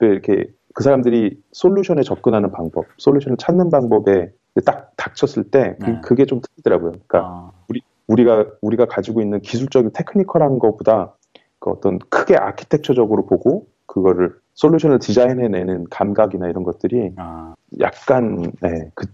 이렇게 0.01 0.45
그 0.73 0.83
사람들이 0.83 1.39
솔루션에 1.51 2.01
접근하는 2.01 2.51
방법, 2.51 2.85
솔루션을 2.97 3.37
찾는 3.37 3.69
방법에 3.69 4.31
딱 4.65 4.91
닥쳤을 4.97 5.45
때 5.45 5.75
그, 5.79 5.85
네. 5.85 6.01
그게 6.03 6.25
좀 6.25 6.41
틀리더라고요. 6.41 6.91
그러니까 6.91 7.19
아. 7.19 7.51
우리 7.69 7.81
우리가 8.07 8.45
우리가 8.61 8.85
가지고 8.85 9.21
있는 9.21 9.39
기술적인 9.39 9.91
테크니컬한 9.93 10.59
것보다 10.59 11.13
그 11.59 11.69
어떤 11.69 11.99
크게 11.99 12.35
아키텍처적으로 12.35 13.25
보고 13.25 13.67
그거를 13.85 14.35
솔루션을 14.55 14.99
디자인해내는 14.99 15.85
감각이나 15.89 16.47
이런 16.47 16.63
것들이 16.63 17.13
아. 17.17 17.55
약간 17.79 18.51
네, 18.61 18.91
그, 18.93 19.07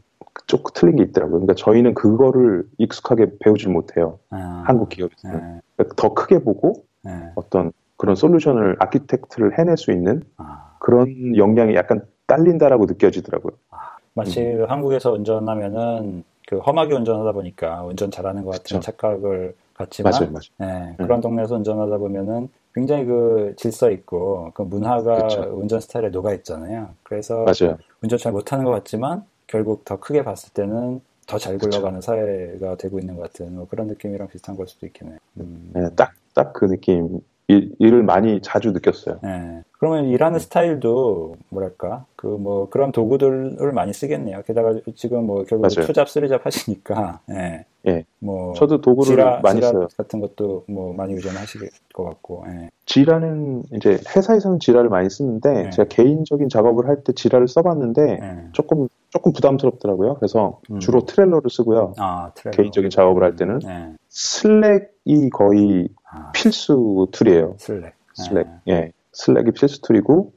쪽 0.48 0.74
틀린 0.74 0.98
게 0.98 1.04
있더라고요. 1.04 1.40
그러니까 1.40 1.54
저희는 1.56 1.94
그거를 1.94 2.66
익숙하게 2.78 3.38
배우질 3.40 3.70
못해요. 3.70 4.20
아. 4.30 4.64
한국 4.66 4.90
기업에서는 4.90 5.36
네. 5.36 5.62
그러니까 5.76 5.96
더 5.96 6.14
크게 6.14 6.40
보고 6.40 6.86
네. 7.04 7.12
어떤 7.36 7.72
그런 7.98 8.16
솔루션을 8.16 8.78
아키텍트를 8.80 9.58
해낼 9.58 9.78
수 9.78 9.92
있는 9.92 10.24
아. 10.38 10.76
그런 10.80 11.36
역량이 11.36 11.76
약간 11.76 12.02
딸린다라고 12.28 12.86
느껴지더라고요. 12.86 13.54
아. 13.72 13.98
마치 14.14 14.42
음. 14.42 14.66
한국에서 14.68 15.12
운전하면은 15.12 16.24
그 16.48 16.58
험하게 16.58 16.96
운전하다 16.96 17.32
보니까 17.32 17.84
운전 17.84 18.10
잘하는 18.10 18.44
것 18.44 18.52
같은 18.52 18.64
그쵸. 18.64 18.80
착각을 18.80 19.56
갖지만 19.76 20.12
맞아요, 20.12 20.32
맞아요. 20.32 20.42
네, 20.58 20.96
그런 20.98 21.20
음. 21.20 21.22
동네에서 21.22 21.56
운전하다 21.56 21.98
보면은 21.98 22.50
굉장히 22.74 23.06
그 23.06 23.54
질서 23.56 23.90
있고 23.92 24.52
그 24.54 24.64
문화가 24.64 25.16
그쵸. 25.24 25.42
운전 25.54 25.80
스타일에 25.80 26.10
녹아 26.10 26.34
있잖아요. 26.34 26.90
그래서 27.04 27.46
맞아요. 27.46 27.78
운전 28.02 28.18
잘 28.20 28.32
못하는 28.32 28.66
것 28.66 28.72
같지만 28.72 29.24
결국 29.50 29.84
더 29.86 29.98
크게 30.00 30.24
봤을 30.24 30.54
때는 30.54 31.02
더 31.28 31.38
잘 31.38 31.58
굴러가는 31.60 32.02
사회가 32.02 32.76
되고 32.78 32.98
있는 33.00 33.16
것 33.16 33.22
같은 33.24 33.56
뭐 33.56 33.68
그런 33.70 33.88
느낌이랑 33.88 34.28
비슷한 34.30 34.56
걸 34.56 34.68
수도 34.68 34.86
있겠네요. 34.88 35.18
음. 35.40 35.72
네, 35.74 35.90
딱 35.96 36.14
딱 36.34 36.54
그 36.54 36.66
느낌 36.68 37.20
일, 37.48 37.74
을 37.82 38.04
많이 38.04 38.42
자주 38.42 38.72
느꼈어요. 38.72 39.20
네. 39.24 39.62
그러면 39.80 40.06
일하는 40.06 40.40
스타일도 40.40 41.36
뭐랄까 41.50 42.06
그 42.16 42.28
뭐 42.28 42.70
그런 42.70 42.92
도구들을 42.92 43.72
많이 43.74 43.92
쓰겠네요. 43.94 44.42
게다가 44.44 44.74
지금 44.96 45.26
뭐 45.26 45.44
결국 45.46 45.64
맞아요. 45.64 45.86
two 45.88 45.99
job 45.99 46.10
three 46.10 46.32
job 46.32 46.46
하시니까 46.46 47.20
예. 47.32 47.66
예. 47.88 48.06
뭐 48.20 48.54
저도 48.54 48.82
도구를 48.82 49.16
Jira, 49.16 49.40
많이 49.42 49.62
Jira 49.62 49.72
써요. 49.72 49.88
같은 49.98 50.20
것도 50.20 50.66
뭐 50.68 50.94
많이 50.94 51.14
의존하실 51.14 51.70
것 51.94 52.04
같고. 52.04 52.46
예. 52.50 52.70
Jira는 52.86 53.64
이제 53.76 54.00
회사에서는 54.16 54.60
Jira를 54.60 54.90
많이 54.90 55.10
쓰는데 55.10 55.66
예. 55.68 55.70
제가 55.72 55.88
개인적인 55.90 56.50
작업을 56.50 56.88
할 56.88 57.04
때 57.04 57.14
Jira를 57.14 57.48
써봤는데 57.48 58.20
예. 58.22 58.50
조금 58.54 58.88
조금 59.10 59.34
부담스럽더라고요. 59.34 60.16
그래서 60.16 60.60
음. 60.72 60.80
주로 60.80 61.06
Trello를 61.06 61.50
쓰고요. 61.50 61.94
아, 61.98 62.32
Trello. 62.36 62.52
개인적인 62.56 62.90
작업을 62.90 63.24
할 63.24 63.36
때는 63.36 63.60
예. 63.66 63.94
Slack이 64.08 65.30
거의 65.34 65.90
아. 66.12 66.32
필수 66.32 67.08
tool이에요. 67.12 67.56
Slack. 67.58 67.94
Slack. 68.14 68.48
예. 68.68 68.74
예. 68.74 68.92
Slack이 69.14 69.52
필수 69.52 69.82
tool이고 69.82 70.34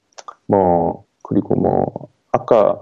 뭐 0.46 1.04
그리고 1.22 1.54
뭐 1.54 2.08
아까 2.32 2.80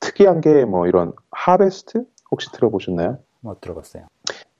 특이한 0.00 0.40
게 0.40 0.64
뭐 0.66 0.86
이런 0.86 1.12
Harvest 1.30 2.04
혹시 2.30 2.50
들어보셨나요? 2.52 3.18
뭐 3.40 3.56
들어봤어요. 3.60 4.06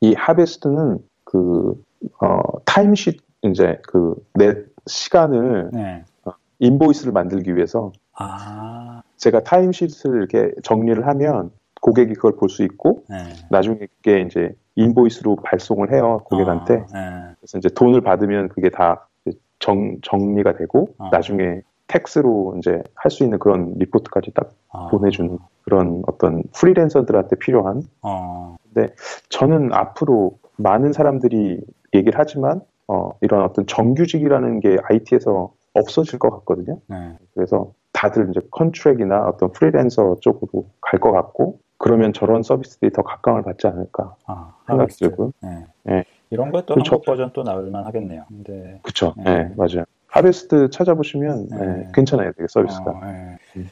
이 0.01 0.15
Harvest는 0.15 0.99
그 1.25 1.75
어, 2.23 2.39
timesheet 2.65 3.17
이제 3.45 3.79
그 3.87 4.15
내 4.35 4.55
시간을 4.87 5.71
네. 5.73 6.05
어, 6.25 6.33
invoice를 6.59 7.13
만들기 7.13 7.55
위해서 7.57 7.93
아. 8.17 9.03
제가 9.17 9.41
timesheet을 9.43 10.17
이렇게 10.17 10.53
정리를 10.63 11.07
하면 11.07 11.51
고객이 11.81 12.15
그걸 12.15 12.37
볼 12.37 12.49
수 12.49 12.63
있고 12.63 13.05
네. 13.09 13.17
나중에 13.51 13.79
그게 13.97 14.21
이제 14.23 14.55
invoice로 14.77 15.37
발송을 15.37 15.93
해요 15.93 16.21
고객한테. 16.25 16.75
아, 16.75 16.79
네. 16.93 17.35
그래서 17.41 17.59
이제 17.59 17.69
돈을 17.69 18.01
받으면 18.01 18.49
그게 18.49 18.71
다 18.71 19.07
정, 19.59 19.99
정리가 20.03 20.57
되고 20.57 20.89
아. 20.99 21.09
나중에 21.13 21.61
tax로 21.87 22.55
이제 22.59 22.83
할 22.95 23.11
수 23.11 23.23
있는 23.25 23.39
그런 23.39 23.75
리포트까지 23.77 24.33
딱 24.35 24.51
아. 24.71 24.89
보내주는 24.89 25.39
그런 25.65 26.03
어떤 26.07 26.43
프리랜서들한테 26.55 27.37
필요한. 27.37 27.83
아. 28.03 28.57
근데 28.65 28.95
저는 29.29 29.73
앞으로 29.73 30.39
많은 30.57 30.93
사람들이 30.93 31.61
얘기를 31.95 32.19
하지만 32.19 32.61
어, 32.89 33.11
이런 33.21 33.43
어떤 33.43 33.67
정규직이라는 33.67 34.61
게 34.61 34.77
IT에서 34.83 35.53
없어질 35.75 36.19
것 36.19 36.31
같거든요. 36.31 36.79
네. 36.89 37.17
그래서 37.35 37.73
다들 37.95 38.29
이제 38.31 38.41
contract이나 38.51 39.27
어떤 39.29 39.51
프리랜서 39.53 40.17
쪽으로 40.21 40.67
갈 40.83 41.01
것 41.01 41.13
같고 41.13 41.61
그러면 41.79 42.13
저런 42.13 42.43
서비스들이 42.43 42.93
더 42.93 43.03
각광을 43.03 43.43
받지 43.43 43.67
않을까 43.67 44.15
아, 44.27 44.55
생각이 44.67 44.95
들고요. 44.97 45.33
네. 45.43 45.65
네. 45.85 46.05
이런 46.31 46.51
것도. 46.51 46.75
한국 46.75 47.05
버전 47.05 47.31
또 47.33 47.43
나올만 47.43 47.85
하겠네요. 47.87 48.25
근데 48.29 48.79
그렇죠. 48.83 49.15
네. 49.17 49.51
맞아요. 49.57 49.85
Harvest 50.09 50.71
찾아보시면 50.71 51.49
네. 51.49 51.67
네, 51.67 51.89
괜찮아요, 51.95 52.33
되게 52.37 52.47
서비스가. 52.49 52.91
어, 52.91 53.01
네. 53.05 53.39
음. 53.57 53.69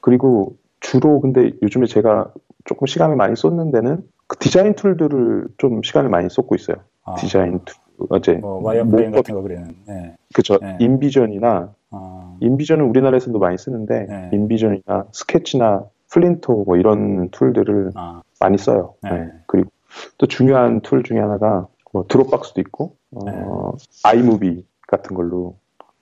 그리고 0.00 0.56
주로 0.80 1.20
근데 1.20 1.50
요즘에 1.62 1.86
제가 1.86 2.32
조금 2.64 2.86
시간을 2.86 3.16
많이 3.16 3.36
쏟는 3.36 3.70
데는 3.72 4.02
그 4.26 4.36
디자인 4.38 4.74
tool들을 4.74 5.48
좀 5.58 5.82
시간을 5.82 6.10
많이 6.10 6.28
쏟고 6.30 6.54
있어요. 6.54 6.76
아. 7.04 7.14
디자인 7.16 7.60
tool. 7.64 7.76
어제 8.10 8.32
뭐 8.34 8.60
wireframe 8.62 9.12
같은 9.12 9.34
거 9.36 9.42
그리는. 9.42 9.68
네. 9.86 10.16
그렇죠. 10.32 10.58
네. 10.58 10.76
InVision이나 10.80 11.72
아. 11.94 12.36
InVision은 12.40 12.84
우리나라에서도 12.86 13.38
많이 13.38 13.56
쓰는데 13.58 14.06
네. 14.08 14.30
InVision이나 14.32 15.06
Sketch나 15.12 15.84
Flinto 16.10 16.64
뭐 16.64 16.76
이런 16.76 17.30
tool들을 17.30 17.92
아. 17.94 18.22
많이 18.40 18.58
써요. 18.58 18.94
네. 19.02 19.10
네. 19.10 19.32
그리고 19.46 19.70
또 20.18 20.26
중요한 20.26 20.80
tool 20.80 21.02
중에 21.02 21.18
하나가 21.18 21.66
뭐 21.92 22.04
Dropbox도 22.08 22.60
있고 22.60 22.96
어, 23.12 23.72
iMovie 24.02 24.64
같은 24.88 25.14
걸로 25.16 25.56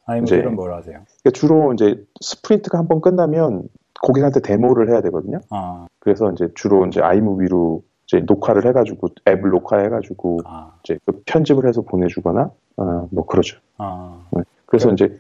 iMovie는 0.06 0.54
뭘 0.57 0.72
하세요? 0.74 1.01
그러니까 1.22 1.30
주로 1.34 1.72
이제 1.74 2.03
sprint가 2.20 2.78
한 2.78 2.88
번 2.88 3.01
끝나면 3.01 3.68
고객한테 4.03 4.40
데모를 4.40 4.90
해야 4.90 5.01
되거든요. 5.03 5.38
아. 5.51 5.86
그래서 6.01 6.30
이제 6.32 6.49
주로 6.55 6.86
이제 6.86 7.01
iMovie로 7.00 7.82
이제 8.07 8.20
녹화를 8.26 8.66
해가지고 8.66 9.09
앱을 9.28 9.51
녹화해가지고 9.51 10.40
아. 10.45 10.72
이제 10.82 10.99
그 11.07 11.22
편집을 11.26 11.68
해서 11.68 11.82
보내주거나 11.82 12.51
어, 12.78 13.09
뭐 13.12 13.26
그러죠. 13.26 13.59
아. 13.78 14.26
네. 14.32 14.43
그래서 14.66 14.88
그 14.88 14.95
이제 14.95 15.18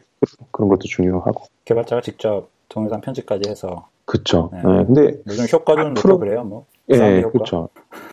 그런 0.50 0.68
것도 0.68 0.82
중요하고 0.84 1.44
개발자가 1.64 2.02
직접 2.02 2.48
동영상 2.68 3.00
편집까지 3.00 3.48
해서 3.48 3.88
그렇죠. 4.04 4.50
네. 4.52 4.62
네. 4.62 4.84
근데 4.84 5.22
요즘 5.26 5.46
효과도 5.52 5.88
넣고 5.90 6.18
그래요, 6.18 6.44
뭐. 6.44 6.66
예, 6.88 7.22
그렇죠. 7.22 7.68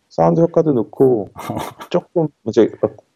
사운드 0.10 0.42
효과도 0.42 0.74
넣고 0.74 1.30
조금 1.90 2.28
이제 2.46 2.70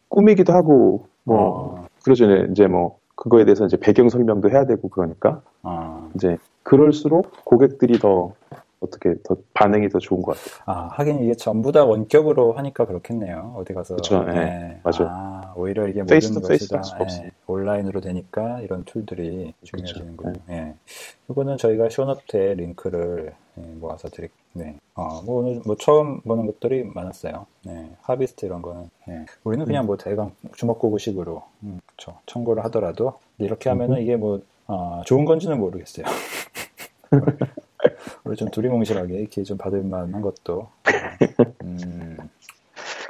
꾸미기도 0.08 0.52
하고 0.52 1.06
뭐 1.22 1.38
어. 1.38 1.86
그러죠. 2.02 2.26
이제 2.50 2.66
뭐 2.66 2.98
그거에 3.14 3.44
대해서 3.44 3.64
이제 3.64 3.76
배경 3.76 4.08
설명도 4.08 4.50
해야 4.50 4.66
되고 4.66 4.88
그러니까 4.88 5.42
아. 5.62 6.08
이제 6.14 6.36
그럴수록 6.62 7.44
고객들이 7.44 7.98
더 7.98 8.32
어떻게 8.84 9.14
더 9.22 9.36
반응이 9.54 9.88
더 9.88 9.98
좋은 9.98 10.22
것 10.22 10.36
같아요. 10.36 10.62
아 10.66 10.88
하긴 10.92 11.22
이게 11.24 11.34
전부 11.34 11.72
다 11.72 11.84
원격으로 11.84 12.52
하니까 12.52 12.86
그렇겠네요. 12.86 13.54
어디 13.56 13.72
가서. 13.74 13.96
그렇죠. 13.96 14.22
네. 14.24 14.32
네. 14.32 14.80
맞아요. 14.82 15.08
아, 15.10 15.52
오히려 15.56 15.88
이게 15.88 16.02
모든 16.02 16.20
tool 16.20 16.40
것이 16.40 16.68
다. 16.68 16.82
예, 17.24 17.30
온라인으로 17.46 18.00
되니까 18.00 18.60
이런 18.60 18.84
tool들이 18.84 19.54
중요해지는군요. 19.62 20.32
그쵸. 20.32 20.44
예. 20.50 20.74
이거는 21.30 21.56
저희가 21.56 21.88
쇼노트에 21.90 22.54
링크를 22.54 23.34
예, 23.58 23.62
모아서 23.62 24.08
드릴. 24.08 24.30
네. 24.52 24.76
어, 24.94 25.20
뭐 25.22 25.40
오늘 25.42 25.60
뭐 25.66 25.76
처음 25.76 26.20
보는 26.20 26.46
것들이 26.46 26.84
많았어요. 26.84 27.46
네. 27.64 27.90
하비스트 28.02 28.46
이런 28.46 28.62
거는. 28.62 28.88
예. 29.08 29.24
우리는 29.42 29.64
그냥 29.66 29.86
뭐 29.86 29.96
대강 29.96 30.32
주먹구구식으로 30.56 31.42
음, 31.64 31.80
그쵸. 31.86 32.16
청구를 32.26 32.64
하더라도 32.66 33.14
이렇게 33.38 33.68
하면은 33.70 34.00
이게 34.00 34.16
뭐 34.16 34.40
아, 34.66 35.02
좋은 35.04 35.24
건지는 35.24 35.58
모르겠어요. 35.58 36.06
우리 38.24 38.36
좀 38.36 38.48
두리뭉실하게 38.50 39.14
이렇게 39.18 39.42
좀 39.42 39.58
받을 39.58 39.82
만한 39.82 40.20
것도. 40.22 40.68
음, 41.62 42.16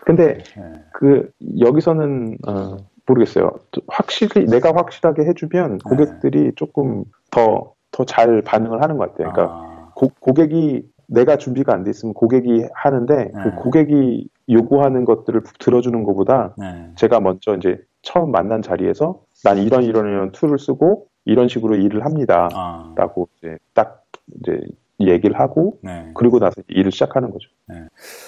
근데 0.04 0.38
예. 0.58 0.82
그 0.92 1.30
여기서는 1.58 2.38
어, 2.46 2.76
모르겠어요. 3.06 3.50
확실히 3.88 4.46
내가 4.46 4.72
확실하게 4.74 5.24
해주면 5.24 5.78
네. 5.78 5.78
고객들이 5.84 6.52
조금 6.56 7.04
더 7.30 7.74
더 7.94 8.04
잘 8.04 8.42
반응을 8.42 8.82
하는 8.82 8.96
것 8.98 9.12
같아요. 9.12 9.32
그러니까 9.32 9.54
아, 9.54 9.92
고, 9.94 10.10
고객이 10.18 10.82
내가 11.06 11.36
준비가 11.36 11.72
안 11.74 11.84
돼 11.84 11.90
있으면 11.90 12.12
고객이 12.14 12.66
하는데 12.74 13.14
네. 13.16 13.30
그 13.42 13.54
고객이 13.54 14.28
요구하는 14.50 15.04
것들을 15.04 15.42
들어주는 15.60 16.02
것보다 16.02 16.54
네. 16.58 16.90
제가 16.96 17.20
먼저 17.20 17.54
이제 17.54 17.78
처음 18.02 18.32
만난 18.32 18.62
자리에서 18.62 19.20
난 19.44 19.58
이런 19.58 19.84
이런 19.84 20.06
이런 20.06 20.32
tool을 20.32 20.58
쓰고 20.58 21.06
이런 21.24 21.48
식으로 21.48 21.76
일을 21.76 22.04
합니다라고 22.04 23.28
아, 23.30 23.36
이제 23.38 23.58
딱 23.74 24.02
이제 24.40 24.60
얘기를 25.08 25.38
하고 25.38 25.78
네. 25.82 26.10
그리고 26.14 26.38
나서 26.38 26.62
일을 26.68 26.92
시작하는 26.92 27.30
거죠. 27.30 27.48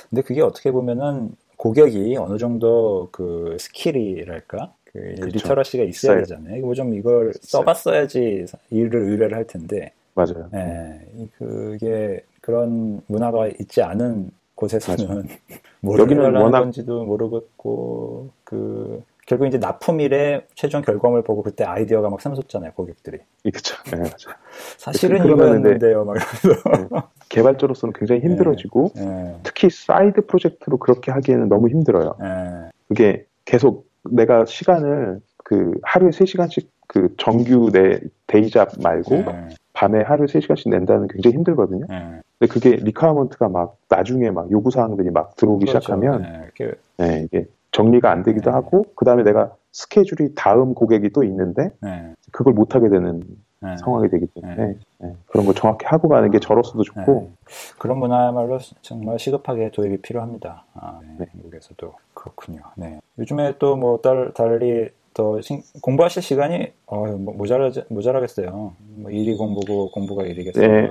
근데 0.09 0.22
그게 0.22 0.43
어떻게 0.43 0.70
보면은 0.72 1.31
고객이 1.57 2.16
어느 2.16 2.39
정도 2.39 3.09
그 3.12 3.57
skill이랄까? 3.59 4.72
그. 4.85 4.99
literacy가 4.99 5.85
있어야 5.85 6.20
있어요. 6.20 6.24
되잖아요. 6.24 6.57
이거 6.59 6.74
좀 6.74 6.95
이걸 6.95 7.33
써봤어야지 7.41 8.47
일을 8.70 9.01
의뢰를 9.03 9.37
할 9.37 9.47
텐데, 9.47 9.93
맞아요. 10.14 10.49
예, 10.55 11.01
이- 11.18 11.29
그게 11.37 12.20
그런 12.41 13.01
문화가 13.07 13.47
있지 13.49 13.83
않은 13.83 14.31
곳에서는 14.55 14.97
뭘 15.81 15.99
여기는 16.01 16.35
워낙- 16.37 16.61
건지도 16.61 17.05
모르겠고, 17.05 18.31
그 18.45 19.03
결국 19.27 19.47
이제 19.47 19.59
납품일에 19.59 20.47
최종 20.55 20.83
결과물 20.83 21.22
보고 21.22 21.43
그때 21.43 21.64
아이디어가 21.64 22.09
막 22.11 22.20
샘솟잖아요, 22.20 22.72
고객들이. 22.72 23.18
그렇죠. 23.43 23.77
네, 23.91 23.97
맞아요. 23.97 24.39
사실은 24.79 25.27
이거였는데요, 25.27 26.05
막 26.05 26.16
이러면서. 26.16 27.09
개발자로서는 27.29 27.93
굉장히 27.93 28.20
힘들어지고 28.24 28.93
예, 28.99 29.35
특히 29.43 29.68
side 29.68 30.27
project로 30.27 30.79
그렇게 30.79 31.11
하기에는 31.11 31.49
너무 31.49 31.68
힘들어요. 31.68 32.16
예, 32.22 32.70
그게 32.87 33.27
계속 33.45 33.89
내가 34.09 34.45
시간을 34.45 35.20
그 35.45 35.72
하루에 35.83 36.12
3 36.12 36.24
시간씩 36.24 36.70
그 36.87 37.12
정규 37.18 37.70
내 37.72 37.99
day 38.29 38.55
job 38.55 38.81
말고 38.81 39.16
예, 39.16 39.49
밤에 39.72 40.03
하루에 40.03 40.29
3 40.29 40.41
시간씩 40.41 40.70
낸다는 40.70 41.09
게 41.09 41.14
굉장히 41.14 41.35
힘들거든요. 41.35 41.87
예. 41.91 42.20
근데 42.39 42.53
그게 42.53 42.77
requirement가 42.77 43.49
막 43.49 43.77
나중에 43.89 44.31
막 44.31 44.49
요구 44.53 44.70
사항들이 44.70 45.11
막 45.11 45.35
들어오기 45.35 45.66
그렇죠. 45.66 45.81
시작하면 45.81 46.22
예, 46.61 46.72
네, 46.99 47.24
이게 47.24 47.47
정리가 47.77 48.11
안 48.11 48.22
되기도 48.22 48.51
네. 48.51 48.55
하고 48.55 48.85
그 48.95 49.05
다음에 49.05 49.22
내가 49.22 49.55
스케줄이 49.70 50.35
다음 50.35 50.72
고객이 50.72 51.11
또 51.11 51.22
있는데 51.24 51.70
예, 51.85 52.14
그걸 52.33 52.55
못 52.55 52.74
하게 52.74 52.89
되는 52.89 53.22
예. 53.64 53.77
상황이 53.77 54.09
되기 54.09 54.27
때문에 54.27 54.57
네. 54.57 54.77
네, 54.99 55.14
그런 55.27 55.45
걸 55.45 55.55
정확히 55.55 55.85
하고 55.87 56.09
가는 56.09 56.31
게 56.31 56.39
저로서도 56.41 56.83
좋고 56.83 57.12
네. 57.12 57.31
그런 57.79 57.99
문화야말로 57.99 58.59
정말 58.81 59.18
시급하게 59.18 59.70
도입이 59.72 59.99
필요합니다. 59.99 60.64
아, 60.74 61.01
네. 61.03 61.09
네. 61.18 61.27
미국에서도 61.35 61.93
그렇군요. 62.14 62.61
네. 62.77 62.99
요즘에 63.18 63.59
또 63.59 63.77
뭐 63.77 64.01
달리 64.35 64.89
더 65.12 65.41
신- 65.43 65.62
공부하실 65.83 66.22
시간이 66.22 66.72
어, 66.87 67.07
뭐 67.07 67.35
모자라 67.35 67.70
모자라겠어요. 67.89 68.72
뭐 68.97 69.11
일이 69.11 69.35
공부고 69.37 69.91
공부가 69.91 70.24
일이겠어요. 70.24 70.66
네. 70.66 70.91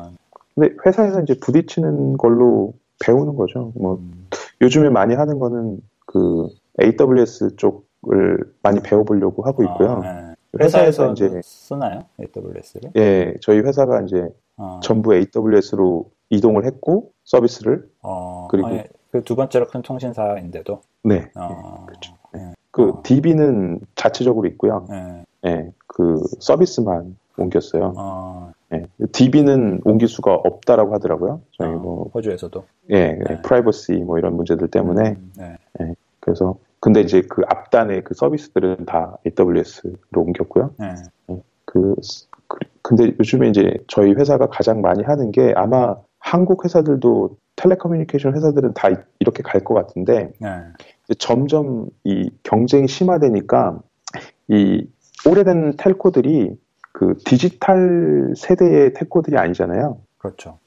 근데 0.54 0.76
회사에서 0.86 1.22
이제 1.22 1.36
부딪히는 1.42 2.18
걸로 2.18 2.74
배우는 3.04 3.36
거죠. 3.36 3.72
뭐 3.76 3.96
음, 3.96 4.28
요즘에 4.62 4.90
많이 4.90 5.14
하는 5.16 5.38
거는 5.40 5.80
그 6.08 6.48
AWS 6.82 7.56
쪽을 7.56 8.38
많이 8.62 8.82
배워보려고 8.82 9.44
하고 9.44 9.64
있고요. 9.64 10.02
아, 10.04 10.22
네. 10.22 10.36
회사에서 10.60 11.10
회사에서 11.10 11.12
이제 11.14 11.42
쓰나요? 11.44 12.04
AWS를? 12.20 12.92
예 12.96 13.34
저희 13.42 13.60
회사가 13.60 14.02
이제 14.04 14.28
어, 14.58 14.80
전부 14.82 15.14
AWS로 15.14 16.10
이동을 16.30 16.66
했고 16.66 17.12
서비스를 17.26 17.90
어, 18.02 18.48
그리고- 18.50 18.70
그두 19.12 19.36
번째로 19.36 19.68
큰 19.68 19.82
통신사인데도 19.82 20.82
네. 21.04 21.30
어, 21.36 21.86
그렇죠. 21.86 22.14
네. 22.34 22.54
그 22.72 22.90
어. 22.90 23.02
DB는 23.04 23.80
자체적으로 23.96 24.48
있고요. 24.50 24.86
네. 24.90 25.24
예, 25.46 25.72
그 25.88 26.22
서비스만 26.40 27.18
옮겼어요. 27.38 27.94
어, 27.98 28.52
예, 28.74 28.86
DB는 29.12 29.82
옮길 29.86 30.08
수가 30.08 30.34
없다라고 30.34 30.94
하더라고요. 30.96 31.42
저희 31.58 31.70
어, 31.70 31.78
뭐 31.78 32.10
호주에서도 32.14 32.64
예, 32.92 33.12
네. 33.14 33.42
프라이버시 33.42 33.94
뭐 33.94 34.18
이런 34.18 34.36
문제들 34.36 34.70
때문에 34.70 35.10
음, 35.12 35.32
네. 35.80 35.94
그래서 36.20 36.56
근데 36.86 37.02
이제 37.02 37.24
그 37.28 37.42
앞단의 37.48 38.04
그 38.04 38.14
서비스들은 38.14 38.86
다 38.86 39.18
AWS로 39.26 39.96
옮겼고요. 40.16 40.70
네. 40.78 40.94
그, 41.66 41.96
그- 42.48 42.60
근데 42.84 43.06
요즘에 43.20 43.50
이제 43.50 43.74
저희 43.88 44.12
회사가 44.14 44.46
가장 44.50 44.82
많이 44.82 45.02
하는 45.02 45.32
게 45.32 45.52
아마 45.56 45.96
한국 46.20 46.64
회사들도 46.64 47.38
텔레커뮤니케이션 47.56 48.36
회사들은 48.36 48.76
다 48.76 48.90
이- 48.92 48.96
이렇게 49.20 49.42
갈 49.42 49.64
것 49.64 49.74
같은데 49.74 50.32
네. 50.40 50.50
점점 51.18 51.88
이 52.04 52.30
경쟁이 52.44 52.88
심화되니까 52.88 53.80
이 54.50 54.88
오래된 55.28 55.78
telco들이 55.78 56.56
그 56.92 57.18
디지털 57.26 58.34
세대의 58.38 58.94
telco들이 58.94 59.38
아니잖아요. 59.40 59.98
그렇죠. 60.20 60.60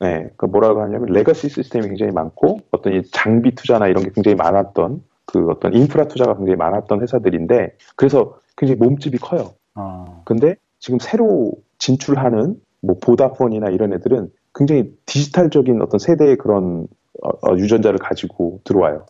네, 0.00 0.28
그 0.36 0.44
뭐라고 0.44 0.82
하냐면 0.82 1.06
legacy 1.06 1.48
시스템이 1.48 1.86
굉장히 1.86 2.12
많고 2.12 2.58
어떤 2.72 2.92
이 2.92 3.02
장비 3.12 3.54
투자나 3.54 3.86
이런 3.86 4.02
게 4.04 4.10
굉장히 4.10 4.34
많았던 4.34 5.02
그 5.26 5.48
어떤 5.48 5.74
인프라 5.74 6.04
투자가 6.06 6.36
굉장히 6.36 6.56
많았던 6.56 7.00
회사들인데 7.02 7.76
그래서 7.96 8.38
굉장히 8.56 8.78
몸집이 8.78 9.18
커요. 9.18 9.54
어, 9.74 10.22
근데 10.24 10.56
지금 10.78 10.98
새로 10.98 11.52
진출하는 11.78 12.60
뭐 12.80 12.96
Vodafone이나 13.00 13.70
이런 13.70 13.92
애들은 13.94 14.30
굉장히 14.54 14.94
디지털적인 15.06 15.80
어떤 15.82 15.98
세대의 15.98 16.36
그런 16.36 16.86
어, 17.22 17.28
어, 17.50 17.56
유전자를 17.56 17.98
가지고 17.98 18.60
들어와요. 18.64 19.06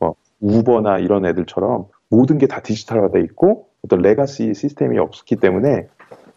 어, 0.00 0.14
우버나 0.40 0.98
이런 0.98 1.24
애들처럼 1.24 1.86
모든 2.10 2.38
게 2.38 2.46
다 2.46 2.60
디지털화돼 2.60 3.20
있고 3.20 3.68
어떤 3.84 4.00
레가시 4.00 4.52
시스템이 4.54 4.98
없기 4.98 5.36
때문에 5.36 5.88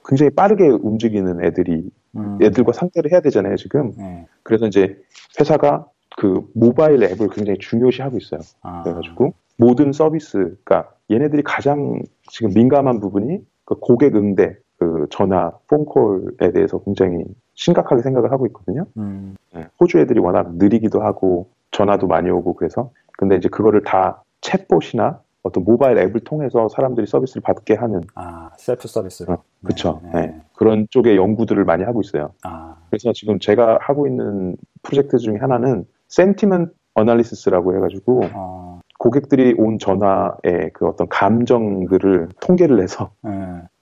굉장히 0.06 0.30
빠르게 0.32 0.68
움직이는 0.68 1.44
애들이 1.44 1.90
음, 2.16 2.38
애들과 2.42 2.72
상대를 2.72 3.12
해야 3.12 3.20
되잖아요 3.22 3.56
지금. 3.58 3.92
네. 3.98 4.26
그래서 4.44 4.66
이제 4.68 4.98
회사가 5.40 5.88
그 6.18 6.42
모바일 6.56 7.04
앱을 7.04 7.30
굉장히 7.30 7.60
중요시하고 7.60 8.18
있어요. 8.18 8.40
아, 8.64 8.82
그래가지고 8.82 9.34
모든 9.56 9.94
서비스, 9.94 10.38
그러니까 10.64 10.90
얘네들이 11.12 11.44
가장 11.44 12.02
지금 12.32 12.52
민감한 12.56 13.00
부분이 13.00 13.40
그 13.66 13.76
고객 13.76 14.16
응대, 14.16 14.58
그 14.80 15.06
전화, 15.12 15.52
폰콜에 15.68 16.52
대해서 16.54 16.80
굉장히 16.80 17.24
심각하게 17.54 18.02
생각을 18.02 18.32
하고 18.32 18.48
있거든요. 18.48 18.86
음, 18.98 19.36
예, 19.56 19.68
호주 19.80 20.00
애들이 20.00 20.20
워낙 20.20 20.56
느리기도 20.56 21.02
하고 21.02 21.50
전화도 21.70 22.08
많이 22.08 22.32
오고 22.32 22.56
그래서 22.56 22.90
근데 23.14 23.36
이제 23.36 23.48
그거를 23.48 23.84
다 23.84 24.24
챗봇이나 24.42 25.20
어떤 25.44 25.64
모바일 25.64 26.00
앱을 26.00 26.22
통해서 26.22 26.68
사람들이 26.68 27.06
서비스를 27.06 27.44
받게 27.44 27.76
하는 27.76 28.02
아, 28.16 28.50
셀프 28.58 28.88
서비스로. 28.88 29.34
어, 29.34 29.44
그쵸. 29.64 30.02
네, 30.14 30.22
네. 30.22 30.42
그런 30.56 30.88
쪽의 30.90 31.16
연구들을 31.16 31.64
많이 31.64 31.84
하고 31.84 32.02
있어요. 32.02 32.32
아, 32.44 32.76
그래서 32.90 33.14
지금 33.14 33.38
제가 33.38 33.78
하고 33.82 34.08
있는 34.08 34.58
프로젝트 34.82 35.20
중에 35.20 35.38
하나는 35.38 35.86
sentiment 36.08 36.74
analysis라고 36.94 37.76
해가지고 37.76 38.22
어, 38.34 38.80
고객들이 38.98 39.54
온 39.58 39.78
전화의 39.78 40.72
그 40.74 40.88
어떤 40.88 41.08
감정들을 41.10 42.30
통계를 42.42 42.78
내서 42.78 43.12
네. 43.22 43.32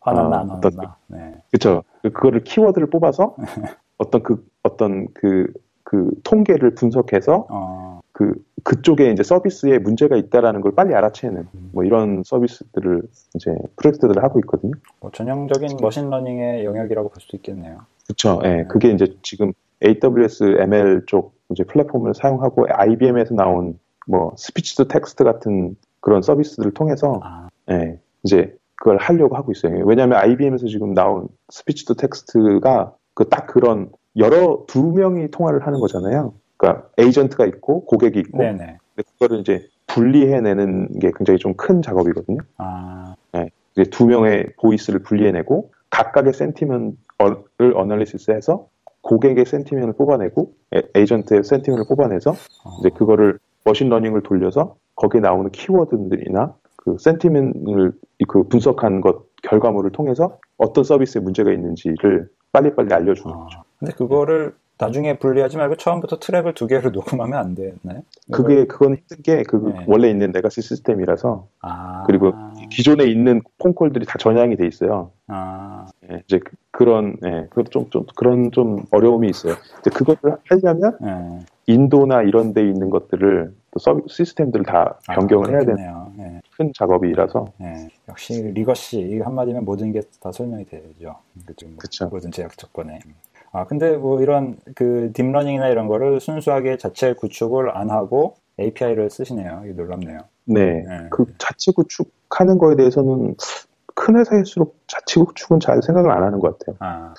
화났나, 0.02 0.38
아, 0.38 0.40
안 0.42 0.50
화났나. 0.50 0.98
네. 1.08 1.36
그쵸 1.52 1.84
그거를 2.02 2.44
키워드를 2.44 2.90
뽑아서 2.90 3.36
어떤 3.98 4.24
그 4.24 4.46
어떤 4.64 5.08
그그 5.14 6.12
통계를 6.24 6.76
분석해서 6.76 7.48
어, 7.50 8.02
그 8.12 8.34
그쪽에 8.64 9.12
이제 9.12 9.24
서비스에 9.24 9.78
문제가 9.78 10.18
있다라는 10.18 10.62
걸 10.62 10.74
빨리 10.74 10.94
알아채는 10.94 11.48
뭐 11.72 11.84
이런 11.84 12.24
서비스들을 12.26 13.04
이제 13.36 13.56
프로젝트들을 13.78 14.22
하고 14.24 14.40
있거든요. 14.40 14.74
뭐 15.00 15.12
전형적인 15.12 15.78
머신러닝의 15.80 16.66
영역이라고 16.66 17.10
볼 17.10 17.22
수도 17.22 17.38
있겠네요. 17.38 17.82
그렇죠. 18.06 18.42
예, 18.44 18.66
그게 18.68 18.90
이제 18.90 19.16
지금 19.22 19.54
AWS 19.84 20.58
ML 20.60 21.04
쪽 21.06 21.35
이제 21.52 21.64
플랫폼을 21.64 22.14
사용하고 22.14 22.66
IBM에서 22.70 23.36
나온 23.36 23.78
뭐 24.08 24.34
speech 24.38 24.76
to 24.76 24.88
text 24.88 25.24
같은 25.24 25.76
그런 26.02 26.22
서비스들을 26.22 26.74
통해서 26.74 27.20
아, 27.24 27.50
예, 27.72 28.00
이제 28.24 28.56
그걸 28.76 28.98
하려고 28.98 29.36
하고 29.36 29.52
있어요. 29.52 29.84
왜냐하면 29.86 30.20
IBM에서 30.20 30.68
지금 30.68 30.94
나온 30.94 31.28
speech 31.50 31.86
to 31.86 31.96
text가 31.96 32.94
그 33.14 33.24
딱 33.30 33.48
그런 33.48 33.90
여러 34.18 34.64
두 34.68 34.92
명이 34.92 35.32
통화를 35.32 35.66
하는 35.66 35.80
거잖아요. 35.80 36.34
그러니까 36.58 36.88
에이전트가 36.98 37.46
있고 37.48 37.86
고객이 37.86 38.20
있고 38.20 38.38
네네. 38.40 38.78
근데 38.96 39.10
그거를 39.14 39.40
이제 39.40 39.68
분리해내는 39.88 41.00
게 41.00 41.12
굉장히 41.16 41.38
좀 41.40 41.54
큰 41.56 41.82
작업이거든요. 41.82 42.40
아, 42.58 43.16
이제 43.76 43.90
두 43.90 44.06
명의 44.06 44.48
voice를 44.58 45.00
분리해내고 45.02 45.72
각각의 45.90 46.34
sentiment를 46.34 47.76
analysis해서 47.76 48.68
고객의 49.10 49.46
sentiment를 49.46 49.94
뽑아내고 49.94 50.52
에- 50.76 50.82
에이전트의 50.96 51.44
sentiment를 51.44 51.86
뽑아내서 51.88 52.32
어, 52.32 52.70
이제 52.80 52.90
그거를 52.90 53.38
머신러닝을 53.64 54.24
돌려서 54.24 54.76
거기에 54.96 55.22
나오는 55.22 55.50
키워드들이나 55.52 56.56
그 56.78 56.98
sentiment를 57.00 57.94
그 58.28 58.44
분석한 58.48 59.02
것 59.02 59.26
결과물을 59.44 59.92
통해서 59.92 60.40
어떤 60.58 60.84
서비스에 60.84 61.22
문제가 61.22 61.52
있는지를 61.52 62.30
빨리빨리 62.52 62.94
알려주는 62.94 63.34
아. 63.36 63.44
거죠. 63.44 63.62
근데 63.80 63.94
그거를 63.94 64.56
나중에 64.78 65.18
분리하지 65.18 65.56
말고 65.58 65.78
처음부터 65.78 66.20
트랙을 66.20 66.54
두 66.54 66.68
개를 66.68 66.92
녹음하면 67.32 67.40
안 67.40 67.56
되나요? 67.56 68.02
그게 68.32 68.66
그건 68.66 68.96
힘든 68.96 69.18
게그 69.24 69.56
네. 69.74 69.86
원래 69.88 70.10
있는 70.10 70.32
legacy 70.32 70.62
시스템이라서 70.62 71.48
아, 71.62 72.04
그리고 72.08 72.34
기존에 72.72 73.06
있는 73.06 73.42
phone 73.60 73.76
call들이 73.76 74.06
다 74.06 74.18
전향이 74.20 74.58
돼 74.58 74.68
있어요. 74.68 75.12
아, 75.28 75.86
예, 76.12 76.22
이제 76.26 76.40
그- 76.40 76.56
그런 76.72 77.16
예, 77.26 77.48
그 77.52 77.64
좀, 77.66 77.90
좀 77.90 78.06
그런 78.16 78.52
좀 78.52 78.84
어려움이 78.92 79.30
있어요. 79.30 79.54
이제 79.80 79.90
그것을 79.92 80.36
하려면 80.50 80.98
예. 81.04 81.46
인도나 81.68 82.22
이런 82.24 82.54
데 82.54 82.62
있는 82.68 82.90
것들을 82.90 83.54
또 83.72 83.80
서비 83.80 84.02
시스템들을 84.08 84.66
다 84.66 85.00
아, 85.08 85.14
변경을 85.16 85.52
해야 85.52 85.60
되는. 85.60 85.78
예, 86.20 86.42
큰 86.58 86.72
작업이라서 86.76 87.48
예. 87.62 87.88
역시 88.10 88.42
legacy 88.54 89.00
이 89.00 89.20
한마디면 89.20 89.64
모든 89.64 89.92
게 89.94 90.02
다 90.20 90.32
설명이 90.32 90.66
되죠. 90.66 91.16
그죠? 91.46 91.68
뭐 91.68 91.76
그쵸. 91.78 92.08
모든 92.10 92.30
제약 92.32 92.58
조건에. 92.58 93.00
아 93.56 93.66
근데 93.68 93.96
뭐 93.96 94.22
이런 94.22 94.58
그 94.76 95.12
딥러닝이나 95.14 95.70
이런 95.70 95.88
거를 95.88 96.20
순수하게 96.20 96.78
자체 96.78 97.14
구축을 97.14 97.76
안 97.76 97.90
하고 97.90 98.36
API를 98.60 99.10
쓰시네요. 99.10 99.62
이게 99.64 99.74
놀랍네요. 99.74 100.20
네, 100.46 100.84
네. 100.88 101.08
그 101.10 101.26
자체 101.38 101.72
구축하는 101.72 102.58
거에 102.58 102.76
대해서는 102.76 103.36
큰 103.96 104.18
회사일수록 104.18 104.78
자체 104.88 105.22
구축은 105.22 105.62
잘 105.62 105.82
생각을 105.82 106.12
안 106.12 106.24
하는 106.24 106.40
것 106.40 106.60
같아요. 106.60 106.76
아, 106.80 107.14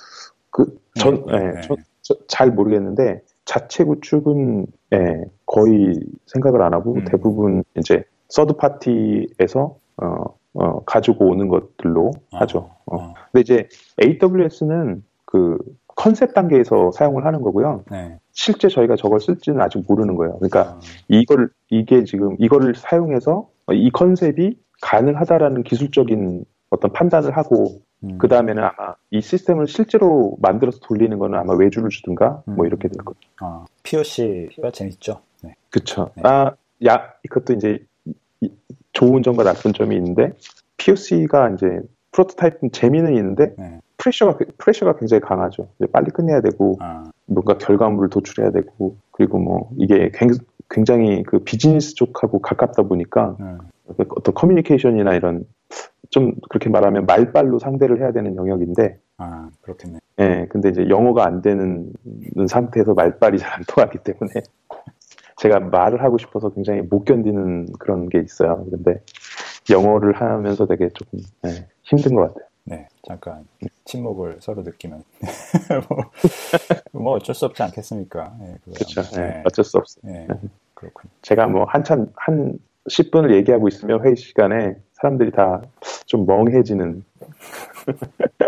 그 0.51 0.65
전 0.99 1.25
네, 1.25 1.33
예, 1.33 1.51
네. 1.53 1.61
전- 1.61 1.77
저- 2.03 2.15
잘 2.27 2.51
모르겠는데 2.51 3.21
자체 3.45 3.83
구축은 3.83 4.67
예, 4.93 5.23
거의 5.47 5.99
생각을 6.27 6.61
안 6.61 6.73
하고 6.73 6.93
음. 6.95 7.05
대부분 7.05 7.63
이제 7.77 8.03
서드 8.29 8.53
파티에서 8.53 9.75
어, 9.97 10.23
어, 10.53 10.83
가지고 10.85 11.29
오는 11.29 11.47
것들로 11.47 12.11
아, 12.31 12.41
하죠. 12.41 12.69
어. 12.85 12.95
어, 12.97 13.13
근데 13.31 13.41
이제 13.41 13.67
AWS는 14.03 15.03
그 15.25 15.57
컨셉 15.97 16.33
단계에서 16.35 16.91
사용을 16.91 17.25
하는 17.25 17.41
거고요. 17.41 17.83
네. 17.91 18.17
실제 18.31 18.69
저희가 18.69 18.95
저걸 18.95 19.19
쓸지는 19.19 19.59
아직 19.61 19.83
모르는 19.87 20.15
거예요. 20.15 20.37
그러니까 20.37 20.61
아, 20.75 20.79
이걸 21.09 21.49
이게 21.69 22.03
지금 22.05 22.35
이거를 22.39 22.75
사용해서 22.75 23.49
이 23.73 23.89
컨셉이 23.89 24.57
가능하다라는 24.81 25.63
기술적인 25.63 26.45
어떤 26.69 26.93
판단을 26.93 27.35
하고 27.35 27.79
음. 28.03 28.19
그 28.19 28.27
다음에는 28.27 28.63
아마 28.63 28.93
이 29.09 29.21
시스템을 29.21 29.67
실제로 29.67 30.37
만들어서 30.39 30.77
돌리는 30.83 31.17
거는 31.17 31.37
아마 31.39 31.53
외주를 31.55 31.89
주든가 31.89 32.43
뭐 32.45 32.63
음. 32.63 32.67
이렇게 32.67 32.87
될 32.89 32.97
거예요. 33.03 33.15
아, 33.41 33.65
POC가 33.81 34.69
재밌죠. 34.71 35.21
네. 35.41 35.55
그쵸. 35.71 36.11
네. 36.15 36.21
아, 36.25 36.51
야, 36.85 37.11
이것도 37.23 37.53
이제 37.53 37.79
이- 38.41 38.51
좋은 38.93 39.23
점과 39.23 39.43
나쁜 39.43 39.73
점이 39.73 39.95
있는데 39.95 40.33
POC가 40.77 41.49
이제 41.55 41.65
프로토타입은 42.11 42.71
재미는 42.71 43.15
있는데 43.15 43.55
네. 43.57 43.79
프레셔가 43.97 44.37
프레셔가 44.57 44.95
굉장히 44.97 45.21
강하죠. 45.21 45.67
빨리 45.91 46.11
끝내야 46.11 46.41
되고 46.41 46.77
아, 46.79 47.03
뭔가 47.25 47.57
결과물을 47.57 48.09
도출해야 48.09 48.51
되고 48.51 48.95
그리고 49.11 49.39
뭐 49.39 49.69
이게 49.77 50.11
굉- 50.13 50.29
굉장히 50.69 51.23
그 51.23 51.39
비즈니스 51.39 51.95
쪽하고 51.95 52.39
가깝다 52.39 52.83
보니까 52.83 53.35
음. 53.39 53.57
어떤 53.87 54.33
커뮤니케이션이나 54.33 55.13
이런 55.13 55.45
좀 56.09 56.33
그렇게 56.49 56.69
말하면 56.69 57.05
말빨로 57.05 57.59
상대를 57.59 57.99
해야 57.99 58.11
되는 58.11 58.35
영역인데 58.35 58.99
아, 59.17 59.49
그렇겠네. 59.61 59.99
예, 60.19 60.45
근데 60.49 60.69
이제 60.69 60.87
영어가 60.89 61.25
안 61.25 61.41
되는 61.41 61.91
상태에서 62.47 62.93
말빨이 62.93 63.39
잘 63.39 63.53
안 63.57 63.63
통하기 63.67 63.99
때문에 63.99 64.31
제가 65.37 65.59
말을 65.59 66.03
하고 66.03 66.17
싶어서 66.17 66.49
굉장히 66.49 66.81
못 66.81 67.03
견디는 67.05 67.73
그런 67.79 68.09
게 68.09 68.19
있어요. 68.19 68.65
근데 68.69 69.01
영어를 69.69 70.13
하면서 70.21 70.65
되게 70.65 70.89
조금 70.89 71.19
예, 71.45 71.67
힘든 71.83 72.15
것 72.15 72.21
같아요. 72.33 72.46
네, 72.69 72.87
잠깐 73.07 73.47
침묵을 73.85 74.37
서로 74.41 74.61
느끼면 74.63 75.01
뭐, 75.89 76.11
뭐 77.03 77.13
어쩔 77.13 77.33
수 77.33 77.45
없지 77.45 77.63
않겠습니까? 77.63 78.35
예, 78.41 78.55
그거야. 78.65 78.75
그렇죠. 78.75 79.01
예, 79.15 79.21
네, 79.21 79.43
어쩔 79.45 79.63
수 79.63 79.77
없어요. 79.77 80.13
예, 80.13 80.27
그렇군. 80.73 81.09
제가 81.21 81.47
뭐 81.47 81.63
한참 81.65 82.07
한 82.15 82.59
10분을 82.89 83.33
얘기하고 83.35 83.67
있으면 83.69 84.03
회의 84.05 84.15
시간에 84.17 84.75
사람들이 84.93 85.31
다 85.31 85.61
좀 86.07 86.25
멍해지는 86.25 87.03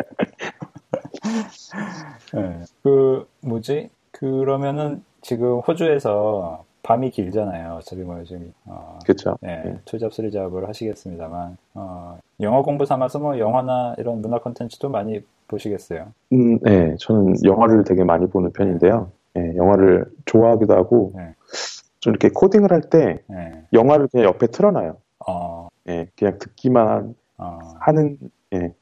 예, 2.35 2.61
그 2.83 3.27
뭐지? 3.41 3.89
그러면은 4.11 5.03
지금 5.21 5.59
호주에서 5.59 6.65
밤이 6.83 7.11
길잖아요. 7.11 7.75
어차피 7.75 8.01
뭐 8.03 8.19
요즘 8.19 8.53
어, 8.65 8.99
그렇죠. 9.05 9.37
예, 9.45 9.49
예. 9.65 9.79
투잡 9.85 10.13
쓰리잡을 10.13 10.67
하시겠습니다만 10.69 11.57
어, 11.75 12.17
영어 12.41 12.61
공부 12.63 12.85
삼아서 12.85 13.19
뭐 13.19 13.37
영화나 13.39 13.93
이런 13.97 14.21
문화 14.21 14.39
콘텐츠도 14.39 14.89
많이 14.89 15.21
보시겠어요. 15.47 16.07
음, 16.33 16.59
네, 16.59 16.95
저는 16.99 17.35
영화를 17.43 17.83
되게 17.83 18.03
많이 18.03 18.27
보는 18.27 18.51
편인데요. 18.53 19.11
예, 19.37 19.55
영화를 19.55 20.05
좋아하기도 20.25 20.73
하고 20.73 21.11
네. 21.15 21.33
좀 21.99 22.11
이렇게 22.11 22.29
코딩을 22.29 22.71
할때 22.71 23.19
예, 23.31 23.63
영화를 23.73 24.07
그냥 24.07 24.27
옆에 24.27 24.47
틀어놔요. 24.47 24.95
어, 25.27 25.67
예, 25.89 26.07
그냥 26.17 26.37
듣기만 26.39 27.13
어, 27.37 27.59
하는 27.81 28.17
예, 28.53 28.73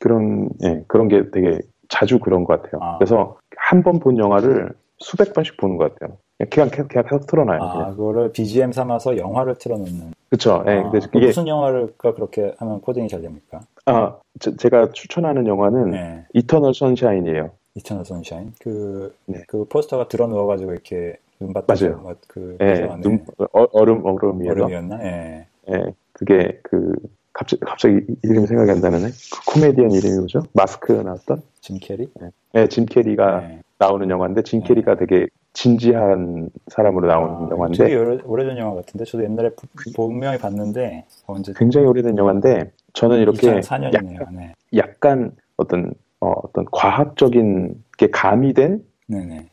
그런 0.00 0.48
예, 0.64 0.84
그런 0.86 1.08
게 1.08 1.30
되게 1.30 1.58
자주 1.88 2.18
그런 2.18 2.44
것 2.44 2.62
같아요. 2.62 2.80
아. 2.82 2.98
그래서 2.98 3.38
한 3.56 3.82
번 3.82 3.98
본 4.00 4.18
영화를 4.18 4.70
수백 4.98 5.32
번씩 5.32 5.56
보는 5.56 5.76
것 5.78 5.94
같아요. 5.94 6.18
그냥 6.46 6.70
그냥 6.70 6.88
계속 6.88 7.26
틀어놔요. 7.26 7.60
아, 7.60 7.72
그냥. 7.72 7.96
그거를 7.96 8.32
BGM 8.32 8.72
삼아서 8.72 9.16
영화를 9.16 9.56
틀어놓는. 9.56 10.12
그렇죠. 10.30 10.62
예, 10.68 10.72
아, 10.72 10.82
근데 10.90 11.06
그 11.10 11.18
이게 11.18 11.26
무슨 11.26 11.48
영화가 11.48 12.12
그렇게 12.14 12.54
하면 12.58 12.80
코딩이 12.80 13.08
잘 13.08 13.22
됩니까? 13.22 13.60
아, 13.86 14.16
제, 14.38 14.68
가 14.68 14.90
추천하는 14.92 15.46
영화는 15.46 15.90
네. 15.90 16.24
이터널 16.34 16.74
선샤인이에요. 16.74 17.50
이터널 17.74 18.04
선샤인. 18.04 18.52
그, 18.60 19.14
네. 19.26 19.42
그 19.48 19.64
포스터가 19.64 20.08
들어 20.08 20.28
누워가지고 20.28 20.72
이렇게 20.72 21.16
눈밭 21.40 21.64
맞아요. 21.66 21.98
뭐 21.98 22.14
그, 22.28 22.56
예, 22.60 22.88
눈, 23.00 23.24
어, 23.38 23.66
얼음 23.72 24.04
얼음이에요. 24.04 24.52
얼음이었나? 24.52 25.04
예. 25.04 25.46
예, 25.70 25.84
그게 26.12 26.60
그 26.62 26.92
갑자기 27.32 27.60
갑자기 27.64 28.00
이름이 28.22 28.46
생각이 28.46 28.70
안 28.70 28.80
나네. 28.80 29.08
그 29.08 29.52
코미디언 29.52 29.90
이름이 29.90 30.18
뭐죠? 30.18 30.42
마스크 30.52 30.92
나왔던? 30.92 31.42
짐 31.60 31.78
캐리? 31.80 32.08
예, 32.54 32.66
짐 32.68 32.86
캐리가 32.86 33.40
네. 33.40 33.62
나오는 33.78 34.08
영화인데 34.08 34.42
짐 34.42 34.60
네. 34.60 34.68
캐리가 34.68 34.96
되게 34.96 35.28
진지한 35.52 36.50
사람으로 36.68 37.08
나오는 37.08 37.46
아, 37.46 37.48
영화인데 37.50 37.84
되게 37.84 37.96
오래, 37.96 38.18
오래전 38.24 38.58
영화 38.58 38.74
같은데 38.76 39.04
저도 39.04 39.24
옛날에 39.24 39.50
부- 39.50 39.66
분명히 39.94 40.38
봤는데 40.38 41.04
언제 41.26 41.52
굉장히 41.56 41.86
오래된 41.86 42.16
영화인데 42.16 42.70
저는 42.92 43.18
이렇게 43.18 43.60
2004년이네요. 43.60 44.32
네. 44.34 44.54
약간 44.76 45.32
어떤 45.56 45.92
어, 46.20 46.32
어떤 46.42 46.64
과학적인 46.72 47.82
게 47.96 48.08
가미된. 48.10 48.84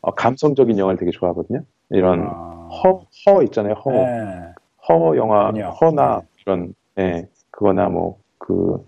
어, 0.02 0.10
감성적인 0.12 0.78
영화를 0.78 0.98
되게 0.98 1.10
좋아하거든요. 1.12 1.60
이런 1.90 2.22
아, 2.28 2.68
허, 2.82 3.00
허 3.26 3.42
있잖아요. 3.44 3.74
Her. 3.74 3.90
네. 3.92 4.52
Her 4.88 5.16
영화, 5.16 5.50
그냥, 5.50 5.70
Her나 5.72 6.20
네. 6.20 6.26
이런, 6.44 6.74
예, 6.98 7.28
그거나 7.50 7.88
뭐, 7.88 8.18
그, 8.38 8.86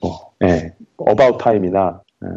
뭐, 0.00 0.32
예, 0.42 0.72
예, 2.24 2.28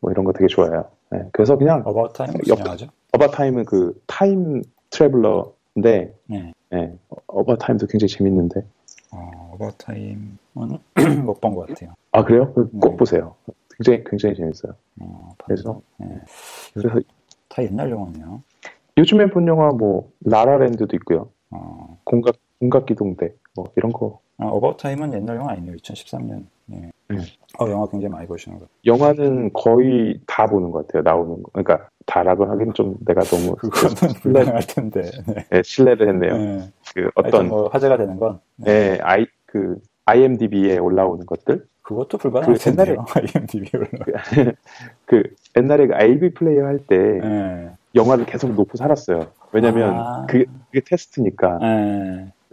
뭐 0.00 0.10
이런 0.12 0.24
거 0.24 0.32
되게 0.32 0.46
좋아해요. 0.46 0.84
예, 1.14 1.24
그래서 1.32 1.56
그냥, 1.56 1.82
About 1.84 2.12
Time 2.12 2.32
무슨 2.32 2.52
옆- 2.56 2.60
영화죠? 2.64 2.86
About 3.14 3.36
Time은 3.36 3.64
그 3.64 4.00
time 4.06 4.62
traveler인데, 4.90 6.14
네. 6.26 6.52
예, 6.72 6.76
About 7.32 7.64
Time도 7.64 7.86
굉장히 7.86 8.08
재밌는데. 8.08 8.64
어, 9.12 9.52
About 9.54 9.74
Time은 9.78 10.36
못 11.24 11.40
본 11.40 11.54
것 11.54 11.68
같아요. 11.68 11.94
아, 12.10 12.24
그래요? 12.24 12.52
그꼭 12.52 12.90
네. 12.92 12.96
보세요. 12.96 13.36
굉장히, 13.76 14.02
굉장히 14.04 14.34
재밌어요. 14.34 14.72
어, 15.00 15.34
그래서, 15.44 15.80
네. 15.98 16.06
그래서 16.74 17.00
다 17.48 17.62
옛날 17.62 17.90
영화네요. 17.90 18.42
요즘에 18.98 19.26
본 19.26 19.46
영화 19.46 19.68
뭐, 19.70 20.10
라라랜드도 20.24 20.96
있고요. 20.96 21.28
어, 21.50 21.98
공각, 22.04 22.36
공각기동대, 22.58 23.32
뭐, 23.54 23.66
이런 23.76 23.92
거. 23.92 24.20
아, 24.38 24.46
어바웃 24.46 24.76
타임은 24.78 25.12
옛날 25.14 25.36
영화 25.36 25.52
아니에요. 25.52 25.76
2013년. 25.76 26.46
예. 26.72 26.90
네. 27.08 27.16
어, 27.60 27.68
영화 27.70 27.86
굉장히 27.88 28.12
많이 28.12 28.26
보시는 28.26 28.58
거. 28.58 28.66
영화는 28.86 29.52
거의 29.52 30.18
다 30.26 30.46
보는 30.46 30.70
것 30.70 30.86
같아요. 30.86 31.02
나오는 31.02 31.42
거. 31.42 31.50
그러니까, 31.52 31.88
다라고 32.06 32.46
하긴 32.46 32.72
좀 32.74 32.96
내가 33.06 33.22
너무 33.22 33.54
신뢰, 34.18 34.20
불가능할 34.20 34.60
텐데. 34.66 35.02
네. 35.26 35.46
예, 35.52 35.62
신뢰를 35.62 36.08
했네요. 36.08 36.36
네. 36.36 36.70
그 36.94 37.10
어떤 37.14 37.48
뭐 37.48 37.68
화제가 37.68 37.96
되는 37.96 38.16
건 38.18 38.40
네. 38.56 38.70
예, 38.94 38.98
아이 39.02 39.26
그 39.46 39.78
IMDb에 40.06 40.78
올라오는 40.78 41.24
것들 41.26 41.64
그것도 41.82 42.18
불가능할 42.18 42.54
그 42.56 42.60
옛날에- 42.60 42.64
텐데요. 42.86 43.04
IMDb 43.14 43.70
올라. 43.76 44.22
그 45.06 45.22
옛날에 45.56 45.86
그 45.86 45.94
AV 46.00 46.30
플레이어 46.34 46.66
할때 46.66 46.96
네. 46.96 47.70
영화를 47.94 48.26
계속 48.26 48.52
놓고 48.52 48.76
살았어요. 48.76 49.26
왜냐면 49.52 49.94
아. 49.98 50.26
그게, 50.28 50.44
그게 50.66 50.80
테스트니까. 50.84 51.58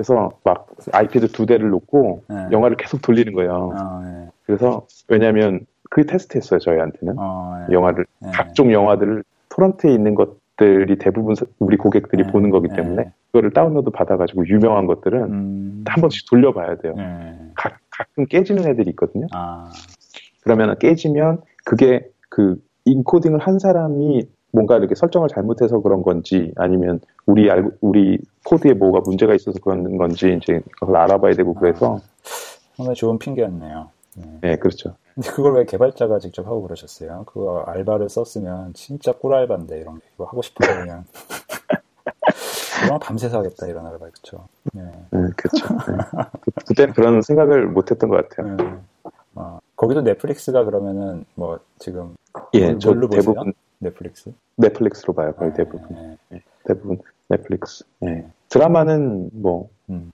네. 0.02 0.04
그래서 0.04 0.32
막 0.44 0.68
아이패드 0.92 1.28
두 1.28 1.46
대를 1.46 1.70
놓고 1.70 2.24
네. 2.28 2.48
영화를 2.52 2.76
계속 2.78 3.02
돌리는 3.02 3.34
거예요. 3.34 3.72
어, 3.80 4.02
예. 4.06 4.30
그래서 4.46 4.86
왜냐하면 5.08 5.62
그게 5.90 6.08
테스트였어요 6.08 6.60
저희한테는 6.60 7.16
어, 7.18 7.66
예. 7.70 7.74
영화를 7.74 8.06
네. 8.20 8.32
각종 8.34 8.72
영화들을 8.74 9.24
토런트에 9.50 9.94
있는 9.94 10.16
것들이 10.16 10.98
대부분 10.98 11.36
사- 11.36 11.46
우리 11.60 11.78
고객들이 11.78 12.24
네. 12.24 12.32
보는 12.32 12.50
거기 12.50 12.68
네. 12.70 12.76
때문에 12.78 13.12
그거를 13.28 13.52
다운로드 13.52 13.92
받아가지고 13.92 14.48
유명한 14.48 14.88
것들은 14.88 15.22
음, 15.24 15.84
한 15.88 16.02
번씩 16.02 16.30
돌려봐야 16.30 16.78
돼요. 16.78 16.96
예. 16.98 17.36
가, 17.56 17.78
가끔 17.92 18.26
깨지는 18.26 18.68
애들이 18.68 18.90
있거든요. 18.92 19.28
아, 19.32 19.70
그러면 20.44 20.78
깨지면 20.80 21.42
그게 21.64 22.10
그 22.30 22.58
인코딩을 22.86 23.40
한 23.40 23.60
사람이 23.60 24.28
뭔가 24.52 24.78
이렇게 24.78 24.96
설정을 24.96 25.30
잘못해서 25.30 25.80
그런 25.80 26.02
건지 26.04 26.52
아니면 26.58 27.00
우리 27.26 27.50
알고 27.50 27.72
우리 27.82 28.20
코드에 28.46 28.74
뭐가 28.74 29.00
문제가 29.02 29.34
있어서 29.34 29.60
그런 29.60 29.98
건지 29.98 30.38
이제 30.42 30.62
그걸 30.80 30.98
알아봐야 30.98 31.34
되고 31.34 31.54
그래서 31.54 32.00
상당히 32.76 32.96
좋은 32.96 33.18
핑계였네요. 33.18 33.90
네. 34.18 34.24
네 34.42 34.56
그렇죠. 34.58 34.96
근데 35.16 35.30
그걸 35.30 35.54
왜 35.56 35.66
개발자가 35.66 36.20
직접 36.20 36.46
하고 36.46 36.62
그러셨어요? 36.64 37.24
그거 37.26 37.64
알바를 37.68 38.10
썼으면 38.10 38.74
진짜 38.74 39.12
꿀알바인데 39.14 39.80
이런 39.80 39.96
거 39.96 40.02
이거 40.16 40.26
하고 40.26 40.42
싶어서 40.42 40.74
그냥 40.80 41.06
거 42.90 42.98
밤새서 43.00 43.38
하겠다 43.40 43.68
이런 43.68 43.86
알바 43.86 44.06
그쵸? 44.12 44.48
네. 44.74 44.82
네, 45.12 45.20
그렇죠. 45.38 45.68
네. 45.92 45.98
그- 46.42 46.52
그때는 46.68 46.94
그런 46.94 47.22
생각을 47.22 47.68
못했던 47.68 48.10
것 48.10 48.28
같아요. 48.30 48.56
네. 48.56 48.74
어, 49.36 49.60
거기도 49.76 50.02
넷플릭스가 50.02 50.66
그러면은 50.66 51.24
뭐 51.36 51.60
지금 51.80 52.16
예, 52.54 52.68
뭘- 52.72 52.80
저? 52.80 52.94
대부분 53.10 53.54
넷플릭스? 53.92 54.32
넷플릭스로 54.58 55.14
봐요. 55.14 55.34
거의 55.34 55.54
대부분. 55.54 56.18
네. 56.30 56.42
대부분 56.66 57.00
넷플릭스. 57.30 57.84
예. 58.06 58.26
드라마는 58.50 59.30
뭐 59.34 59.70
음. 59.90 60.12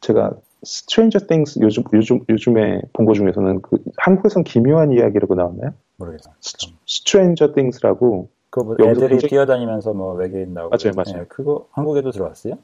제가 0.00 0.32
Stranger 0.62 1.20
Things 1.28 1.60
요즘 1.62 1.82
요즘 1.92 2.20
요즘에 2.28 2.82
본 2.92 3.06
거 3.06 3.12
중에서는 3.14 3.62
그 3.62 3.78
한국에선 3.98 4.44
기묘한 4.44 4.92
이야기라고 4.92 5.34
나왔나요? 5.34 5.70
모르겠어요. 5.96 6.34
Stranger 6.86 7.54
Things라고 7.54 8.28
그거 8.50 8.64
뭐 8.64 8.74
애들이 8.88 9.08
굉장히- 9.08 9.28
뛰어다니면서 9.30 9.92
뭐 9.94 10.14
외계인 10.14 10.52
나오고 10.54 10.70
맞아요, 10.76 10.92
맞아요. 10.96 11.22
네, 11.22 11.26
그거 11.28 11.66
한국에도 11.72 12.10
들어왔어요? 12.10 12.58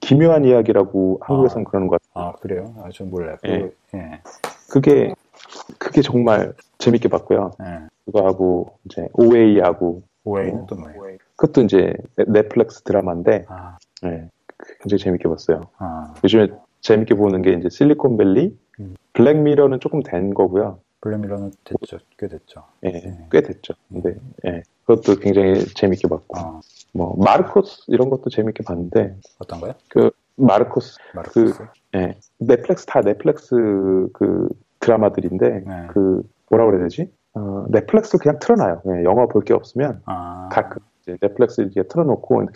기묘한 0.00 0.44
이야기라고 0.44 1.20
한국에선 1.22 1.62
아. 1.62 1.64
그러는 1.70 1.88
것 1.88 2.00
같아요. 2.02 2.28
아 2.28 2.32
그래요? 2.36 2.74
아, 2.82 2.90
전 2.92 3.10
몰라요. 3.10 3.36
예. 3.46 3.70
예. 3.94 4.20
그게 4.70 5.14
그게 5.78 6.02
정말 6.02 6.52
재밌게 6.78 7.08
봤고요. 7.08 7.52
예. 7.62 7.88
그거 8.04 8.24
하고 8.26 8.78
이제 8.84 9.08
OA하고 9.14 10.02
오웨이는 10.24 10.62
어. 10.62 10.66
또 10.66 10.76
뭐예요? 10.76 11.18
그것도 11.36 11.62
이제 11.62 11.94
넷- 12.16 12.28
넷플릭스 12.30 12.82
드라마인데 12.82 13.46
아, 13.48 13.76
예, 14.04 14.28
굉장히 14.80 15.02
재밌게 15.02 15.28
봤어요. 15.28 15.62
아, 15.78 16.14
요즘에 16.22 16.48
재밌게 16.80 17.14
보는 17.14 17.42
게 17.42 17.52
이제 17.54 17.68
실리콘밸리, 17.68 18.56
음. 18.80 18.94
블랙미러는 19.14 19.80
조금 19.80 20.02
된 20.02 20.34
거고요. 20.34 20.78
블랙미러는 21.00 21.52
됐죠. 21.64 21.98
꽤 22.18 22.28
됐죠. 22.28 22.64
예, 22.84 22.90
네. 22.92 23.28
꽤 23.30 23.40
됐죠. 23.42 23.74
근데 23.88 24.14
예, 24.46 24.62
그것도 24.86 25.16
굉장히 25.20 25.64
재밌게 25.74 26.08
봤고, 26.08 26.38
아, 26.38 26.60
뭐 26.92 27.14
마르코스 27.22 27.82
이런 27.88 28.10
것도 28.10 28.30
재밌게 28.30 28.64
봤는데 28.64 29.16
어떤가요? 29.38 29.72
그 29.88 30.10
마르코스, 30.36 30.98
마르코스. 31.14 31.62
예, 31.96 32.16
넷플릭스 32.38 32.86
다 32.86 33.00
넷플릭스 33.02 33.54
그 34.12 34.48
드라마들인데 34.80 35.48
네. 35.66 35.86
그 35.90 36.22
뭐라 36.50 36.66
그래야 36.66 36.82
되지? 36.84 37.10
어, 37.64 37.68
넷플릭스 37.70 38.18
그냥 38.18 38.38
틀어놔요. 38.40 38.82
예, 38.86 39.04
영화 39.04 39.26
볼 39.26 39.42
게 39.44 39.54
없으면 39.54 40.00
아, 40.06 40.48
가끔 40.52 40.80
이제 41.02 41.16
넷플릭스 41.20 41.60
이렇게 41.60 41.82
틀어놓고 41.84 42.46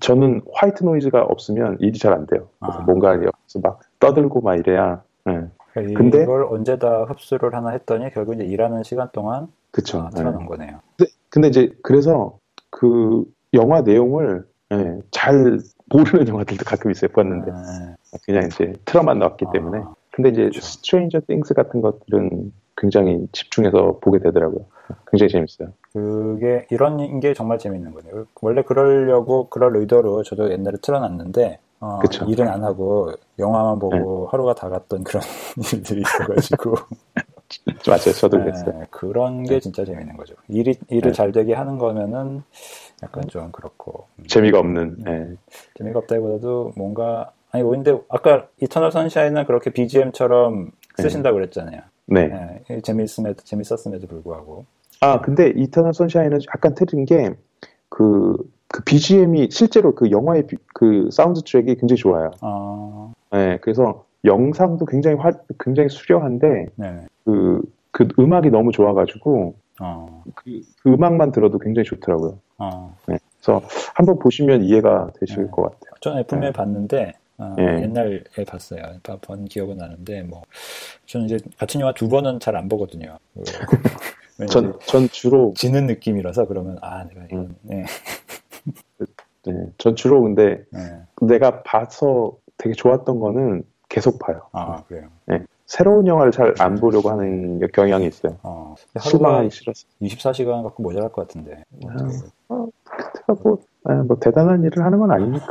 저는 0.00 0.42
화이트 0.54 0.84
노이즈가 0.84 1.22
없으면 1.22 1.76
일이 1.80 1.98
잘 1.98 2.12
안 2.12 2.26
돼요. 2.26 2.48
그래서 2.60 2.78
아. 2.78 2.82
뭔가 2.82 3.14
옆에서 3.14 3.60
막 3.62 3.80
떠들고 4.00 4.40
막 4.40 4.56
이래야. 4.56 5.02
예, 5.28 5.46
그러니까 5.72 5.98
근데- 5.98 6.22
이걸 6.22 6.44
언제 6.50 6.78
다 6.78 7.04
흡수를 7.04 7.54
하나 7.54 7.70
했더니 7.70 8.10
결국 8.12 8.34
이제 8.34 8.44
일하는 8.44 8.82
시간 8.82 9.08
동안 9.12 9.48
그쵸. 9.70 10.00
아, 10.00 10.10
예. 10.12 10.16
틀어놓은 10.16 10.46
거네요. 10.46 10.80
근데, 10.96 11.12
근데 11.28 11.48
이제 11.48 11.72
그래서 11.82 12.38
그 12.70 13.24
영화 13.54 13.80
내용을 13.82 14.46
예, 14.72 14.98
잘 15.10 15.58
모르는 15.90 16.28
영화들도 16.28 16.64
가끔 16.66 16.90
있어요. 16.90 17.10
봤는데 17.12 17.50
아, 17.50 17.94
그냥 18.24 18.44
이제 18.46 18.74
틀어만 18.84 19.18
나왔기 19.18 19.46
때문에. 19.52 19.78
아, 19.78 19.94
근데 20.10 20.28
이제 20.30 20.40
그렇죠. 20.42 20.60
스트레인저 20.60 21.20
띵스 21.26 21.54
같은 21.54 21.80
것들은 21.80 22.52
굉장히 22.80 23.26
집중해서 23.32 23.98
보게 24.00 24.18
되더라고요. 24.18 24.64
굉장히 25.10 25.30
재밌어요. 25.30 25.68
그게 25.92 26.66
이런 26.70 27.20
게 27.20 27.34
정말 27.34 27.58
재밌는 27.58 27.92
거네요. 27.92 28.26
원래 28.40 28.62
그러려고 28.62 29.48
그럴 29.48 29.76
의도로 29.76 30.22
저도 30.22 30.50
옛날에 30.50 30.76
틀어놨는데 30.80 31.58
어. 31.80 32.00
네. 32.02 32.26
일은 32.30 32.48
안 32.48 32.64
하고 32.64 33.12
영화만 33.38 33.78
보고 33.78 34.26
하루가 34.28 34.54
다 34.54 34.68
갔던 34.68 35.04
그런 35.04 35.22
일들이 35.72 36.00
있어가지고 36.00 36.74
맞아요. 37.86 38.12
저도 38.14 38.38
네, 38.38 38.44
그랬어요. 38.44 38.84
그런 38.90 39.42
게 39.44 39.60
진짜 39.60 39.84
재밌는 39.84 40.16
거죠. 40.16 40.34
일이 40.48 40.74
일을 40.88 41.10
네. 41.10 41.12
잘 41.12 41.32
되게 41.32 41.54
하는 41.54 41.78
거면은 41.78 42.42
약간 43.02 43.26
좀 43.28 43.50
그렇고 43.52 44.06
음, 44.16 44.24
재미가 44.26 44.58
없는. 44.58 44.96
예. 45.06 45.36
재미가 45.76 46.00
없다기보다도 46.00 46.72
뭔가 46.76 47.32
아니 47.50 47.62
뭐 47.62 47.72
근데 47.72 47.98
아까 48.08 48.48
이터널 48.60 48.92
선샤인은 48.92 49.46
그렇게 49.46 49.70
BGM처럼 49.70 50.70
쓰신다고 50.98 51.36
그랬잖아요. 51.36 51.80
네. 52.08 52.28
네, 52.68 52.80
재밌음에도 52.80 53.44
재밌었음에도 53.44 54.06
불구하고 54.06 54.64
아, 55.00 55.20
근데 55.20 55.52
이터널 55.54 55.94
선샤인은 55.94 56.40
약간 56.54 56.74
틀린 56.74 57.04
게, 57.04 57.30
그, 57.88 58.36
그 58.66 58.82
BGM이 58.82 59.48
실제로 59.50 59.94
그 59.94 60.10
영화의 60.10 60.46
비- 60.46 60.56
그 60.74 61.08
사운드 61.12 61.40
트랙이 61.42 61.76
굉장히 61.76 61.98
좋아요. 61.98 62.30
아, 62.40 63.12
네, 63.30 63.58
그래서 63.60 64.04
영상도 64.24 64.86
굉장히 64.86 65.16
화, 65.16 65.30
굉장히 65.60 65.88
수려한데, 65.88 66.66
네, 66.74 67.06
그, 67.24 67.62
그 67.92 68.08
음악이 68.18 68.50
너무 68.50 68.72
좋아가지고, 68.72 69.54
어, 69.80 70.24
그, 70.34 70.60
그 70.82 70.92
음악만 70.92 71.30
들어도 71.30 71.58
굉장히 71.58 71.84
좋더라고요. 71.84 72.38
어. 72.58 72.96
그래서 73.06 73.62
한번 73.94 74.18
보시면 74.18 74.64
이해가 74.64 75.12
되실 75.20 75.44
네. 75.44 75.50
것 75.50 75.62
같아요. 75.62 75.90
저는 76.00 76.24
분명히 76.26 76.52
봤는데 76.52 77.12
어, 77.38 77.54
네. 77.56 77.82
옛날에 77.82 78.20
봤어요. 78.46 78.82
봐- 79.02 79.16
본 79.20 79.44
기억은 79.44 79.76
나는데 79.76 80.22
뭐 80.22 80.42
저는 81.06 81.26
이제 81.26 81.38
같은 81.58 81.80
영화 81.80 81.92
두 81.94 82.08
번은 82.08 82.40
잘 82.40 82.56
안 82.56 82.68
보거든요. 82.68 83.16
그, 83.34 83.42
전, 84.46 84.78
전 84.86 85.08
주로, 85.08 85.52
지는 85.56 85.86
느낌이라서 85.86 86.46
그러면 86.46 86.78
아 86.82 87.04
내가 87.04 87.24
이건 87.26 87.38
음. 87.40 87.56
네, 87.62 87.84
네, 89.46 89.52
전 89.78 89.94
주로 89.96 90.22
근데 90.22 90.64
네. 90.70 90.80
내가 91.22 91.62
봐서 91.62 92.36
되게 92.56 92.74
좋았던 92.74 93.18
거는 93.20 93.62
계속 93.88 94.18
봐요. 94.18 94.42
아 94.52 94.82
그래요. 94.84 95.08
네, 95.26 95.42
새로운 95.66 96.06
영화를 96.06 96.32
잘 96.32 96.54
안 96.58 96.74
보려고 96.76 97.10
하는 97.10 97.60
경향이 97.72 98.06
있어요. 98.06 98.36
어, 98.42 98.74
하루가 98.96 99.48
싫어서. 99.48 99.86
24시간 100.02 100.62
갖고 100.64 100.82
모자랄 100.82 101.10
것 101.12 101.26
같은데. 101.28 101.62
어떻게- 101.84 102.26
그때가 102.48 103.34
뭐, 103.42 103.58
아, 103.84 103.94
뭐 104.02 104.18
대단한 104.18 104.62
일을 104.64 104.84
하는 104.84 104.98
건 104.98 105.10
아니니까. 105.12 105.46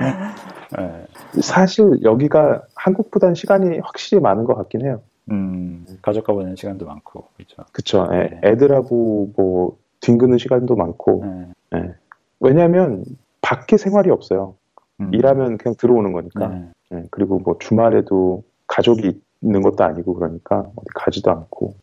네. 0.00 1.06
사실 1.42 2.02
여기가 2.02 2.62
한국보다는 2.74 3.34
시간이 3.34 3.78
확실히 3.80 4.20
많은 4.22 4.44
것 4.44 4.54
같긴 4.54 4.84
해요. 4.84 5.00
음, 5.30 5.84
가족과 6.02 6.32
보내는 6.32 6.56
시간도 6.56 6.86
많고 6.86 7.28
그렇죠. 7.72 8.08
애, 8.12 8.28
네. 8.30 8.40
애들하고 8.44 9.32
뭐 9.36 9.76
뒹구는 10.00 10.38
시간도 10.38 10.74
많고. 10.76 11.24
네. 11.24 11.78
예. 11.78 11.94
왜냐하면 12.40 13.04
밖에 13.40 13.76
생활이 13.76 14.10
없어요. 14.10 14.54
음. 15.00 15.10
일하면 15.12 15.58
그냥 15.58 15.74
들어오는 15.78 16.12
거니까. 16.12 16.48
네. 16.48 16.64
예, 16.94 17.04
그리고 17.10 17.38
뭐 17.38 17.56
주말에도 17.58 18.42
가족이 18.66 19.20
있는 19.42 19.62
것도 19.62 19.84
아니고 19.84 20.14
그러니까 20.14 20.60
어디 20.76 20.86
가지도 20.94 21.30
않고. 21.30 21.74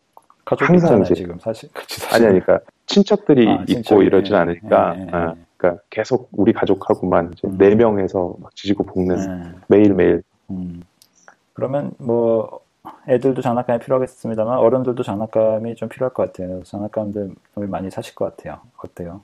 항상 0.44 0.76
있잖아요 0.76 1.02
이제- 1.02 1.14
지금 1.14 1.38
사실 1.40 1.68
같이 1.72 2.00
아니, 2.14 2.26
아니, 2.26 2.40
그러니까 2.40 2.60
친척들이 2.86 3.48
아, 3.48 3.64
있고 3.66 4.02
이러진 4.02 4.34
예, 4.34 4.38
않으니까. 4.38 5.34
그러니까 5.56 5.82
계속 5.90 6.28
우리 6.32 6.52
가족하고만 6.52 7.32
이제 7.32 7.48
음. 7.48 7.58
네 7.58 7.74
명에서 7.74 8.36
막 8.40 8.54
지지고 8.54 8.84
볶는 8.84 9.16
네. 9.16 9.50
매일 9.68 9.94
매일. 9.94 10.22
음. 10.50 10.82
그러면 11.52 11.92
뭐 11.98 12.60
애들도 13.08 13.42
장난감이 13.42 13.80
필요하겠습니다만 13.80 14.58
어른들도 14.58 15.02
장난감이 15.02 15.74
좀 15.76 15.88
필요할 15.88 16.12
것 16.12 16.26
같아요. 16.26 16.62
장난감들 16.64 17.34
많이 17.54 17.90
사실 17.90 18.14
것 18.14 18.36
같아요. 18.36 18.60
어때요? 18.76 19.22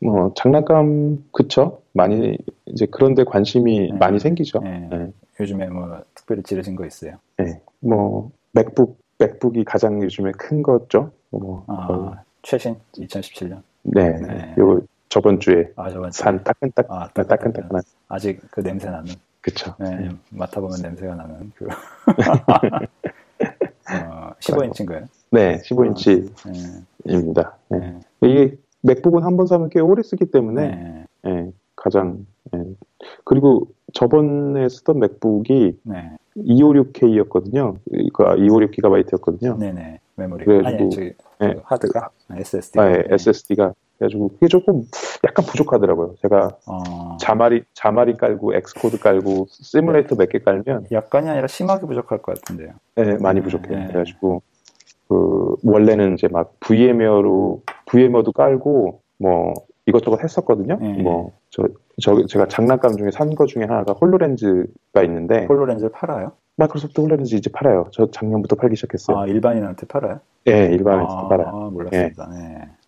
뭐 0.00 0.32
장난감 0.34 1.24
그쵸 1.32 1.80
많이 1.92 2.36
이제 2.66 2.86
그런데 2.90 3.24
관심이 3.24 3.90
네. 3.90 3.98
많이 3.98 4.18
생기죠. 4.18 4.60
예. 4.64 4.88
네. 4.90 5.12
요즘에 5.40 5.68
뭐 5.68 6.02
특별히 6.14 6.42
지르신 6.42 6.76
거 6.76 6.84
있어요? 6.86 7.16
네. 7.38 7.60
뭐 7.80 8.30
맥북 8.52 8.98
맥북이 9.18 9.64
가장 9.64 10.02
요즘에 10.02 10.32
큰 10.32 10.62
거죠. 10.62 11.10
뭐 11.30 11.64
아. 11.68 12.22
최신 12.42 12.76
2017년. 12.94 13.62
네, 13.82 14.10
네. 14.10 14.26
네. 14.26 14.54
요 14.58 14.80
저번 15.16 15.40
주에 15.40 15.72
아 15.76 15.88
저번 15.88 16.10
주에. 16.10 16.22
산 16.22 16.44
따끈따끈 16.44 16.94
아, 16.94 17.08
따끈따끈한 17.08 17.82
아직 18.08 18.38
그 18.50 18.62
냄새 18.62 18.90
나는. 18.90 19.14
그쵸. 19.40 19.74
네, 19.78 19.86
음. 19.86 20.20
맡아보면 20.30 20.82
냄새가 20.82 21.14
나는 21.14 21.52
그. 21.54 21.66
어, 23.88 24.32
15인치인가요? 24.40 25.06
네, 25.30 25.56
15인치입니다. 25.62 27.52
네. 27.70 27.78
네. 27.78 28.00
네. 28.20 28.28
이게 28.28 28.56
맥북은 28.82 29.22
한 29.22 29.36
번 29.38 29.46
사면 29.46 29.70
꽤 29.70 29.80
오래 29.80 30.02
쓰기 30.02 30.26
때문에 30.26 30.68
네. 30.68 31.04
예, 31.26 31.50
가장 31.76 32.26
예, 32.54 32.62
그리고 33.24 33.68
저번에 33.94 34.68
쓰던 34.68 34.98
맥북이 34.98 35.78
네. 35.84 36.10
256K였거든요. 36.36 37.76
그 38.12 38.24
256GB였거든요. 38.24 39.56
네네. 39.58 40.00
메모리. 40.16 40.44
그래가지고, 40.44 40.82
아니, 40.82 40.90
저기, 40.90 41.12
네. 41.38 41.54
그 41.54 41.60
하드가? 41.64 42.10
SSD. 42.30 42.78
아, 42.80 42.90
예, 42.92 43.04
SSD가. 43.10 43.72
그래가지고 43.98 44.28
그게 44.28 44.46
조금 44.48 44.82
약간 45.24 45.44
부족하더라고요. 45.46 46.14
제가 46.22 46.50
어, 46.66 47.16
Xamarin 47.18 47.64
Xamarin 47.74 48.14
깔고 48.16 48.54
Xcode 48.54 48.98
깔고 48.98 49.46
시뮬레이터 49.50 50.16
몇 50.16 50.28
개 50.28 50.38
깔면 50.38 50.86
약간이 50.92 51.28
아니라 51.28 51.46
심하게 51.46 51.86
부족할 51.86 52.18
것 52.22 52.34
같은데요. 52.40 52.72
네, 52.96 53.16
많이 53.18 53.40
부족해요. 53.40 53.78
네. 53.78 53.86
그래가지고 53.86 54.42
그 55.08 55.54
원래는 55.64 56.14
이제 56.14 56.28
막 56.28 56.54
VMware로 56.60 57.62
VMware도 57.86 58.32
깔고 58.32 59.00
뭐 59.18 59.54
이것저것 59.86 60.22
했었거든요. 60.22 60.76
네. 60.80 61.02
뭐저 61.02 61.68
저 62.02 62.26
제가 62.26 62.48
장난감 62.48 62.96
중에 62.96 63.10
산 63.12 63.30
거 63.34 63.46
중에 63.46 63.64
하나가 63.64 63.92
HoloLens가 63.94 65.02
있는데 65.04 65.46
HoloLens를 65.46 65.90
팔아요? 65.92 66.32
마이크로소프트 66.56 67.00
HoloLens 67.00 67.34
이제 67.34 67.50
팔아요. 67.52 67.86
저 67.92 68.10
작년부터 68.10 68.56
팔기 68.56 68.76
시작했어요. 68.76 69.16
아, 69.18 69.26
일반인한테 69.26 69.86
팔아요? 69.86 70.20
예, 70.48 70.66
일반에서 70.72 71.08
아, 71.10 71.28
팔아요. 71.28 71.46
아, 71.48 71.70
몰랐습니다. 71.70 72.28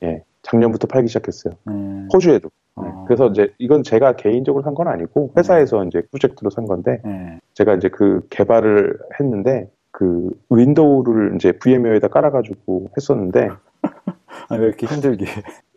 네. 0.00 0.22
예, 0.38 0.42
작년부터 0.42 0.86
팔기 0.86 1.08
시작했어요. 1.08 1.54
네. 1.64 2.06
호주에도. 2.12 2.48
네. 2.80 2.88
어. 2.88 3.04
그래서 3.06 3.26
이제 3.28 3.52
이건 3.58 3.82
제가 3.82 4.16
개인적으로 4.16 4.62
산 4.62 4.74
건 4.74 4.88
아니고 4.88 5.32
회사에서 5.36 5.84
이제 5.84 6.02
프로젝트로 6.10 6.50
산 6.50 6.66
건데 6.66 7.00
네. 7.04 7.38
제가 7.54 7.74
이제 7.74 7.88
그 7.88 8.26
개발을 8.30 8.98
했는데 9.18 9.68
그 9.90 10.30
윈도우를 10.50 11.34
이제 11.36 11.52
VMware에다 11.52 12.08
깔아가지고 12.08 12.90
했었는데 12.96 13.48
아, 14.50 14.54
왜 14.56 14.66
이렇게 14.66 14.86
힘들게. 14.86 15.26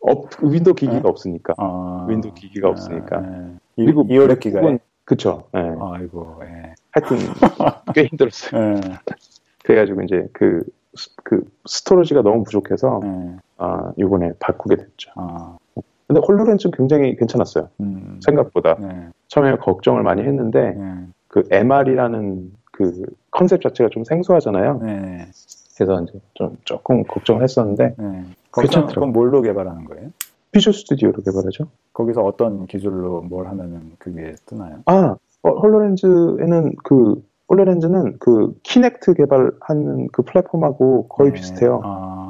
업, 0.01 0.25
Windows 0.41 0.73
기기가 0.75 1.01
네. 1.01 1.07
없으니까 1.09 1.53
아, 1.57 2.05
Windows 2.09 2.33
기기가 2.33 2.69
없으니까 2.69 3.21
네. 3.21 3.55
그리고 3.75 4.03
이, 4.03 4.13
256 4.17 4.39
기가에. 4.39 4.61
MacBook은 4.61 4.79
그쵸. 5.05 5.43
예. 5.55 5.59
아이고, 5.59 6.39
예. 6.43 6.73
하여튼 6.91 7.17
꽤 7.95 8.05
힘들었어요. 8.05 8.61
예. 8.75 8.81
그래가지고 9.63 10.01
이제 10.03 10.27
그, 10.31 10.63
스- 10.95 11.15
그 11.23 11.43
storage가 11.65 12.21
너무 12.21 12.43
부족해서 12.43 13.01
예. 13.03 13.35
아 13.61 13.93
이번에 13.95 14.31
바꾸게 14.39 14.75
됐죠. 14.75 15.11
아, 15.15 15.57
근데 16.07 16.19
HoloLens는 16.27 16.71
굉장히 16.75 17.15
괜찮았어요. 17.15 17.69
음. 17.79 18.19
생각보다 18.25 18.75
네. 18.79 19.09
처음에 19.27 19.55
걱정을 19.57 20.01
많이 20.01 20.23
했는데 20.23 20.71
네. 20.71 21.05
그 21.27 21.43
MR이라는 21.49 22.51
그 22.71 23.03
컨셉 23.29 23.61
자체가 23.61 23.89
좀 23.91 24.03
생소하잖아요. 24.03 24.79
네. 24.83 25.27
그래서 25.75 26.01
이제 26.01 26.19
좀 26.33 26.57
조금 26.65 27.03
걱정을 27.03 27.43
했었는데 27.43 27.95
네. 27.97 28.25
괜찮더라고요. 28.53 28.95
그럼 28.95 29.13
뭘로 29.13 29.41
개발하는 29.41 29.85
거예요? 29.85 30.09
Visual 30.51 30.73
Studio로 30.73 31.21
개발하죠. 31.21 31.67
거기서 31.93 32.23
어떤 32.23 32.65
기술로 32.65 33.21
뭘 33.21 33.47
하면은 33.47 33.91
그게 33.99 34.33
뜨나요? 34.45 34.79
아 34.87 35.15
어, 35.43 35.49
HoloLens에는 35.49 36.75
그 36.83 37.23
HoloLens는 37.49 38.17
그 38.19 38.53
Kinect 38.63 39.13
개발하는 39.13 40.07
그 40.11 40.23
플랫폼하고 40.23 41.07
거의 41.09 41.31
네. 41.31 41.35
비슷해요. 41.35 41.81
아, 41.83 42.20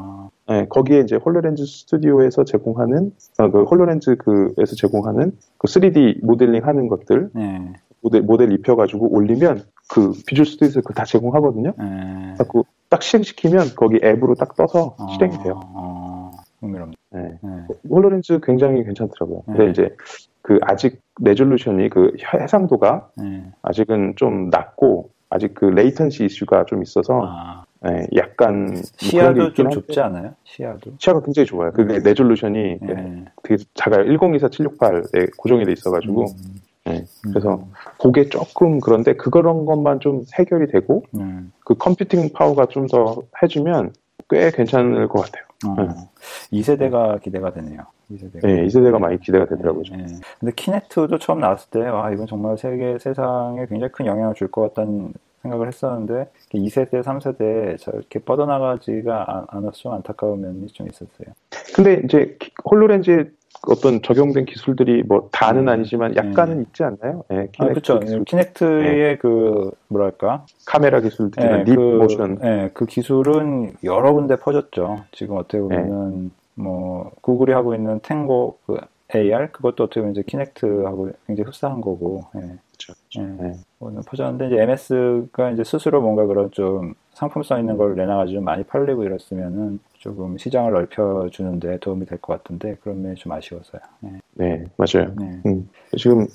네, 0.52 0.66
거기에 0.68 1.00
이제 1.00 1.16
HoloLens 1.16 1.66
Studio에서 1.66 2.44
제공하는 2.44 3.14
아, 3.38 3.50
그 3.50 3.64
HoloLens 3.64 4.18
그에서 4.18 4.76
제공하는 4.76 5.32
그 5.58 5.68
3D 5.68 6.26
모델링 6.26 6.68
하는 6.68 6.90
것들 6.90 7.30
네. 7.34 7.74
모델 8.02 8.22
모델 8.22 8.52
입혀가지고 8.52 9.16
올리면 9.16 9.64
그 9.90 10.12
Visual 10.28 10.46
Studio에서 10.46 10.82
그거 10.82 10.94
다 10.94 11.06
제공하거든요. 11.06 11.72
네. 11.78 12.34
자꾸 12.38 12.66
딱 12.90 13.02
실행시키면 13.02 13.76
거기 13.78 14.00
앱으로 14.04 14.36
딱 14.36 14.58
떠서 14.58 14.98
아, 15.00 15.08
실행이 15.14 15.42
돼요. 15.42 15.62
아, 15.74 16.32
흥미롭네. 16.60 16.94
네. 17.12 17.40
네. 17.42 17.68
HoloLens 17.90 18.42
굉장히 18.44 18.84
괜찮더라고요. 18.84 19.44
근데 19.46 19.66
네. 19.66 19.72
이제 19.72 19.96
그 20.42 20.60
아직 20.64 21.00
resolution이 21.22 21.88
그 21.90 22.12
해상도가 22.34 23.08
네. 23.16 23.46
아직은 23.62 24.16
좀 24.18 24.50
낮고 24.50 25.12
아직 25.30 25.54
그 25.54 25.64
latency 25.64 26.26
이슈가 26.26 26.66
좀 26.66 26.84
있어서 26.84 27.22
아, 27.24 27.64
예, 27.88 28.06
약간 28.16 28.66
뭐 28.74 28.82
시야도 28.98 29.54
좀 29.54 29.70
좁지 29.72 30.00
않아요? 30.02 30.36
시야도? 30.44 30.92
시야가 31.00 31.22
굉장히 31.22 31.48
좋아요. 31.48 31.72
그게 31.72 31.98
네. 31.98 32.10
resolution이 32.10 32.78
네. 32.82 33.26
되게 33.44 33.64
작아요. 33.74 34.04
1024, 34.06 34.50
768에 34.50 35.36
고정이 35.38 35.66
돼 35.66 35.72
있어가지고 35.72 36.22
음, 36.26 36.62
예, 36.88 37.04
그래서 37.24 37.66
그게 38.00 38.30
조금 38.30 38.80
그런데 38.80 39.14
그런 39.16 39.66
것만 39.66 40.00
좀 40.00 40.24
해결이 40.38 40.68
되고 40.72 41.04
음, 41.16 41.52
그 41.66 41.74
컴퓨팅 41.76 42.30
파워가 42.34 42.68
좀 42.68 42.88
더 42.88 43.24
해주면 43.42 43.94
꽤 44.30 44.52
괜찮을 44.52 45.08
것 45.08 45.24
같아요. 45.24 45.44
어, 45.68 46.10
2세대가 46.54 47.22
기대가 47.22 47.52
되네요. 47.52 47.82
2세대가. 48.12 48.48
예, 48.50 48.66
이 48.66 48.70
세대가 48.70 49.00
많이 49.00 49.20
기대가 49.20 49.46
되더라고요. 49.46 49.84
네, 49.92 49.98
네. 49.98 50.16
근데 50.40 50.54
키네트도 50.56 51.18
처음 51.20 51.40
나왔을 51.40 51.70
때, 51.70 51.80
와, 51.82 52.12
이건 52.12 52.28
정말 52.28 52.58
세계, 52.58 52.98
세상에 53.00 53.66
굉장히 53.68 53.92
큰 53.92 54.06
영향을 54.06 54.34
줄 54.36 54.50
것 54.50 54.62
같다는 54.74 55.14
생각을 55.42 55.68
했었는데, 55.68 56.30
2세대, 56.54 57.02
3세대 57.04 57.78
저렇게 57.80 58.20
뻗어나가지가 58.20 59.26
않- 59.28 59.46
않아서 59.50 59.72
좀 59.78 59.94
안타까운 59.94 60.42
면이 60.42 60.68
좀 60.68 60.88
있었어요. 60.88 61.34
근데 61.76 62.02
이제 62.06 62.38
키- 62.40 62.52
홀로렌즈에 62.70 63.26
어떤 63.68 64.02
적용된 64.02 64.46
기술들이 64.46 65.04
뭐 65.04 65.30
다는 65.32 65.64
음, 65.64 65.70
아니지만 65.70 66.16
약간은 66.16 66.62
있지 66.64 66.84
않나요? 66.84 67.24
예, 67.32 67.36
아, 67.40 67.46
Kinect 67.52 67.74
그쵸. 67.76 68.00
기술, 68.00 68.24
Kinect의 68.26 69.20
그, 69.20 69.72
뭐랄까. 69.88 70.46
카메라 70.66 71.00
기술들이나 71.02 71.60
예, 71.60 71.64
Leap 71.64 71.76
그, 71.76 71.80
모션 71.82 72.40
예, 72.44 72.70
그 72.74 72.86
기술은 72.86 73.74
여러 73.84 74.14
군데 74.14 74.36
퍼졌죠. 74.38 75.04
지금 75.12 75.38
어떻게 75.38 75.58
네. 75.60 75.64
보면은, 75.64 76.32
뭐, 76.56 77.12
Google이 77.22 77.52
하고 77.54 77.76
있는 77.76 78.00
Tango, 78.02 78.58
그, 78.66 78.78
AR? 79.14 79.52
그것도 79.52 79.84
어떻게 79.86 80.00
보면 80.00 80.14
이제 80.14 80.24
Kinect하고 80.26 81.12
굉장히 81.28 81.46
흡사한 81.48 81.82
거고, 81.82 82.22
예. 82.38 82.56
그쵸, 82.72 82.94
예. 83.20 83.54
네. 83.82 83.88
오늘 83.88 84.02
퍼졌는데 84.06 84.48
이제 84.48 84.62
MS가 84.62 85.52
이제 85.52 85.64
스스로 85.64 86.02
뭔가 86.02 86.26
그런 86.26 86.52
좀 86.52 86.94
상품성 87.14 87.60
있는 87.60 87.78
걸 87.78 87.96
내놔가지고 87.96 88.38
좀 88.38 88.44
많이 88.46 88.64
팔리고 88.64 89.04
이랬으면은 89.04 89.80
조금 89.94 90.38
시장을 90.38 90.72
넓혀주는데 90.72 91.80
도움이 91.80 92.06
될 92.06 92.20
것 92.20 92.34
같은데 92.38 92.76
그런 92.82 93.02
면이 93.02 93.16
좀 93.16 93.32
아쉬워서요. 93.32 93.82
네. 94.02 94.20
네, 94.36 94.64
맞아요. 94.78 95.14
네. 95.18 95.42
음, 95.46 95.70
지금 95.98 96.28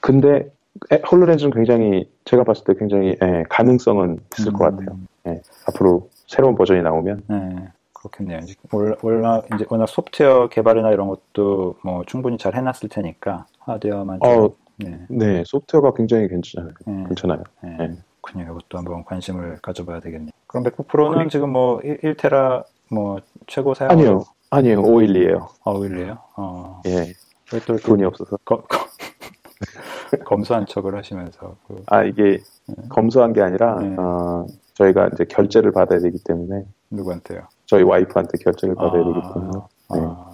근데 0.00 0.50
에, 0.92 1.00
홀로렌즈는 1.10 1.52
굉장히 1.52 2.08
제가 2.24 2.44
봤을 2.44 2.64
때 2.64 2.74
굉장히 2.78 3.16
예, 3.22 3.44
가능성은 3.48 4.18
있을 4.38 4.52
것 4.52 4.66
음, 4.66 4.76
같아요. 4.76 4.98
예, 5.28 5.40
앞으로 5.68 6.08
새로운 6.26 6.54
버전이 6.54 6.82
나오면 6.82 7.22
네. 7.28 7.68
그렇겠네요. 7.94 8.38
이제 8.42 8.54
월- 8.72 8.96
워낙 9.02 9.46
이제 9.54 9.64
워낙 9.70 9.86
소프트웨어 9.86 10.48
개발이나 10.48 10.90
이런 10.92 11.08
것도 11.08 11.76
뭐 11.82 12.04
충분히 12.06 12.36
잘 12.36 12.54
해놨을 12.54 12.88
테니까 12.90 13.46
하드웨어만 13.60 14.20
좀, 14.22 14.30
어, 14.44 14.50
네. 14.78 14.98
네 15.08 15.42
소프트웨어가 15.46 15.92
굉장히 15.94 16.28
괜찮아요. 16.28 16.70
네. 16.86 17.04
괜찮아요. 17.08 17.42
네. 17.62 17.76
네. 17.78 17.96
그렇군요. 18.20 18.44
이것도 18.52 18.78
한번 18.78 19.04
관심을 19.04 19.58
가져봐야 19.62 20.00
되겠네요. 20.00 20.30
그럼 20.46 20.64
맥북 20.64 20.88
프로는 20.88 21.18
그리- 21.18 21.30
지금 21.30 21.50
뭐 21.52 21.80
1, 21.82 22.16
테라뭐 22.16 23.20
최고 23.46 23.74
사용 23.74 23.90
아니요, 23.92 24.24
아니요, 24.50 24.82
512예요. 24.82 25.48
어, 25.64 25.72
오일이에요? 25.78 26.18
어. 26.36 26.82
예, 26.86 27.12
왜또 27.52 27.76
돈이 27.76 28.04
없어서. 28.04 28.36
검, 28.44 28.62
검, 28.68 28.86
검소한 30.24 30.66
척을 30.66 30.96
하시면서 30.96 31.56
그, 31.66 31.82
아 31.86 32.04
이게 32.04 32.40
검소한 32.88 33.32
게 33.32 33.40
아니라 33.40 33.78
네. 33.80 33.94
어, 33.98 34.46
저희가 34.74 35.08
이제 35.14 35.24
결제를 35.24 35.72
받아야 35.72 35.98
되기 36.00 36.18
때문에 36.22 36.64
누구한테요? 36.90 37.42
저희 37.64 37.82
와이프한테 37.82 38.38
결제를 38.38 38.74
받아야 38.74 39.02
되기 39.04 39.20
때문에 39.34 39.50
네. 39.52 40.00
아, 40.00 40.25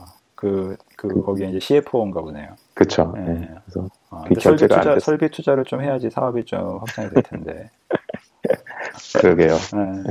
그, 0.43 0.76
그, 0.97 1.07
그- 1.07 1.22
거기에 1.22 1.51
이제 1.51 1.61
CFO인가 1.61 2.20
보네요. 2.20 2.49
그쵸. 2.74 3.12
네. 3.14 3.22
네. 3.32 3.49
그래서 3.64 3.88
아, 4.11 4.24
그 4.26 4.34
설비 4.40 4.66
투자. 4.66 4.99
설비 4.99 5.28
투자를 5.30 5.64
좀 5.64 5.80
해야지 5.82 6.11
사업이 6.11 6.45
좀 6.45 6.78
확장이 6.78 7.11
될 7.11 7.22
텐데. 7.22 7.70
그러게요. 9.20 9.55
네. 9.55 10.03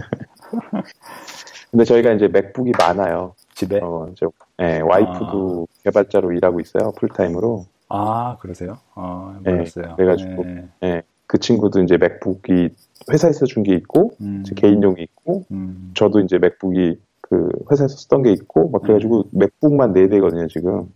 근데 1.69 1.83
저희가 1.83 2.13
이제 2.13 2.29
맥북이 2.29 2.71
많아요. 2.79 3.33
집에? 3.55 3.81
어, 3.83 4.07
저, 4.15 4.31
예, 4.61 4.79
와이프도 4.79 5.67
개발자로 5.83 6.31
일하고 6.31 6.61
있어요. 6.61 6.93
풀타임으로. 6.97 7.65
아, 7.89 8.37
그러세요? 8.39 8.77
아, 8.95 9.37
네, 9.43 9.51
몰랐어요. 9.51 9.95
그래가지고. 9.97 10.43
네. 10.45 10.67
예, 10.83 11.01
그 11.27 11.39
친구도 11.39 11.81
이제 11.83 11.97
맥북이 11.97 12.69
회사에서 13.11 13.45
준 13.45 13.63
게 13.63 13.73
있고, 13.75 14.11
음, 14.21 14.43
제 14.45 14.55
개인용이 14.55 15.01
있고, 15.01 15.43
음, 15.51 15.91
저도 15.93 16.21
이제 16.21 16.37
맥북이 16.37 16.97
그 17.31 17.49
회사에서 17.71 17.95
쓰던 17.95 18.23
게 18.23 18.31
있고, 18.33 18.69
막 18.71 18.81
그래가지고 18.81 19.23
맥북만 19.31 19.93
4 19.93 20.09
대거든요, 20.09 20.47
지금. 20.49 20.91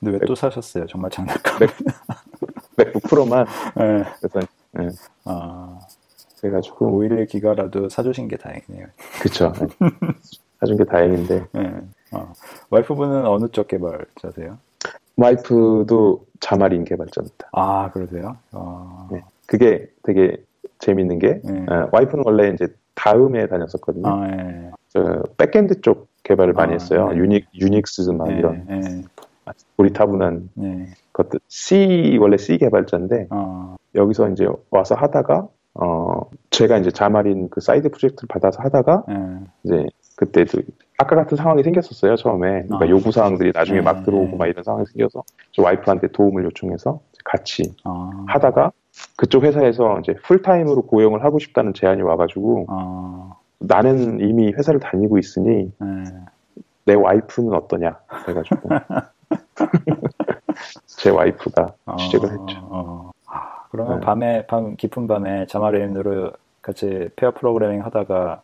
근데 0.00 0.18
왜 0.20 0.26
또 0.26 0.34
사셨어요? 0.34 0.86
정말 0.86 1.10
장난감. 1.12 1.60
MacBook 2.76 3.02
Pro만. 3.04 3.46
네. 3.76 4.04
그래서, 4.20 4.40
예, 4.80 4.88
아, 5.26 5.78
그래가지고, 6.40 6.86
511 6.86 7.26
기가라도 7.26 7.88
사주신 7.88 8.26
게 8.26 8.36
다행이네요. 8.36 8.86
그쵸. 9.22 9.52
예. 9.62 9.66
사준 10.58 10.76
게 10.76 10.84
다행인데. 10.84 11.46
네. 11.52 11.80
어. 12.12 12.32
와이프분은 12.70 13.26
어느 13.26 13.46
쪽 13.52 13.68
개발자세요? 13.68 14.58
와이프도 15.16 16.24
Xamarin 16.40 16.84
개발자입니다. 16.84 17.48
아, 17.52 17.90
그러세요? 17.92 18.36
어, 18.52 19.08
네. 19.12 19.22
그게 19.46 19.88
되게 20.02 20.36
재밌는 20.80 21.20
게, 21.20 21.40
네. 21.44 21.66
어, 21.68 21.88
와이프는 21.92 22.24
원래 22.26 22.48
이제 22.54 22.66
다음에 22.96 23.46
다녔었거든요. 23.46 24.08
아, 24.08 24.26
예. 24.30 24.70
저 24.90 25.22
backend 25.36 25.80
쪽 25.80 26.08
개발을 26.22 26.52
많이 26.52 26.72
아, 26.72 26.74
했어요. 26.74 27.08
네. 27.08 27.16
유닉, 27.16 27.46
유닉스 27.54 28.10
막 28.10 28.28
네, 28.28 28.38
이런 28.38 28.66
네, 28.66 29.02
고리타분한 29.76 30.50
네. 30.54 30.86
그것도 31.12 31.38
C 31.48 32.18
원래 32.20 32.36
C 32.36 32.58
개발자인데 32.58 33.28
어, 33.30 33.76
여기서 33.94 34.30
이제 34.30 34.46
와서 34.70 34.94
하다가 34.94 35.48
어 35.74 36.20
제가 36.50 36.78
이제 36.78 36.90
Xamarin 36.90 37.48
그 37.48 37.60
사이드 37.60 37.90
프로젝트를 37.90 38.26
받아서 38.28 38.60
하다가 38.62 39.04
예. 39.08 39.14
이제 39.64 39.86
그때도 40.16 40.62
아까 40.98 41.14
같은 41.14 41.36
상황이 41.36 41.62
생겼었어요 41.62 42.16
처음에 42.16 42.64
그러니까 42.64 42.84
아. 42.84 42.88
요구 42.88 43.12
사항들이 43.12 43.52
나중에 43.54 43.78
네, 43.78 43.84
막 43.84 44.04
들어오고 44.04 44.32
네. 44.32 44.36
막 44.36 44.46
이런 44.46 44.64
상황이 44.64 44.84
생겨서 44.86 45.22
저 45.52 45.62
와이프한테 45.62 46.08
도움을 46.08 46.44
요청해서 46.44 47.00
같이 47.24 47.72
어, 47.84 48.10
하다가 48.26 48.72
그쪽 49.16 49.44
회사에서 49.44 50.00
이제 50.00 50.14
풀타임으로 50.24 50.82
고용을 50.82 51.22
하고 51.22 51.38
싶다는 51.38 51.72
제안이 51.72 52.02
와가지고 52.02 52.66
어, 52.68 53.39
나는 53.60 54.20
이미 54.20 54.52
회사를 54.52 54.80
다니고 54.80 55.18
있으니 55.18 55.70
예. 55.82 56.04
내 56.86 56.94
와이프는 56.94 57.52
어떠냐 57.52 57.98
그래가지고 58.24 58.68
제 60.86 61.10
와이프가 61.10 61.74
어, 61.86 61.96
취직을 61.96 62.28
했죠. 62.30 62.58
어. 62.62 63.10
아, 63.26 63.64
그러면 63.70 64.00
네. 64.00 64.06
밤에 64.06 64.46
밤 64.46 64.76
깊은 64.76 65.06
밤에 65.06 65.46
Xamarin으로 65.46 66.32
같이 66.62 67.08
pair 67.16 67.30
프로그래밍 67.32 67.84
하다가 67.84 68.42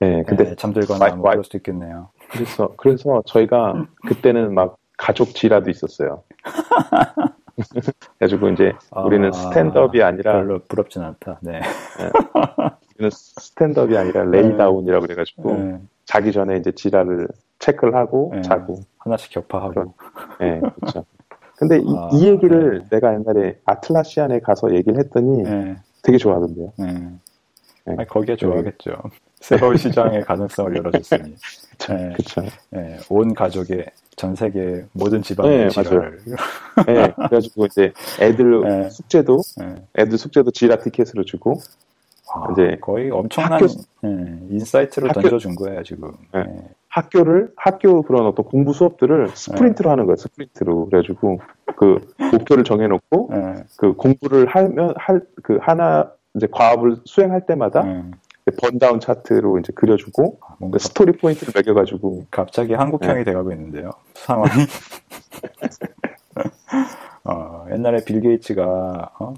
네, 0.00 0.22
근데 0.24 0.50
예, 0.50 0.54
잠들거나 0.54 1.06
와이- 1.06 1.16
뭐 1.16 1.30
그럴 1.30 1.44
수도 1.44 1.58
있겠네요. 1.58 2.08
그래서 2.30 2.72
그래서 2.76 3.22
저희가 3.26 3.86
그때는 4.06 4.54
막 4.54 4.76
가족 4.96 5.28
JIRA도 5.34 5.70
있었어요. 5.70 6.22
그래가지고 8.18 8.48
이제 8.50 8.72
우리는 9.04 9.28
아, 9.28 9.32
stand-up이 9.32 10.02
아니라 10.02 10.32
별로 10.32 10.58
부럽진 10.60 11.02
않다. 11.02 11.38
네. 11.42 11.60
우리는 12.98 13.10
stand-up이 13.12 13.96
아니라 13.96 14.24
lay-down이라고 14.24 15.02
그래가지고 15.02 15.50
예, 15.52 15.78
자기 16.04 16.32
전에 16.32 16.56
이제 16.58 16.72
지라를 16.72 17.28
체크를 17.60 17.94
하고 17.94 18.32
네. 18.34 18.42
자고. 18.42 18.80
하나씩 18.98 19.30
격파하고. 19.30 19.94
예, 20.42 20.60
그렇죠. 20.60 21.04
근데 21.56 21.78
이, 21.78 21.94
아, 21.96 22.10
이 22.12 22.26
얘기를 22.26 22.80
네. 22.80 22.88
내가 22.90 23.14
옛날에 23.14 23.58
아틀라시안에 23.64 24.40
가서 24.40 24.74
얘기를 24.74 24.98
했더니 24.98 25.44
예, 25.46 25.76
되게 26.02 26.18
좋아하던데요. 26.18 26.72
예. 26.80 26.84
네. 26.84 27.94
아니, 27.96 28.06
거기에 28.06 28.36
좋아하겠죠. 28.36 28.90
새로운 29.36 29.76
시장의 29.76 30.22
가능성을 30.24 30.76
열어줬으니. 30.76 31.34
예, 31.90 32.12
그렇죠. 32.14 32.42
예, 32.74 32.98
온 33.08 33.32
가족의 33.32 33.86
전 34.16 34.34
세계 34.34 34.84
모든 34.92 35.22
집안의 35.22 35.58
네, 35.58 35.68
지라를. 35.68 36.18
예, 36.88 37.12
그래가지고 37.14 37.66
이제 37.66 37.92
애들 38.20 38.60
네. 38.62 38.90
숙제도 38.90 39.40
예. 39.62 39.76
애들 40.02 40.18
숙제도 40.18 40.50
지라 40.50 40.76
티켓으로 40.78 41.24
주고 41.24 41.60
아, 42.34 42.48
이제 42.52 42.76
거의 42.80 43.10
엄청난 43.10 43.52
학교- 43.54 43.66
예, 44.04 44.38
insight를 44.50 45.08
학교- 45.08 45.20
던져준 45.22 45.54
거예요 45.54 45.82
지금. 45.82 46.12
네. 46.32 46.40
예. 46.40 46.68
학교를 46.88 47.52
학교 47.56 48.02
그런 48.02 48.26
어떤 48.26 48.44
공부 48.46 48.72
수업들을 48.72 49.28
sprint로 49.34 49.90
하는 49.90 50.06
거예요. 50.06 50.16
sprint로 50.16 50.86
그래가지고 50.86 51.38
그 51.76 52.00
목표를 52.32 52.64
정해놓고 52.64 53.30
예, 53.32 53.64
그 53.76 53.92
공부를 53.94 54.46
하면 54.46 54.94
할 54.96 55.20
그 55.42 55.58
하나 55.60 56.10
이제 56.34 56.46
과업을 56.50 56.96
수행할 57.04 57.46
때마다 57.46 57.84
예. 57.86 58.04
burndown 58.60 58.98
차트로 59.00 59.58
이제 59.58 59.72
그려주고 59.74 60.38
아, 60.40 60.54
뭔가 60.58 60.78
그 60.78 60.82
story 60.82 61.12
point를 61.12 61.52
매겨가지고 61.54 62.26
갑자기 62.30 62.72
한국형이 62.74 63.18
네. 63.18 63.24
돼가고 63.24 63.52
있는데요. 63.52 63.90
상황이. 64.14 64.48
어, 67.24 67.66
옛날에 67.72 68.04
빌 68.04 68.20
게이츠가 68.20 69.10
어? 69.20 69.34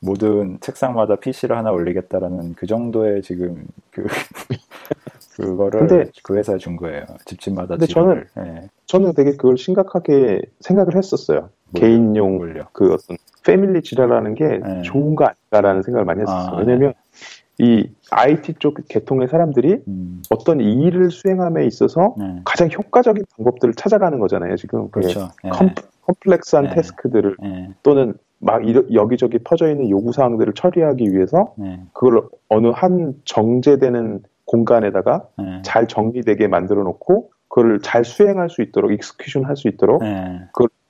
모든 0.00 0.58
책상마다 0.60 1.16
PC를 1.16 1.56
하나 1.56 1.70
올리겠다라는 1.72 2.54
그 2.54 2.66
정도의 2.66 3.22
지금 3.22 3.64
그 3.90 4.04
그거를 5.36 5.80
근데- 5.86 6.10
그 6.22 6.36
회사에 6.36 6.56
준 6.58 6.76
거예요. 6.76 7.04
집집마다 7.24 7.76
근데 7.76 7.86
지를. 7.86 8.26
예, 8.38 8.68
저는 8.86 9.12
되게 9.14 9.32
그걸 9.32 9.56
심각하게 9.58 10.40
생각을 10.60 10.96
했었어요. 10.96 11.50
뭘- 11.70 11.80
개인용 11.80 12.38
올려. 12.38 12.66
그 12.72 12.92
어떤 12.94 13.16
패밀리 13.44 13.82
지라라는 13.82 14.34
게 14.34 14.44
네. 14.58 14.82
좋은 14.82 15.14
거 15.14 15.26
아닌가라는 15.26 15.82
생각을 15.82 16.04
많이 16.04 16.20
했었어요. 16.22 16.56
아, 16.56 16.58
왜냐면 16.58 16.94
이 17.58 17.88
IT 18.10 18.54
쪽 18.58 18.78
계통의 18.88 19.28
사람들이 19.28 19.82
음, 19.88 20.22
어떤 20.30 20.60
일을 20.60 21.10
수행함에 21.10 21.64
있어서 21.66 22.14
네. 22.18 22.40
가장 22.44 22.68
효과적인 22.70 23.24
방법들을 23.36 23.74
찾아가는 23.74 24.18
거잖아요. 24.18 24.56
지금 24.56 24.90
그렇죠. 24.90 25.28
예, 25.44 25.48
컴, 25.50 25.70
complex한 26.02 26.64
네. 26.66 26.74
task들을 26.74 27.36
예, 27.44 27.68
또는 27.82 28.14
막 28.46 28.66
이러- 28.66 28.84
여기저기 28.92 29.38
퍼져 29.38 29.68
있는 29.70 29.90
요구 29.90 30.12
사항들을 30.12 30.54
처리하기 30.54 31.12
위해서 31.12 31.52
예, 31.62 31.80
그걸 31.92 32.22
어느 32.48 32.68
한 32.68 33.14
정제되는 33.24 34.22
공간에다가 34.46 35.26
예, 35.40 35.62
잘 35.62 35.86
정리되게 35.88 36.46
만들어 36.48 36.82
놓고 36.84 37.30
그걸 37.48 37.80
잘 37.80 38.04
수행할 38.04 38.48
수 38.48 38.62
있도록 38.62 38.92
execution 38.92 39.44
할 39.44 39.56
수 39.56 39.68
있도록 39.68 40.02
예. 40.04 40.40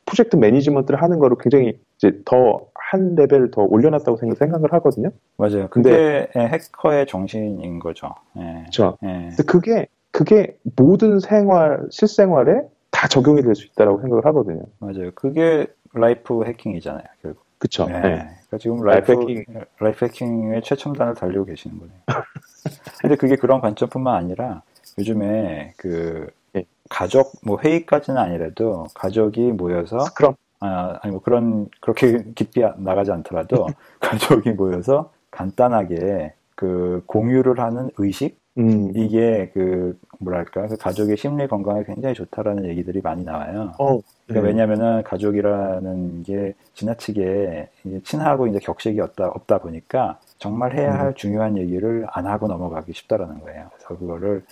project 0.05 0.37
management를 0.37 1.03
하는 1.03 1.19
거를 1.19 1.37
굉장히 1.41 1.79
이제 1.99 2.21
더 2.25 2.69
한 2.89 3.17
레벨 3.17 3.51
더 3.51 3.63
올려놨다고 3.63 4.17
생각- 4.17 4.39
생각을 4.39 4.73
하거든요. 4.75 5.11
맞아요. 5.39 5.67
근데- 5.71 6.29
예, 6.37 6.41
해커의 6.41 7.09
정신인 7.09 7.81
거죠. 7.81 8.15
예, 8.39 8.61
그렇죠. 8.61 8.97
예. 9.03 9.31
근데 9.31 9.43
그게 9.43 9.87
그게 10.13 10.57
모든 10.77 11.19
생활 11.19 11.81
실생활에 11.91 12.61
다 12.93 13.09
적용이 13.09 13.43
될 13.43 13.57
수 13.57 13.67
있다라고 13.67 14.01
생각을 14.03 14.25
하거든요. 14.27 14.63
맞아요. 14.79 15.11
그게 15.17 15.67
life 15.95 16.45
hacking이잖아요, 16.45 17.03
결국. 17.23 17.43
그렇죠. 17.59 17.87
네. 17.87 18.01
네. 18.01 18.01
그러니까 18.01 18.59
지금 18.59 18.83
life 18.83 19.13
life, 19.13 19.31
hacking. 19.31 19.45
life 19.79 20.05
hacking의 20.05 20.63
최첨단을 20.63 21.15
달리고 21.15 21.45
계시는 21.45 21.79
거네요. 21.79 21.99
근데 23.01 23.17
그게 23.17 23.37
그런 23.37 23.61
관점뿐만 23.61 24.15
아니라 24.15 24.63
요즘에 24.99 25.75
그 25.77 26.29
예. 26.57 26.65
가족 26.89 27.33
뭐 27.43 27.59
회의까지는 27.63 28.21
아니라도 28.21 28.87
가족이 28.95 29.53
모여서 29.53 29.99
그럼 30.15 30.35
아, 30.61 30.99
아니 31.03 31.13
뭐 31.13 31.21
그런 31.23 31.69
그렇게 31.81 32.25
깊이 32.35 32.63
나가지 32.79 33.11
않더라도 33.13 33.67
가족이 34.01 34.53
모여서 34.53 35.13
간단하게 35.31 36.35
그 36.55 37.03
공유를 37.07 37.61
하는 37.61 37.91
의식 37.99 38.39
음, 38.59 38.91
이게 38.95 39.51
그 39.53 39.99
뭐랄까 40.19 40.67
그 40.67 40.77
가족의 40.77 41.17
심리 41.17 41.47
건강에 41.47 41.85
굉장히 41.85 42.15
좋다라는 42.15 42.65
얘기들이 42.67 43.03
많이 43.03 43.23
나와요. 43.23 43.73
어, 43.79 44.01
그러니까 44.27 44.41
네. 44.41 44.41
왜냐면은 44.41 45.03
가족이라는 45.03 46.23
게 46.23 46.55
지나치게 46.75 47.69
이제 47.85 48.01
친하고 48.03 48.47
이제 48.47 48.59
격식이 48.59 48.99
없다, 49.01 49.29
없다 49.29 49.59
보니까 49.59 50.19
정말 50.39 50.75
해야 50.75 50.95
음. 50.95 51.01
할 51.01 51.15
중요한 51.15 51.59
얘기를 51.59 52.07
안 52.11 52.27
하고 52.27 52.49
넘어가기 52.49 52.93
쉽다라는 52.95 53.41
거예요. 53.41 53.69
그래서 53.75 53.99
그거를 53.99 54.43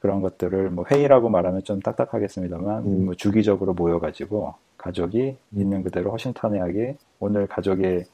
그런 0.00 0.22
것들을 0.22 0.70
뭐 0.70 0.84
회의라고 0.90 1.28
말하면 1.28 1.62
좀 1.62 1.80
딱딱하겠습니다만 1.80 2.84
음. 2.84 3.04
뭐 3.04 3.14
주기적으로 3.14 3.74
모여가지고 3.74 4.54
가족이 4.78 5.36
있는 5.54 5.82
그대로 5.82 6.10
허심탄회하게 6.10 6.96
오늘 7.20 7.46
가족의 7.46 8.04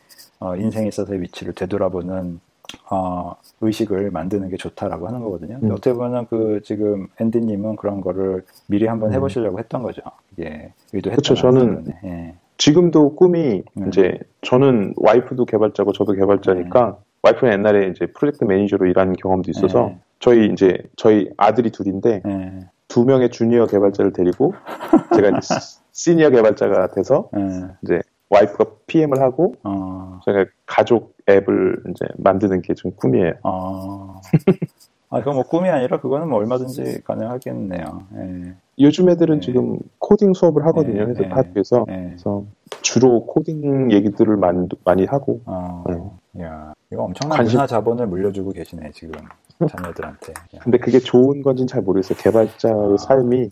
어, 0.41 0.57
인생에 0.57 0.89
있어서의 0.89 1.23
위치를 1.23 1.55
되돌아보는 1.55 2.41
어, 2.91 3.35
의식을 3.61 4.11
만드는 4.11 4.49
게 4.49 4.57
좋다라고 4.57 5.07
하는 5.09 5.21
거거든요. 5.23 5.59
음. 5.63 5.71
어떻게 5.73 5.93
보면 5.93 6.27
그 6.29 6.61
지금 6.65 7.09
앤디님은 7.21 7.77
그런 7.77 8.01
거를 8.01 8.45
미리 8.67 8.87
한번 8.87 9.11
음. 9.11 9.15
해보시려고 9.15 9.59
했던 9.59 9.83
거죠. 9.83 10.03
의도했던 10.37 11.15
그쵸, 11.17 11.35
저는 11.35 11.87
예. 12.05 12.35
지금도 12.59 13.17
꿈이 13.17 13.63
네. 13.75 13.85
이제 13.89 14.19
저는 14.43 14.95
와이프도 14.97 15.45
개발자고 15.47 15.93
저도 15.93 16.13
개발자니까 16.13 16.97
와이프는 17.23 17.53
옛날에 17.53 17.89
이제 17.89 18.07
프로젝트 18.07 18.45
매니저로 18.45 18.87
일한 18.87 19.15
경험도 19.15 19.51
있어서 19.51 19.87
네. 19.87 19.99
저희 20.21 20.47
이제 20.53 20.79
저희 20.97 21.29
아들이 21.37 21.71
둘인데 21.71 22.23
예. 22.27 22.53
두 22.87 23.05
명의 23.05 23.31
주니어 23.31 23.67
개발자를 23.67 24.13
데리고 24.13 24.55
제가 25.15 25.41
시- 25.43 25.79
시니어 25.93 26.31
개발자가 26.31 26.93
돼서 26.93 27.29
예. 27.37 27.69
이제 27.83 28.01
와이프가 28.31 28.65
PM을 28.87 29.21
하고 29.21 29.55
어, 29.65 30.21
저희가 30.25 30.47
가족 30.67 31.15
앱을 31.29 31.83
이제 31.91 32.05
만드는 32.19 32.63
게 32.63 32.75
좀 32.75 32.93
꿈이에요. 32.93 33.33
어. 33.43 34.21
아, 35.11 35.19
그건 35.21 35.37
뭐 35.37 35.43
꿈이 35.45 35.71
아니라 35.71 35.99
그거는 36.01 36.29
뭐 36.29 36.39
얼마든지 36.39 37.03
가능하겠네요. 37.05 38.03
예. 38.17 38.55
요즘 38.79 39.09
애들은 39.09 39.37
네. 39.37 39.41
지금 39.41 39.79
코딩 39.99 40.35
수업을 40.35 40.67
하거든요. 40.67 40.99
네, 40.99 41.05
그래서 41.07 41.23
네. 41.23 41.29
학교에서 41.29 41.87
예. 41.89 42.05
그래서 42.09 42.45
주로 42.83 43.25
코딩 43.25 43.91
얘기들을 43.91 44.37
많이, 44.37 44.69
많이 44.85 45.07
하고 45.07 45.41
어, 45.47 45.83
야, 46.41 46.75
이거 46.93 47.05
엄청난 47.05 47.39
관심- 47.39 47.57
문화 47.57 47.67
자본을 47.67 48.07
물려주고 48.07 48.53
계시네, 48.53 48.91
지금. 48.93 49.13
자녀들한테. 49.67 50.33
야, 50.57 50.61
근데 50.63 50.77
그게 50.79 50.99
좋은 51.01 51.43
건지는 51.43 51.67
잘 51.67 51.81
모르겠어요. 51.83 52.17
개발자의 52.19 52.75
아. 52.93 52.97
삶이 52.99 53.49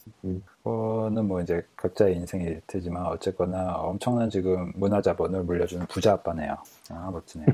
그거는 0.67 1.29
뭐 1.29 1.41
이제 1.41 1.63
각자의 1.77 2.17
인생일 2.17 2.61
테지만 2.67 3.07
어쨌거나 3.07 3.77
엄청난 3.77 4.29
지금 4.29 4.73
문화 4.75 5.01
자본을 5.01 5.45
물려주는 5.45 5.87
부자 5.87 6.15
아빠네요. 6.15 6.57
아, 6.91 7.11
멋지네요. 7.13 7.47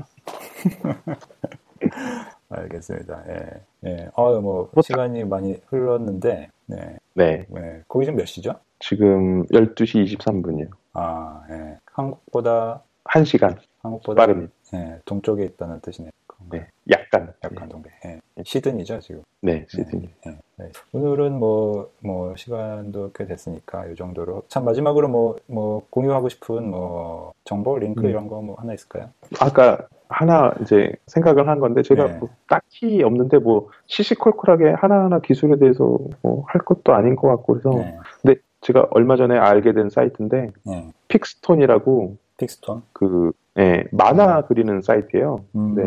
알겠습니다. 2.49 3.23
예. 3.29 3.61
예. 3.85 4.09
어, 4.15 4.41
뭐, 4.41 4.71
시간이 4.81 5.25
많이 5.25 5.61
흘렀는데, 5.67 6.49
네. 6.65 6.97
네 7.13 7.45
네. 7.49 7.83
거기 7.87 8.05
지금 8.05 8.17
몇 8.17 8.25
시죠? 8.25 8.55
지금 8.79 9.45
12시 9.45 10.17
23분이요. 10.17 10.69
아, 10.93 11.43
예. 11.51 11.77
한국보다, 11.85 12.81
1시간 13.03 13.59
한국보다, 13.83 14.21
빠릅니다. 14.23 14.51
예, 14.73 14.99
동쪽에 15.05 15.43
있다는 15.43 15.81
뜻이네요. 15.81 16.11
네. 16.49 16.67
약 17.13 17.21
약간. 17.21 17.33
약간 17.43 17.69
동배. 17.69 17.89
예. 18.05 18.19
시드니죠 18.43 18.99
지금. 18.99 19.21
네, 19.41 19.65
시드니. 19.69 20.09
네, 20.25 20.37
네. 20.57 20.71
오늘은 20.93 21.33
뭐, 21.37 21.89
뭐, 21.99 22.35
시간도 22.35 23.11
꽤 23.13 23.25
됐으니까, 23.25 23.85
이 23.87 23.95
정도로. 23.95 24.43
참, 24.47 24.65
마지막으로 24.65 25.07
뭐, 25.09 25.35
뭐, 25.47 25.85
공유하고 25.89 26.29
싶은 26.29 26.69
뭐, 26.71 27.33
정보, 27.43 27.77
링크 27.77 28.01
음. 28.05 28.09
이런 28.09 28.27
거 28.27 28.41
뭐 28.41 28.55
하나 28.57 28.73
있을까요? 28.73 29.09
아까 29.39 29.87
하나 30.09 30.53
이제 30.61 30.91
생각을 31.07 31.47
한 31.47 31.59
건데 31.59 31.81
제가 31.81 32.05
네. 32.07 32.17
뭐 32.19 32.29
딱히 32.47 33.01
없는데 33.03 33.39
뭐 33.39 33.69
시시콜콜하게 33.87 34.71
하나하나 34.71 35.19
기술에 35.19 35.57
대해서 35.57 35.97
뭐 36.21 36.43
할 36.47 36.61
것도 36.61 36.93
아닌 36.93 37.15
것 37.15 37.27
같고 37.29 37.53
그래서 37.53 37.69
네. 37.77 37.97
근데 38.21 38.39
제가 38.61 38.87
얼마 38.91 39.15
전에 39.15 39.37
알게 39.37 39.73
된 39.73 39.89
사이트인데 39.89 40.51
네. 40.65 40.89
픽스톤이라고 41.07 42.15
픽스톤. 42.37 42.83
그 42.93 43.31
예, 43.59 43.85
만화 43.91 44.41
그리는 44.45 44.81
사이트예요. 44.81 45.43
음, 45.55 45.75
네. 45.75 45.83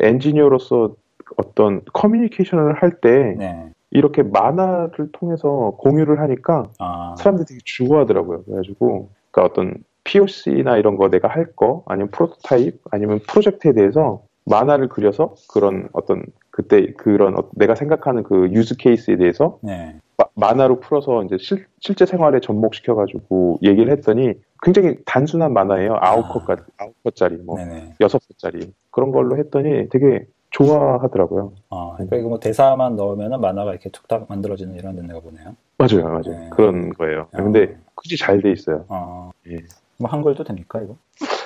엔지니어로서 0.00 0.94
어떤 1.36 1.82
커뮤니케이션을 1.92 2.74
할때 2.82 3.34
네. 3.38 3.70
이렇게 3.90 4.22
만화를 4.22 5.10
통해서 5.12 5.74
공유를 5.78 6.20
하니까 6.20 6.64
아, 6.78 7.14
사람들이 7.18 7.46
되게 7.46 7.60
좋아하더라고요. 7.64 8.42
그래가지고 8.44 9.08
그러니까 9.30 9.44
어떤 9.52 9.74
POC나 10.04 10.76
이런 10.78 10.96
거 10.96 11.08
내가 11.10 11.28
할 11.28 11.54
거 11.54 11.82
아니면 11.86 12.10
프로토타입 12.10 12.80
아니면 12.90 13.20
프로젝트에 13.28 13.72
대해서 13.72 14.22
만화를 14.46 14.88
그려서 14.88 15.34
그런 15.52 15.88
어떤 15.92 16.22
그때 16.58 16.92
그런 16.96 17.38
어- 17.38 17.48
내가 17.52 17.76
생각하는 17.76 18.24
그 18.24 18.48
유즈 18.50 18.78
케이스에 18.78 19.14
대해서 19.16 19.60
네. 19.62 19.94
마- 20.16 20.24
만화로 20.34 20.80
풀어서 20.80 21.22
이제 21.22 21.36
실, 21.38 21.66
실제 21.78 22.04
생활에 22.04 22.40
접목시켜 22.40 22.96
가지고 22.96 23.60
얘기를 23.62 23.92
했더니 23.92 24.34
굉장히 24.60 24.96
단순한 25.06 25.52
만화예요. 25.52 25.98
아홉 26.00 26.24
아. 26.24 26.28
컷까지 26.32 26.62
아홉 26.78 26.94
컷짜리 27.04 27.36
뭐 27.36 27.56
네네. 27.58 27.94
여섯 28.00 28.18
컷짜리 28.26 28.72
그런 28.90 29.12
걸로 29.12 29.36
했더니 29.38 29.88
되게 29.88 30.26
좋아하더라고요. 30.50 31.52
아, 31.70 31.92
그러니까 31.94 32.16
이거 32.16 32.28
뭐 32.28 32.40
대사만 32.40 32.96
넣으면은 32.96 33.40
만화가 33.40 33.70
이렇게 33.70 33.88
툭탁 33.90 34.26
만들어지는 34.28 34.74
이런 34.74 34.96
덴가 34.96 35.20
보네요. 35.20 35.54
맞아요, 35.78 36.08
맞아요. 36.08 36.22
네. 36.40 36.50
그런 36.50 36.88
거예요. 36.90 37.28
아. 37.34 37.36
근데 37.40 37.76
굳이 37.94 38.16
잘 38.16 38.42
돼 38.42 38.50
있어요. 38.50 38.84
아, 38.88 39.30
예. 39.48 39.58
뭐 40.00 40.10
한글도 40.10 40.42
됩니까, 40.42 40.80
이거? 40.82 40.96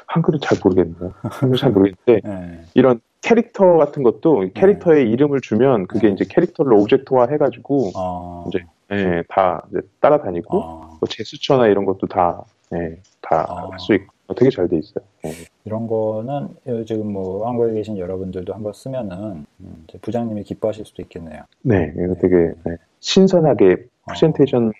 한글은 0.07 0.41
잘 0.41 0.57
모르겠네요. 0.65 1.13
한글 1.21 1.59
잘 1.59 1.71
모르겠는데 1.73 2.21
네. 2.27 2.65
이런 2.73 3.01
캐릭터 3.23 3.77
같은 3.77 4.03
것도 4.03 4.49
캐릭터의 4.53 5.09
이름을 5.11 5.41
주면 5.41 5.87
그게 5.87 6.09
네. 6.09 6.15
이제 6.15 6.25
캐릭터를 6.29 6.75
object화 6.75 7.29
해가지고 7.31 7.93
어, 7.97 8.45
이제 8.49 8.65
예, 8.91 9.23
다 9.29 9.65
이제 9.71 9.81
따라다니고 10.01 10.59
어, 10.59 10.99
뭐 11.01 11.09
제스처나 11.09 11.69
이런 11.69 11.85
것도 11.85 12.09
다 12.09 12.45
예, 12.75 12.97
다 13.21 13.47
아. 13.49 13.69
할수 13.71 13.95
있고 13.95 14.35
되게 14.35 14.51
잘 14.51 14.69
돼 14.69 14.77
있어요. 14.79 15.05
예. 15.25 15.31
이런 15.65 15.87
거는 15.87 16.49
지금 16.87 17.13
뭐 17.13 17.47
한국에 17.47 17.75
계신 17.75 17.97
여러분들도 17.97 18.53
한번 18.53 18.73
쓰면은 18.73 19.47
음, 19.61 19.87
부장님이 20.03 20.43
기뻐하실 20.43 20.85
수도 20.85 21.03
있겠네요. 21.03 21.43
네, 21.63 21.93
이거 21.97 22.15
되게 22.15 22.53
예, 22.69 22.77
신선하게 23.01 23.87
프레젠테이션 24.07 24.73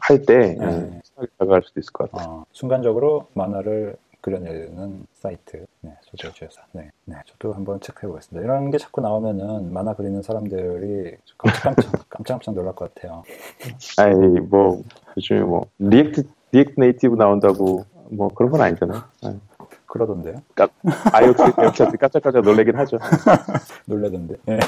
할때 0.00 0.38
네. 0.38 0.50
예, 0.60 1.00
신선하게 1.04 1.32
다가갈 1.38 1.62
수도 1.64 1.80
있을 1.80 1.90
것 1.92 2.10
같아요. 2.12 2.30
어, 2.30 2.44
순간적으로 2.52 3.26
만화를 3.34 3.96
그려내는 4.22 5.04
사이트, 5.12 5.66
네, 5.80 5.90
소재주에서. 6.02 6.62
네, 6.72 6.90
네, 7.04 7.16
저도 7.26 7.52
한번 7.52 7.80
체크해 7.80 8.08
보겠습니다. 8.08 8.42
이런 8.42 8.70
게 8.70 8.78
자꾸 8.78 9.00
나오면은 9.00 9.72
만화 9.72 9.94
그리는 9.94 10.22
사람들이 10.22 11.16
깜짝깜짝, 11.36 11.92
깜짝깜짝 12.08 12.54
놀랄 12.54 12.74
것 12.74 12.94
같아요. 12.94 13.24
아이 13.98 14.14
뭐 14.14 14.82
요즘에 15.16 15.40
뭐 15.40 15.66
React 15.78 16.24
React 16.52 16.74
Native 16.78 17.16
나온다고 17.16 17.84
뭐 18.10 18.28
그런 18.28 18.50
건 18.52 18.60
아니잖아요. 18.62 19.02
예. 19.26 19.36
그러던데요? 19.86 20.36
IoT 21.12 21.42
웹사이트 21.58 21.96
깜짝깜짝 21.98 22.42
놀라긴 22.42 22.76
하죠. 22.76 22.98
놀라던데. 23.86 24.36
네. 24.46 24.58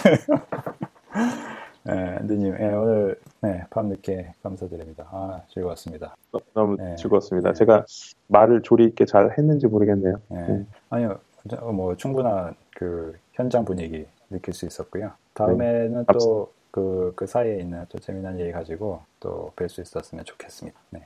네, 1.86 2.16
앤디님, 2.21 2.57
예, 2.61 2.65
오늘, 2.73 3.20
네, 3.43 3.62
밤늦게 3.69 4.32
감사드립니다. 4.43 5.06
아, 5.11 5.43
즐거웠습니다. 5.52 6.15
너무 6.55 6.77
네. 6.78 6.97
즐거웠습니다. 6.97 7.51
네. 7.52 7.55
제가 7.59 7.85
말을 8.28 8.62
조리 8.62 8.86
있게 8.86 9.05
잘 9.05 9.35
했는지 9.36 9.66
모르겠네요. 9.66 10.15
예. 10.32 10.35
음. 10.36 10.66
아니요, 10.89 11.19
저- 11.48 11.56
뭐, 11.73 11.94
충분한 11.94 12.55
그 12.74 13.15
현장 13.35 13.66
분위기 13.66 14.06
느낄 14.31 14.55
수 14.55 14.65
있었고요. 14.65 15.12
다음에는 15.35 16.06
네. 16.06 16.12
또 16.19 16.51
그, 16.75 17.13
그 17.15 17.25
사이에 17.29 17.61
있는 17.61 17.85
또 17.89 17.99
재미난 18.01 18.41
얘기 18.41 18.51
가지고 18.51 19.01
또 19.21 19.53
뵐 19.55 19.69
수 19.69 19.81
있었으면 19.81 20.25
좋겠습니다. 20.25 20.77
네. 20.91 21.03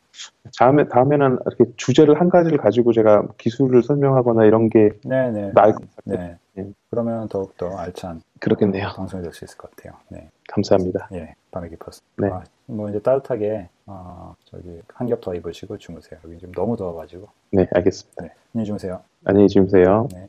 다음에 0.58 0.88
다음에는 0.88 1.38
이렇게 1.46 1.70
주제를 1.76 2.18
한 2.18 2.30
가지를 2.30 2.56
가지고 2.56 2.94
제가 2.94 3.26
기술을 3.36 3.82
설명하거나 3.82 4.46
이런 4.46 4.70
게 4.70 4.92
네네. 5.04 5.52
나을 5.52 5.74
것 5.74 5.82
네. 6.04 6.16
같아요. 6.16 6.36
예. 6.56 6.72
그러면 6.90 7.28
더욱더 7.28 7.76
알찬 7.76 8.22
그렇겠네요. 8.40 8.88
방송이 8.96 9.22
될 9.22 9.34
수 9.34 9.44
있을 9.44 9.58
것 9.58 9.70
같아요. 9.76 9.92
네. 10.08 10.30
감사합니다. 10.48 11.08
예, 11.12 11.34
밤에 11.50 11.68
깊었습니다. 11.68 12.14
네. 12.16 12.28
아, 12.32 12.42
뭐 12.64 12.88
이제 12.88 12.98
따뜻하게, 13.00 13.68
어, 13.84 14.34
저기, 14.46 14.80
한 14.94 15.06
겹 15.06 15.20
더 15.20 15.34
입으시고 15.34 15.76
주무세요. 15.76 16.18
여기 16.24 16.38
지금 16.38 16.54
너무 16.54 16.78
더워가지고. 16.78 17.28
네, 17.52 17.66
알겠습니다. 17.74 18.22
네. 18.24 18.30
안녕히 18.54 18.64
주무세요. 18.66 19.02
안녕히 19.24 19.48
주무세요. 19.48 20.08
네. 20.14 20.28